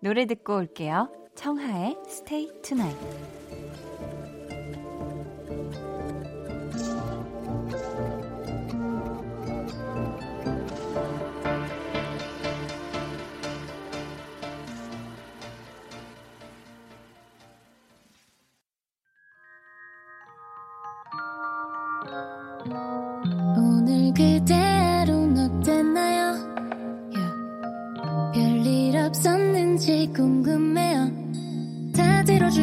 노래 0.00 0.26
듣고 0.26 0.56
올게요. 0.56 1.25
청하의 1.36 1.96
Stay 2.08 2.48
Tonight. 2.62 2.98
그대로는 24.16 25.60
어땠나요? 25.60 26.32
Yeah. 27.12 28.32
별일 28.32 28.96
없었는지. 28.96 30.06
들어 30.12 30.35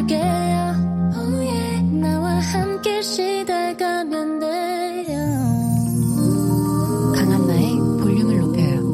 줄게요 0.06 0.22
oh 1.16 1.36
yeah. 1.40 1.82
나와 2.00 2.38
함께 2.38 3.00
시달가면 3.00 4.38
돼요 4.38 5.18
강한나의 7.14 7.76
볼륨을 8.00 8.38
높여요 8.38 8.84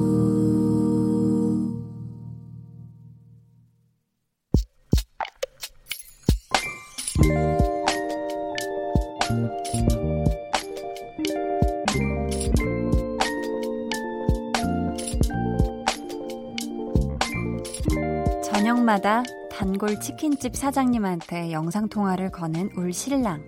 저녁마다 18.42 19.22
단골 19.60 20.00
치킨집 20.00 20.56
사장님한테 20.56 21.52
영상통화를 21.52 22.30
거는 22.30 22.70
울 22.78 22.94
신랑. 22.94 23.44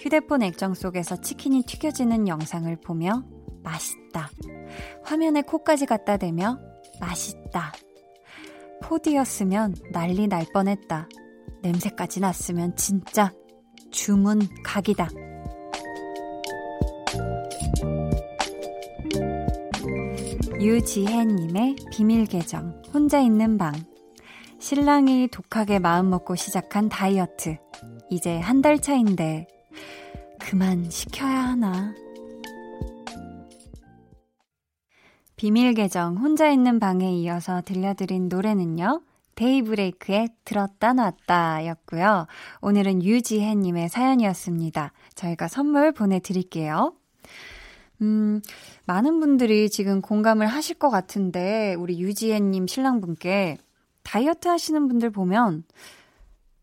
휴대폰 0.00 0.42
액정 0.42 0.74
속에서 0.74 1.20
치킨이 1.20 1.62
튀겨지는 1.62 2.26
영상을 2.26 2.74
보며 2.80 3.22
맛있다. 3.62 4.28
화면에 5.04 5.42
코까지 5.42 5.86
갖다 5.86 6.16
대며 6.16 6.58
맛있다. 6.98 7.72
포디였으면 8.82 9.76
난리 9.92 10.26
날 10.26 10.46
뻔했다. 10.52 11.08
냄새까지 11.62 12.18
났으면 12.18 12.74
진짜 12.74 13.32
주문 13.92 14.40
각이다. 14.64 15.08
유지혜님의 20.60 21.76
비밀 21.92 22.24
계정, 22.24 22.82
혼자 22.92 23.20
있는 23.20 23.56
방. 23.56 23.72
신랑이 24.66 25.28
독하게 25.28 25.78
마음먹고 25.78 26.34
시작한 26.34 26.88
다이어트. 26.88 27.56
이제 28.10 28.36
한 28.40 28.62
달 28.62 28.80
차인데, 28.80 29.46
그만 30.40 30.90
시켜야 30.90 31.50
하나. 31.50 31.94
비밀 35.36 35.72
계정 35.72 36.16
혼자 36.16 36.50
있는 36.50 36.80
방에 36.80 37.12
이어서 37.12 37.62
들려드린 37.64 38.28
노래는요. 38.28 39.02
데이브레이크의 39.36 40.30
들었다 40.44 40.94
놨다 40.94 41.64
였고요. 41.66 42.26
오늘은 42.60 43.04
유지혜님의 43.04 43.88
사연이었습니다. 43.88 44.92
저희가 45.14 45.46
선물 45.46 45.92
보내드릴게요. 45.92 46.92
음, 48.02 48.40
많은 48.86 49.20
분들이 49.20 49.70
지금 49.70 50.00
공감을 50.00 50.48
하실 50.48 50.76
것 50.76 50.90
같은데, 50.90 51.76
우리 51.78 52.00
유지혜님 52.00 52.66
신랑분께 52.66 53.58
다이어트 54.06 54.46
하시는 54.48 54.86
분들 54.88 55.10
보면 55.10 55.64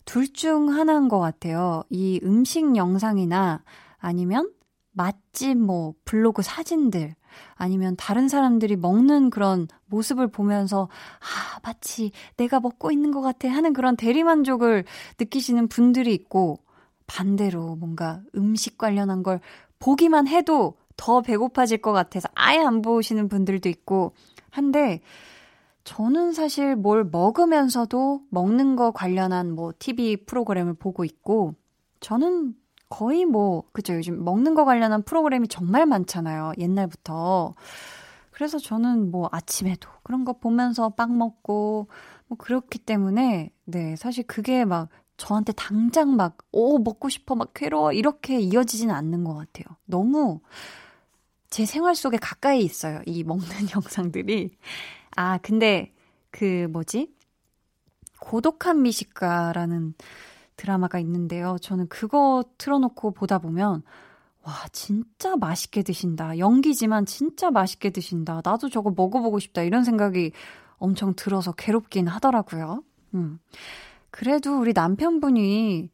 둘 0.05 0.31
중 0.33 0.69
하나인 0.69 1.07
것 1.07 1.19
같아요. 1.19 1.83
이 1.89 2.19
음식 2.23 2.75
영상이나 2.75 3.63
아니면 3.97 4.51
맛집 4.91 5.57
뭐 5.57 5.93
블로그 6.05 6.41
사진들 6.41 7.15
아니면 7.55 7.95
다른 7.97 8.27
사람들이 8.27 8.75
먹는 8.75 9.29
그런 9.29 9.67
모습을 9.87 10.27
보면서 10.27 10.89
아, 11.19 11.59
마치 11.63 12.11
내가 12.37 12.59
먹고 12.59 12.91
있는 12.91 13.11
것 13.11 13.21
같아 13.21 13.49
하는 13.49 13.73
그런 13.73 13.95
대리만족을 13.95 14.85
느끼시는 15.19 15.67
분들이 15.67 16.13
있고 16.13 16.59
반대로 17.07 17.75
뭔가 17.75 18.21
음식 18.35 18.77
관련한 18.77 19.23
걸 19.23 19.39
보기만 19.79 20.27
해도 20.27 20.77
더 20.95 21.21
배고파질 21.21 21.79
것 21.81 21.91
같아서 21.91 22.29
아예 22.35 22.59
안 22.59 22.81
보시는 22.81 23.29
분들도 23.29 23.67
있고 23.69 24.13
한데 24.51 25.01
저는 25.83 26.31
사실 26.33 26.75
뭘 26.75 27.03
먹으면서도 27.03 28.21
먹는 28.29 28.75
거 28.75 28.91
관련한 28.91 29.51
뭐 29.53 29.73
TV 29.77 30.25
프로그램을 30.25 30.73
보고 30.75 31.03
있고 31.03 31.55
저는 31.99 32.55
거의 32.89 33.25
뭐, 33.25 33.63
그죠. 33.71 33.95
요즘 33.95 34.23
먹는 34.23 34.53
거 34.53 34.65
관련한 34.65 35.01
프로그램이 35.01 35.47
정말 35.47 35.87
많잖아요. 35.87 36.53
옛날부터. 36.59 37.55
그래서 38.29 38.59
저는 38.59 39.09
뭐 39.09 39.29
아침에도 39.31 39.89
그런 40.03 40.25
거 40.25 40.33
보면서 40.33 40.89
빵 40.89 41.17
먹고 41.17 41.87
뭐 42.27 42.37
그렇기 42.37 42.79
때문에 42.79 43.51
네, 43.65 43.95
사실 43.95 44.23
그게 44.27 44.63
막 44.63 44.89
저한테 45.17 45.53
당장 45.53 46.15
막, 46.15 46.37
오, 46.51 46.79
먹고 46.79 47.09
싶어, 47.09 47.35
막 47.35 47.51
괴로워, 47.53 47.93
이렇게 47.93 48.39
이어지지는 48.39 48.93
않는 48.93 49.23
것 49.23 49.33
같아요. 49.35 49.65
너무 49.85 50.41
제 51.49 51.65
생활 51.65 51.95
속에 51.95 52.17
가까이 52.17 52.61
있어요. 52.63 53.01
이 53.05 53.23
먹는 53.23 53.45
영상들이. 53.75 54.57
아, 55.15 55.37
근데 55.39 55.93
그 56.31 56.67
뭐지? 56.71 57.13
고독한 58.19 58.81
미식가라는 58.81 59.93
드라마가 60.55 60.99
있는데요. 60.99 61.57
저는 61.61 61.87
그거 61.87 62.43
틀어놓고 62.57 63.11
보다 63.11 63.37
보면, 63.39 63.83
와, 64.43 64.53
진짜 64.71 65.35
맛있게 65.35 65.83
드신다. 65.83 66.37
연기지만 66.37 67.05
진짜 67.05 67.51
맛있게 67.51 67.89
드신다. 67.91 68.41
나도 68.43 68.69
저거 68.69 68.91
먹어보고 68.95 69.39
싶다. 69.39 69.63
이런 69.63 69.83
생각이 69.83 70.31
엄청 70.77 71.13
들어서 71.15 71.51
괴롭긴 71.53 72.07
하더라고요. 72.07 72.83
음. 73.13 73.39
그래도 74.09 74.59
우리 74.59 74.73
남편분이 74.73 75.89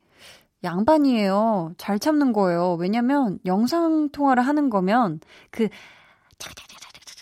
양반이에요. 0.64 1.74
잘 1.78 2.00
참는 2.00 2.34
거예요. 2.34 2.74
왜냐면 2.74 3.40
영상통화를 3.46 4.46
하는 4.46 4.70
거면 4.70 5.20
그 5.52 5.70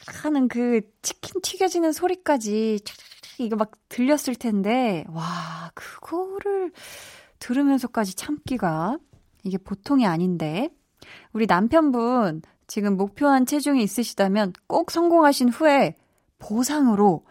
하는 0.07 0.47
그 0.47 0.81
치킨 1.01 1.41
튀겨지는 1.41 1.91
소리까지 1.91 2.79
이거 3.39 3.55
막 3.55 3.71
들렸을 3.89 4.35
텐데, 4.35 5.05
와, 5.09 5.71
그거를 5.73 6.71
들으면서까지 7.39 8.15
참기가 8.15 8.97
이게 9.43 9.57
보통이 9.57 10.05
아닌데 10.05 10.69
우리 11.33 11.45
남편분 11.45 12.41
지금 12.67 12.97
목표한 12.97 13.45
체중이 13.45 13.81
있으시다면 13.81 14.53
꼭 14.67 14.91
성공하신 14.91 15.49
후에 15.49 15.95
보상으로 16.39 17.25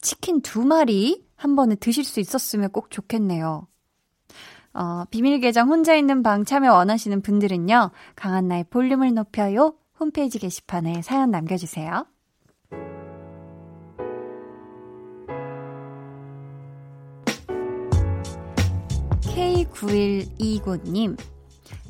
치킨 0.00 0.42
두 0.42 0.64
마리 0.64 1.24
한 1.36 1.54
번에 1.54 1.76
드실 1.76 2.04
수 2.04 2.20
있었으면 2.20 2.70
꼭 2.70 2.90
좋겠네요. 2.90 3.66
어, 4.74 5.04
비밀 5.10 5.38
계정 5.38 5.68
혼자 5.68 5.94
있는 5.94 6.22
방 6.22 6.44
참여 6.44 6.72
원하시는 6.72 7.20
분들은요. 7.22 7.90
강한나의 8.16 8.64
볼륨을 8.70 9.14
높여요. 9.14 9.74
홈페이지 10.00 10.38
게시판에 10.38 11.02
사연 11.02 11.30
남겨주세요. 11.30 12.06
K9129님, 19.64 21.16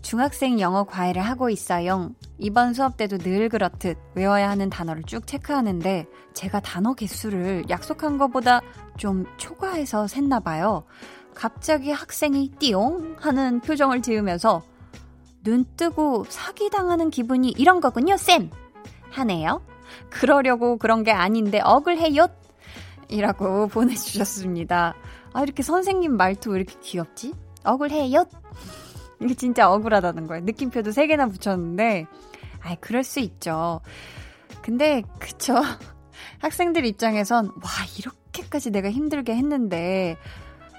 중학생 0.03 0.61
영어 0.61 0.85
과외를 0.85 1.23
하고 1.23 1.49
있어요. 1.49 2.11
이번 2.39 2.75
수업 2.75 2.97
때도 2.97 3.19
늘 3.19 3.49
그렇듯 3.49 3.97
외워야 4.15 4.51
하는 4.51 4.69
단어를 4.69 5.05
쭉 5.05 5.27
체크하는데 5.27 6.07
제가 6.35 6.61
단어 6.61 6.95
개수를 6.95 7.65
약속한 7.71 8.19
것보다 8.19 8.61
좀 8.97 9.25
초과해서 9.37 10.07
샜나 10.07 10.43
봐요. 10.43 10.85
갑자기 11.35 11.91
학생이 11.91 12.53
띠용 12.59 13.17
하는 13.19 13.61
표정을 13.61 14.03
지으면서 14.03 14.63
눈 15.45 15.65
뜨고 15.77 16.25
사기당하는 16.29 17.11
기분이 17.11 17.51
이런 17.57 17.81
거군요, 17.81 18.17
쌤! 18.17 18.51
하네요. 19.11 19.63
그러려고 20.11 20.79
그런 20.79 21.05
게 21.05 21.13
아닌데 21.13 21.61
억울해요! 21.63 22.27
이라고 23.09 23.69
보내주셨습니다. 23.69 24.95
아, 25.33 25.43
이렇게 25.43 25.63
선생님 25.63 26.17
말투 26.17 26.51
왜 26.51 26.61
이렇게 26.61 26.79
귀엽지? 26.81 27.35
억울해요? 27.65 28.25
이게 29.21 29.35
진짜 29.35 29.71
억울하다는 29.71 30.27
거예요. 30.27 30.45
느낌표도 30.45 30.91
3개나 30.91 31.31
붙였는데, 31.33 32.07
아이, 32.61 32.77
그럴 32.81 33.05
수 33.05 33.21
있죠. 33.21 33.81
근데, 34.63 35.03
그쵸. 35.19 35.55
학생들 36.41 36.85
입장에선, 36.87 37.47
와, 37.47 37.71
이렇게까지 37.99 38.71
내가 38.71 38.91
힘들게 38.91 39.35
했는데, 39.35 40.17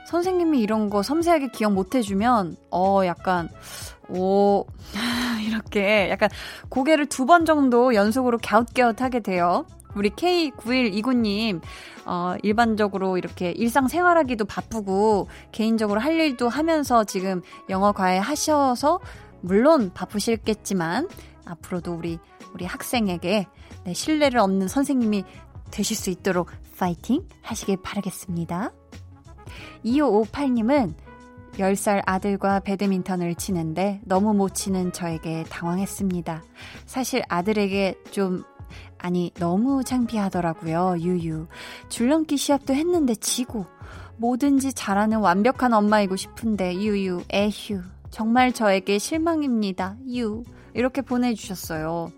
선생님이 0.07 0.59
이런 0.59 0.89
거 0.89 1.01
섬세하게 1.01 1.49
기억 1.53 1.73
못 1.73 1.95
해주면, 1.95 2.57
어, 2.71 3.01
약간, 3.05 3.49
오, 4.09 4.65
이렇게 5.47 6.09
약간 6.09 6.29
고개를 6.69 7.05
두 7.07 7.25
번 7.25 7.45
정도 7.45 7.95
연속으로 7.95 8.37
갸웃갸웃 8.43 9.01
하게 9.01 9.21
돼요. 9.21 9.65
우리 9.95 10.09
K9129님, 10.11 11.61
어, 12.05 12.35
일반적으로 12.43 13.17
이렇게 13.17 13.51
일상생활하기도 13.51 14.45
바쁘고, 14.45 15.27
개인적으로 15.51 15.99
할 15.99 16.13
일도 16.19 16.49
하면서 16.49 17.03
지금 17.03 17.41
영어 17.69 17.91
과외 17.91 18.17
하셔서, 18.17 18.99
물론 19.41 19.91
바쁘실겠지만, 19.93 21.07
앞으로도 21.45 21.93
우리, 21.93 22.19
우리 22.53 22.65
학생에게 22.65 23.47
네, 23.85 23.93
신뢰를 23.93 24.39
얻는 24.39 24.67
선생님이 24.67 25.25
되실 25.71 25.97
수 25.97 26.09
있도록 26.09 26.51
파이팅 26.77 27.27
하시길 27.41 27.77
바라겠습니다. 27.81 28.71
2558님은 29.85 30.93
10살 31.53 32.01
아들과 32.05 32.59
배드민턴을 32.59 33.35
치는데 33.35 34.01
너무 34.03 34.33
못 34.33 34.53
치는 34.53 34.91
저에게 34.91 35.43
당황했습니다. 35.49 36.43
사실 36.85 37.21
아들에게 37.29 37.95
좀 38.11 38.43
아니, 39.03 39.31
너무 39.37 39.83
창피하더라고요, 39.83 40.95
유유. 40.97 41.47
줄넘기 41.89 42.37
시합도 42.37 42.73
했는데 42.73 43.13
지고, 43.15 43.65
뭐든지 44.15 44.71
잘하는 44.71 45.17
완벽한 45.19 45.73
엄마이고 45.73 46.15
싶은데, 46.15 46.75
유유, 46.75 47.23
에휴. 47.33 47.81
정말 48.09 48.53
저에게 48.53 48.99
실망입니다, 48.99 49.97
유. 50.15 50.45
이렇게 50.73 51.01
보내주셨어요. 51.01 52.13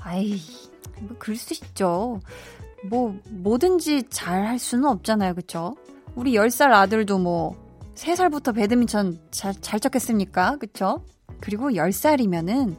아이, 0.00 0.38
뭐, 1.00 1.16
그럴 1.18 1.34
수 1.38 1.54
있죠. 1.54 2.20
뭐, 2.90 3.18
뭐든지 3.30 4.02
잘 4.10 4.44
할 4.44 4.58
수는 4.58 4.84
없잖아요, 4.84 5.34
그쵸? 5.34 5.76
우리 6.14 6.32
10살 6.34 6.72
아들도 6.74 7.18
뭐, 7.18 7.56
3살부터 7.94 8.54
배드민턴 8.54 9.18
잘, 9.30 9.54
잘 9.62 9.80
쳤겠습니까? 9.80 10.56
그쵸? 10.58 11.02
그리고 11.40 11.70
10살이면은, 11.70 12.76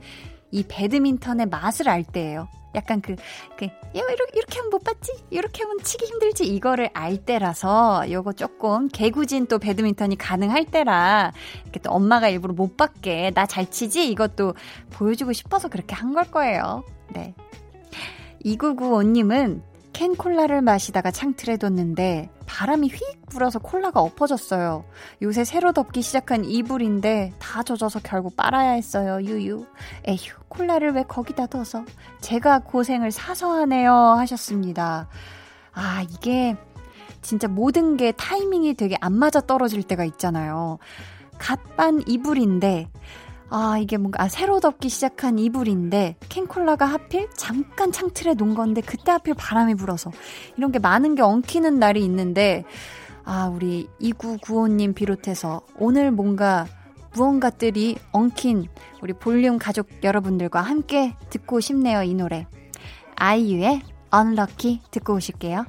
이 0.52 0.64
배드민턴의 0.68 1.48
맛을 1.48 1.90
알 1.90 2.04
때예요. 2.04 2.48
약간 2.76 3.00
그, 3.02 3.16
그, 3.58 3.68
이렇게, 3.94 4.14
이렇게 4.34 4.58
하면 4.58 4.70
못 4.70 4.84
봤지? 4.84 5.14
이렇게 5.30 5.64
하면 5.64 5.80
치기 5.82 6.06
힘들지? 6.06 6.46
이거를 6.46 6.90
알 6.94 7.18
때라서 7.18 8.12
요거 8.12 8.34
조금 8.34 8.90
개구진 8.90 9.48
또 9.48 9.60
배드민턴이 9.60 10.18
가능할 10.18 10.66
때라 10.66 11.32
이렇게 11.64 11.80
또 11.80 11.92
엄마가 11.92 12.28
일부러 12.28 12.54
못 12.54 12.76
받게 12.76 13.32
나 13.34 13.46
잘 13.46 13.70
치지? 13.72 14.10
이것도 14.12 14.56
보여주고 14.92 15.32
싶어서 15.32 15.70
그렇게 15.70 15.96
한 15.96 16.14
걸 16.14 16.26
거예요. 16.26 16.84
네. 17.14 17.34
2995님은 18.44 19.62
캔 19.96 20.14
콜라를 20.14 20.62
마시다가 20.62 21.10
창틀에 21.10 21.56
뒀는데 21.56 22.30
바람이 22.46 22.90
휙 22.90 23.30
불어서 23.30 23.60
콜라가 23.60 24.02
엎어졌어요. 24.02 24.84
요새 25.22 25.46
새로 25.46 25.72
덮기 25.72 26.02
시작한 26.02 26.44
이불인데 26.44 27.32
다 27.40 27.64
젖어서 27.64 28.02
결국 28.04 28.36
빨아야 28.36 28.72
했어요. 28.72 29.22
유유. 29.24 29.66
에휴, 30.10 30.34
콜라를 30.50 30.92
왜 30.92 31.04
거기다 31.04 31.46
둬서 31.46 31.86
제가 32.20 32.60
고생을 32.60 33.12
사서 33.12 33.54
하네요 33.62 33.94
하셨습니다. 33.94 35.08
아, 35.72 36.02
이게 36.12 36.58
진짜 37.22 37.48
모든 37.48 37.96
게 37.96 38.12
타이밍이 38.12 38.74
되게 38.74 38.98
안 39.00 39.14
맞아 39.14 39.40
떨어질 39.40 39.82
때가 39.82 40.04
있잖아요. 40.04 40.78
갓반 41.38 42.04
이불인데, 42.06 42.90
아, 43.58 43.78
이게 43.78 43.96
뭔가, 43.96 44.22
아, 44.22 44.28
새로 44.28 44.60
덮기 44.60 44.90
시작한 44.90 45.40
이불인데, 45.40 46.18
캔콜라가 46.28 46.86
하필 46.86 47.30
잠깐 47.38 47.94
창틀에 47.94 48.34
놓은 48.34 48.54
건데, 48.54 48.82
그때 48.82 49.14
하필 49.14 49.34
바람이 49.34 49.76
불어서. 49.76 50.12
이런 50.58 50.74
게 50.74 50.80
많은 50.80 51.16
게 51.16 51.22
엉키는 51.22 51.80
날이 51.80 52.04
있는데, 52.04 52.66
아, 53.24 53.48
우리 53.48 53.88
2995님 54.02 54.94
비롯해서 54.94 55.62
오늘 55.78 56.12
뭔가 56.12 56.68
무언가들이 57.14 57.96
엉킨 58.12 58.68
우리 59.02 59.14
볼륨 59.14 59.58
가족 59.58 59.88
여러분들과 60.04 60.60
함께 60.60 61.16
듣고 61.30 61.62
싶네요, 61.62 62.04
이 62.04 62.14
노래. 62.14 62.48
아이유의 63.16 63.84
Unlucky 64.14 64.82
듣고 64.92 65.14
오실게요. 65.14 65.66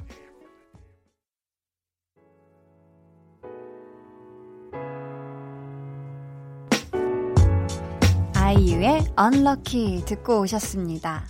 아이유의 8.47 9.13
Unlucky 9.19 10.05
듣고 10.05 10.39
오셨습니다. 10.39 11.25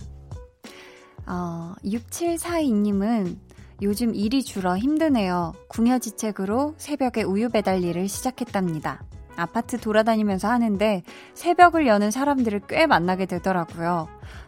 어, 1.26 1.74
6742님은 1.84 3.36
요즘 3.82 4.14
일이 4.14 4.44
줄어 4.44 4.78
힘드네요. 4.78 5.52
궁여지책으로 5.66 6.74
새벽에 6.76 7.24
우유 7.24 7.48
배달 7.48 7.82
일을 7.82 8.06
시작했답니다. 8.06 9.02
아파트 9.34 9.80
돌아다니면서 9.80 10.46
하는데 10.46 11.02
새벽을 11.34 11.88
여는 11.88 12.12
사람들을 12.12 12.60
꽤 12.68 12.86
만나게 12.86 13.26
되더라고요. 13.26 14.06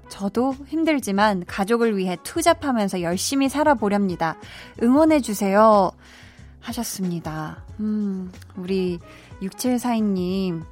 저도 0.09 0.55
힘들지만 0.69 1.47
가족을 1.49 1.97
위해 1.97 2.17
투잡하면서 2.23 3.03
열심히 3.03 3.49
살아보렵니다. 3.49 4.37
응원해주세요. 4.81 5.91
하셨습니다. 6.61 7.65
음, 7.81 8.31
우리 8.55 9.01
6742님, 9.43 10.63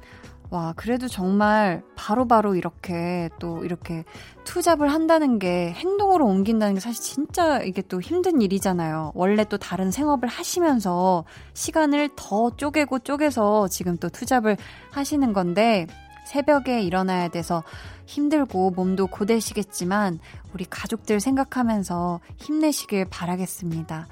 와, 0.51 0.73
그래도 0.75 1.07
정말 1.07 1.83
바로바로 1.95 2.27
바로 2.27 2.55
이렇게 2.55 3.29
또 3.37 3.63
이렇게 3.63 4.03
투잡을 4.45 4.91
한다는 4.91 5.37
게 5.37 5.71
행동으로 5.73 6.25
옮긴다는 6.25 6.73
게 6.73 6.79
사실 6.79 7.03
진짜 7.03 7.61
이게 7.61 7.83
또 7.83 8.01
힘든 8.01 8.41
일이잖아요. 8.41 9.11
원래 9.13 9.43
또 9.43 9.57
다른 9.57 9.91
생업을 9.91 10.27
하시면서 10.27 11.23
시간을 11.53 12.09
더 12.15 12.49
쪼개고 12.49 12.99
쪼개서 12.99 13.67
지금 13.67 13.97
또 13.97 14.09
투잡을 14.09 14.57
하시는 14.89 15.33
건데 15.33 15.85
새벽에 16.25 16.81
일어나야 16.81 17.27
돼서 17.27 17.63
힘들고 18.07 18.71
몸도 18.71 19.07
고되시겠지만 19.07 20.19
우리 20.53 20.65
가족들 20.65 21.19
생각하면서 21.19 22.21
힘내시길 22.37 23.05
바라겠습니다. 23.09 24.07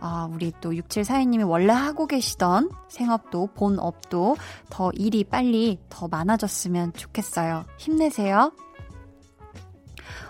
아, 0.00 0.28
우리 0.32 0.52
또 0.60 0.70
6742님이 0.70 1.48
원래 1.48 1.72
하고 1.72 2.06
계시던 2.06 2.70
생업도 2.88 3.50
본업도 3.54 4.36
더 4.70 4.90
일이 4.94 5.24
빨리 5.24 5.78
더 5.88 6.08
많아졌으면 6.08 6.94
좋겠어요. 6.94 7.64
힘내세요. 7.78 8.52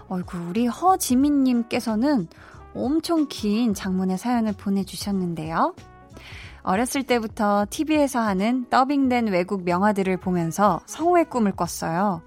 어이구, 0.09 0.39
우리 0.49 0.67
허지민님께서는 0.67 2.27
엄청 2.75 3.27
긴 3.29 3.75
장문의 3.75 4.19
사연을 4.19 4.55
보내주셨는데요. 4.55 5.75
어렸을 6.63 7.05
때부터 7.05 7.67
TV에서 7.71 8.21
하는 8.21 8.69
더빙된 8.69 9.29
외국 9.29 9.65
명화들을 9.65 10.17
보면서 10.19 10.81
성우의 10.87 11.31
꿈을 11.31 11.53
꿨어요. 11.53 12.23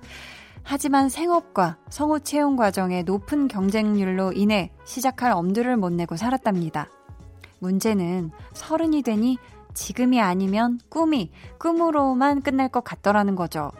하지만 0.64 1.10
생업과 1.10 1.78
성우 1.89 2.22
채용 2.22 2.56
과정의 2.56 3.04
높은 3.04 3.50
경쟁률로 3.50 4.32
인해 4.32 4.72
시작할 4.86 5.34
엄두를 5.34 5.76
못 5.76 5.91
내고 5.91 6.16
살았답니다. 6.16 6.88
문제는 7.64 8.32
서른이 8.53 9.01
되니 9.01 9.38
지금이 9.74 10.22
아니면 10.22 10.80
꿈이 10.89 11.32
꿈으로만 11.57 12.41
끝날 12.43 12.70
것 12.70 12.84
같더라는 12.84 13.36
거죠. 13.36 13.72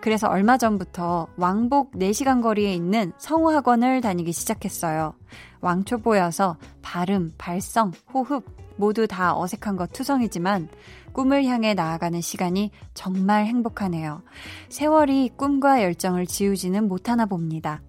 그래서 0.00 0.28
얼마 0.28 0.58
전부터 0.58 1.28
왕복 1.36 1.92
4시간 1.92 2.42
거리에 2.42 2.74
있는 2.74 3.12
성우학원을 3.18 4.00
다니기 4.00 4.32
시작했어요. 4.32 5.14
왕초보여서 5.60 6.56
발음, 6.82 7.34
발성, 7.38 7.92
호흡 8.12 8.44
모두 8.76 9.06
다 9.06 9.38
어색한 9.38 9.76
것 9.76 9.92
투성이지만 9.92 10.68
꿈을 11.12 11.44
향해 11.44 11.74
나아가는 11.74 12.20
시간이 12.20 12.70
정말 12.92 13.46
행복하네요. 13.46 14.22
세월이 14.68 15.30
꿈과 15.36 15.82
열정을 15.82 16.26
지우지는 16.26 16.88
못하나 16.88 17.24
봅니다. 17.26 17.80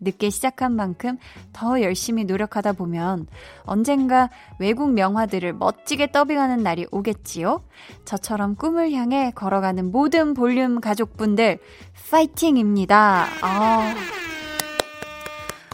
늦게 0.00 0.30
시작한 0.30 0.72
만큼 0.72 1.18
더 1.52 1.80
열심히 1.82 2.24
노력하다 2.24 2.72
보면 2.72 3.26
언젠가 3.64 4.30
외국 4.58 4.92
명화들을 4.92 5.52
멋지게 5.54 6.12
더빙하는 6.12 6.62
날이 6.62 6.86
오겠지요? 6.90 7.62
저처럼 8.04 8.56
꿈을 8.56 8.92
향해 8.92 9.32
걸어가는 9.34 9.90
모든 9.90 10.34
볼륨 10.34 10.80
가족분들, 10.80 11.58
파이팅입니다. 12.10 13.26
아. 13.42 13.94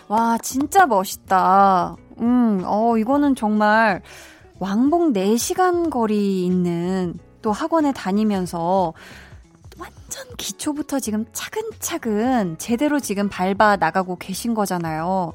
와, 0.08 0.38
진짜 0.38 0.86
멋있다. 0.86 1.96
음, 2.20 2.62
어, 2.64 2.98
이거는 2.98 3.34
정말 3.34 4.02
왕복 4.58 5.12
4시간 5.12 5.90
거리 5.90 6.44
있는 6.44 7.14
또 7.40 7.50
학원에 7.50 7.92
다니면서 7.92 8.92
완전 9.82 10.36
기초부터 10.36 11.00
지금 11.00 11.24
차근차근 11.32 12.56
제대로 12.58 13.00
지금 13.00 13.28
밟아 13.28 13.76
나가고 13.76 14.16
계신 14.16 14.54
거잖아요. 14.54 15.32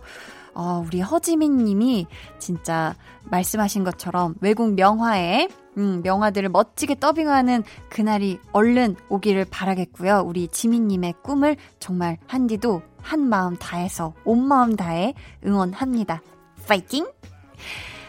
어, 0.53 0.83
우리 0.87 1.01
허지민 1.01 1.57
님이 1.57 2.07
진짜 2.39 2.95
말씀하신 3.25 3.83
것처럼 3.83 4.35
외국 4.39 4.73
명화에 4.73 5.49
음, 5.77 6.01
명화들을 6.01 6.49
멋지게 6.49 6.95
더빙하는 6.95 7.63
그날이 7.89 8.39
얼른 8.53 8.95
오기를 9.09 9.45
바라겠고요. 9.51 10.23
우리 10.25 10.47
지민님의 10.47 11.15
꿈을 11.21 11.57
정말 11.79 12.17
한디도 12.25 12.81
한 13.01 13.19
마음 13.19 13.57
다해서 13.57 14.13
온 14.23 14.47
마음 14.47 14.75
다해 14.75 15.13
응원합니다. 15.45 16.21
파이팅! 16.67 17.05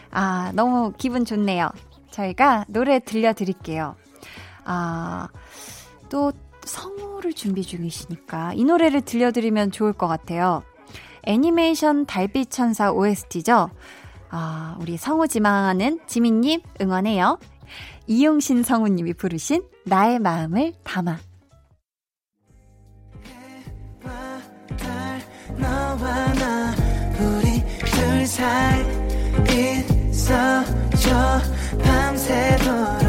아, 0.09 0.51
너무 0.55 0.93
기분 0.97 1.25
좋네요. 1.25 1.69
저희가 2.09 2.65
노래 2.69 2.99
들려드릴게요. 2.99 3.95
아, 4.65 5.27
또 6.09 6.31
성우를 6.65 7.33
준비 7.33 7.63
중이시니까 7.63 8.53
이 8.53 8.63
노래를 8.63 9.01
들려드리면 9.01 9.71
좋을 9.71 9.93
것 9.93 10.07
같아요. 10.07 10.63
애니메이션 11.23 12.05
달빛 12.05 12.51
천사 12.51 12.91
OST죠. 12.91 13.69
아, 14.31 14.77
우리 14.79 14.97
성우 14.97 15.27
지망하는 15.27 15.99
지민님 16.07 16.61
응원해요. 16.81 17.39
이용신 18.07 18.63
성우님이 18.63 19.13
부르신 19.13 19.63
나의 19.85 20.19
마음을 20.19 20.73
담아. 20.83 21.19
밤새도록 31.83 33.08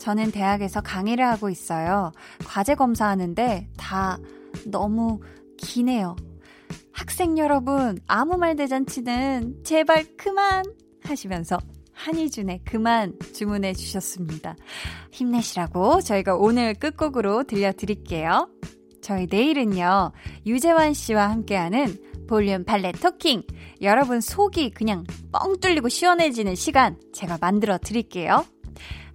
저는 0.00 0.32
대학에서 0.32 0.80
강의를 0.80 1.24
하고 1.24 1.50
있어요. 1.50 2.10
과제 2.44 2.74
검사하는데 2.74 3.68
다 3.76 4.18
너무 4.66 5.20
기네요. 5.58 6.16
학생 6.92 7.38
여러분, 7.38 7.98
아무 8.06 8.36
말 8.36 8.56
대잔치는 8.56 9.62
제발 9.62 10.04
그만 10.16 10.64
하시면서 11.04 11.58
한희준의 11.92 12.62
그만 12.64 13.14
주문해 13.34 13.74
주셨습니다. 13.74 14.56
힘내시라고 15.12 16.00
저희가 16.00 16.34
오늘 16.34 16.74
끝곡으로 16.74 17.44
들려드릴게요. 17.44 18.48
저희 19.02 19.26
내일은요, 19.30 20.12
유재환 20.46 20.94
씨와 20.94 21.30
함께하는 21.30 22.26
볼륨 22.26 22.64
발레 22.64 22.92
토킹. 22.92 23.42
여러분 23.82 24.20
속이 24.20 24.70
그냥 24.70 25.04
뻥 25.32 25.58
뚫리고 25.60 25.88
시원해지는 25.88 26.54
시간 26.54 26.96
제가 27.12 27.38
만들어 27.40 27.76
드릴게요. 27.76 28.44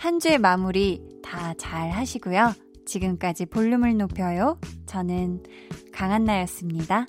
한 0.06 0.20
주의 0.20 0.38
마무리 0.38 1.02
다 1.24 1.56
잘 1.58 1.90
하시고요. 1.90 2.54
지금까지 2.86 3.48
볼륨을 3.48 3.98
높여요. 3.98 4.60
저는 4.86 5.42
강한나였습니다. 5.94 7.08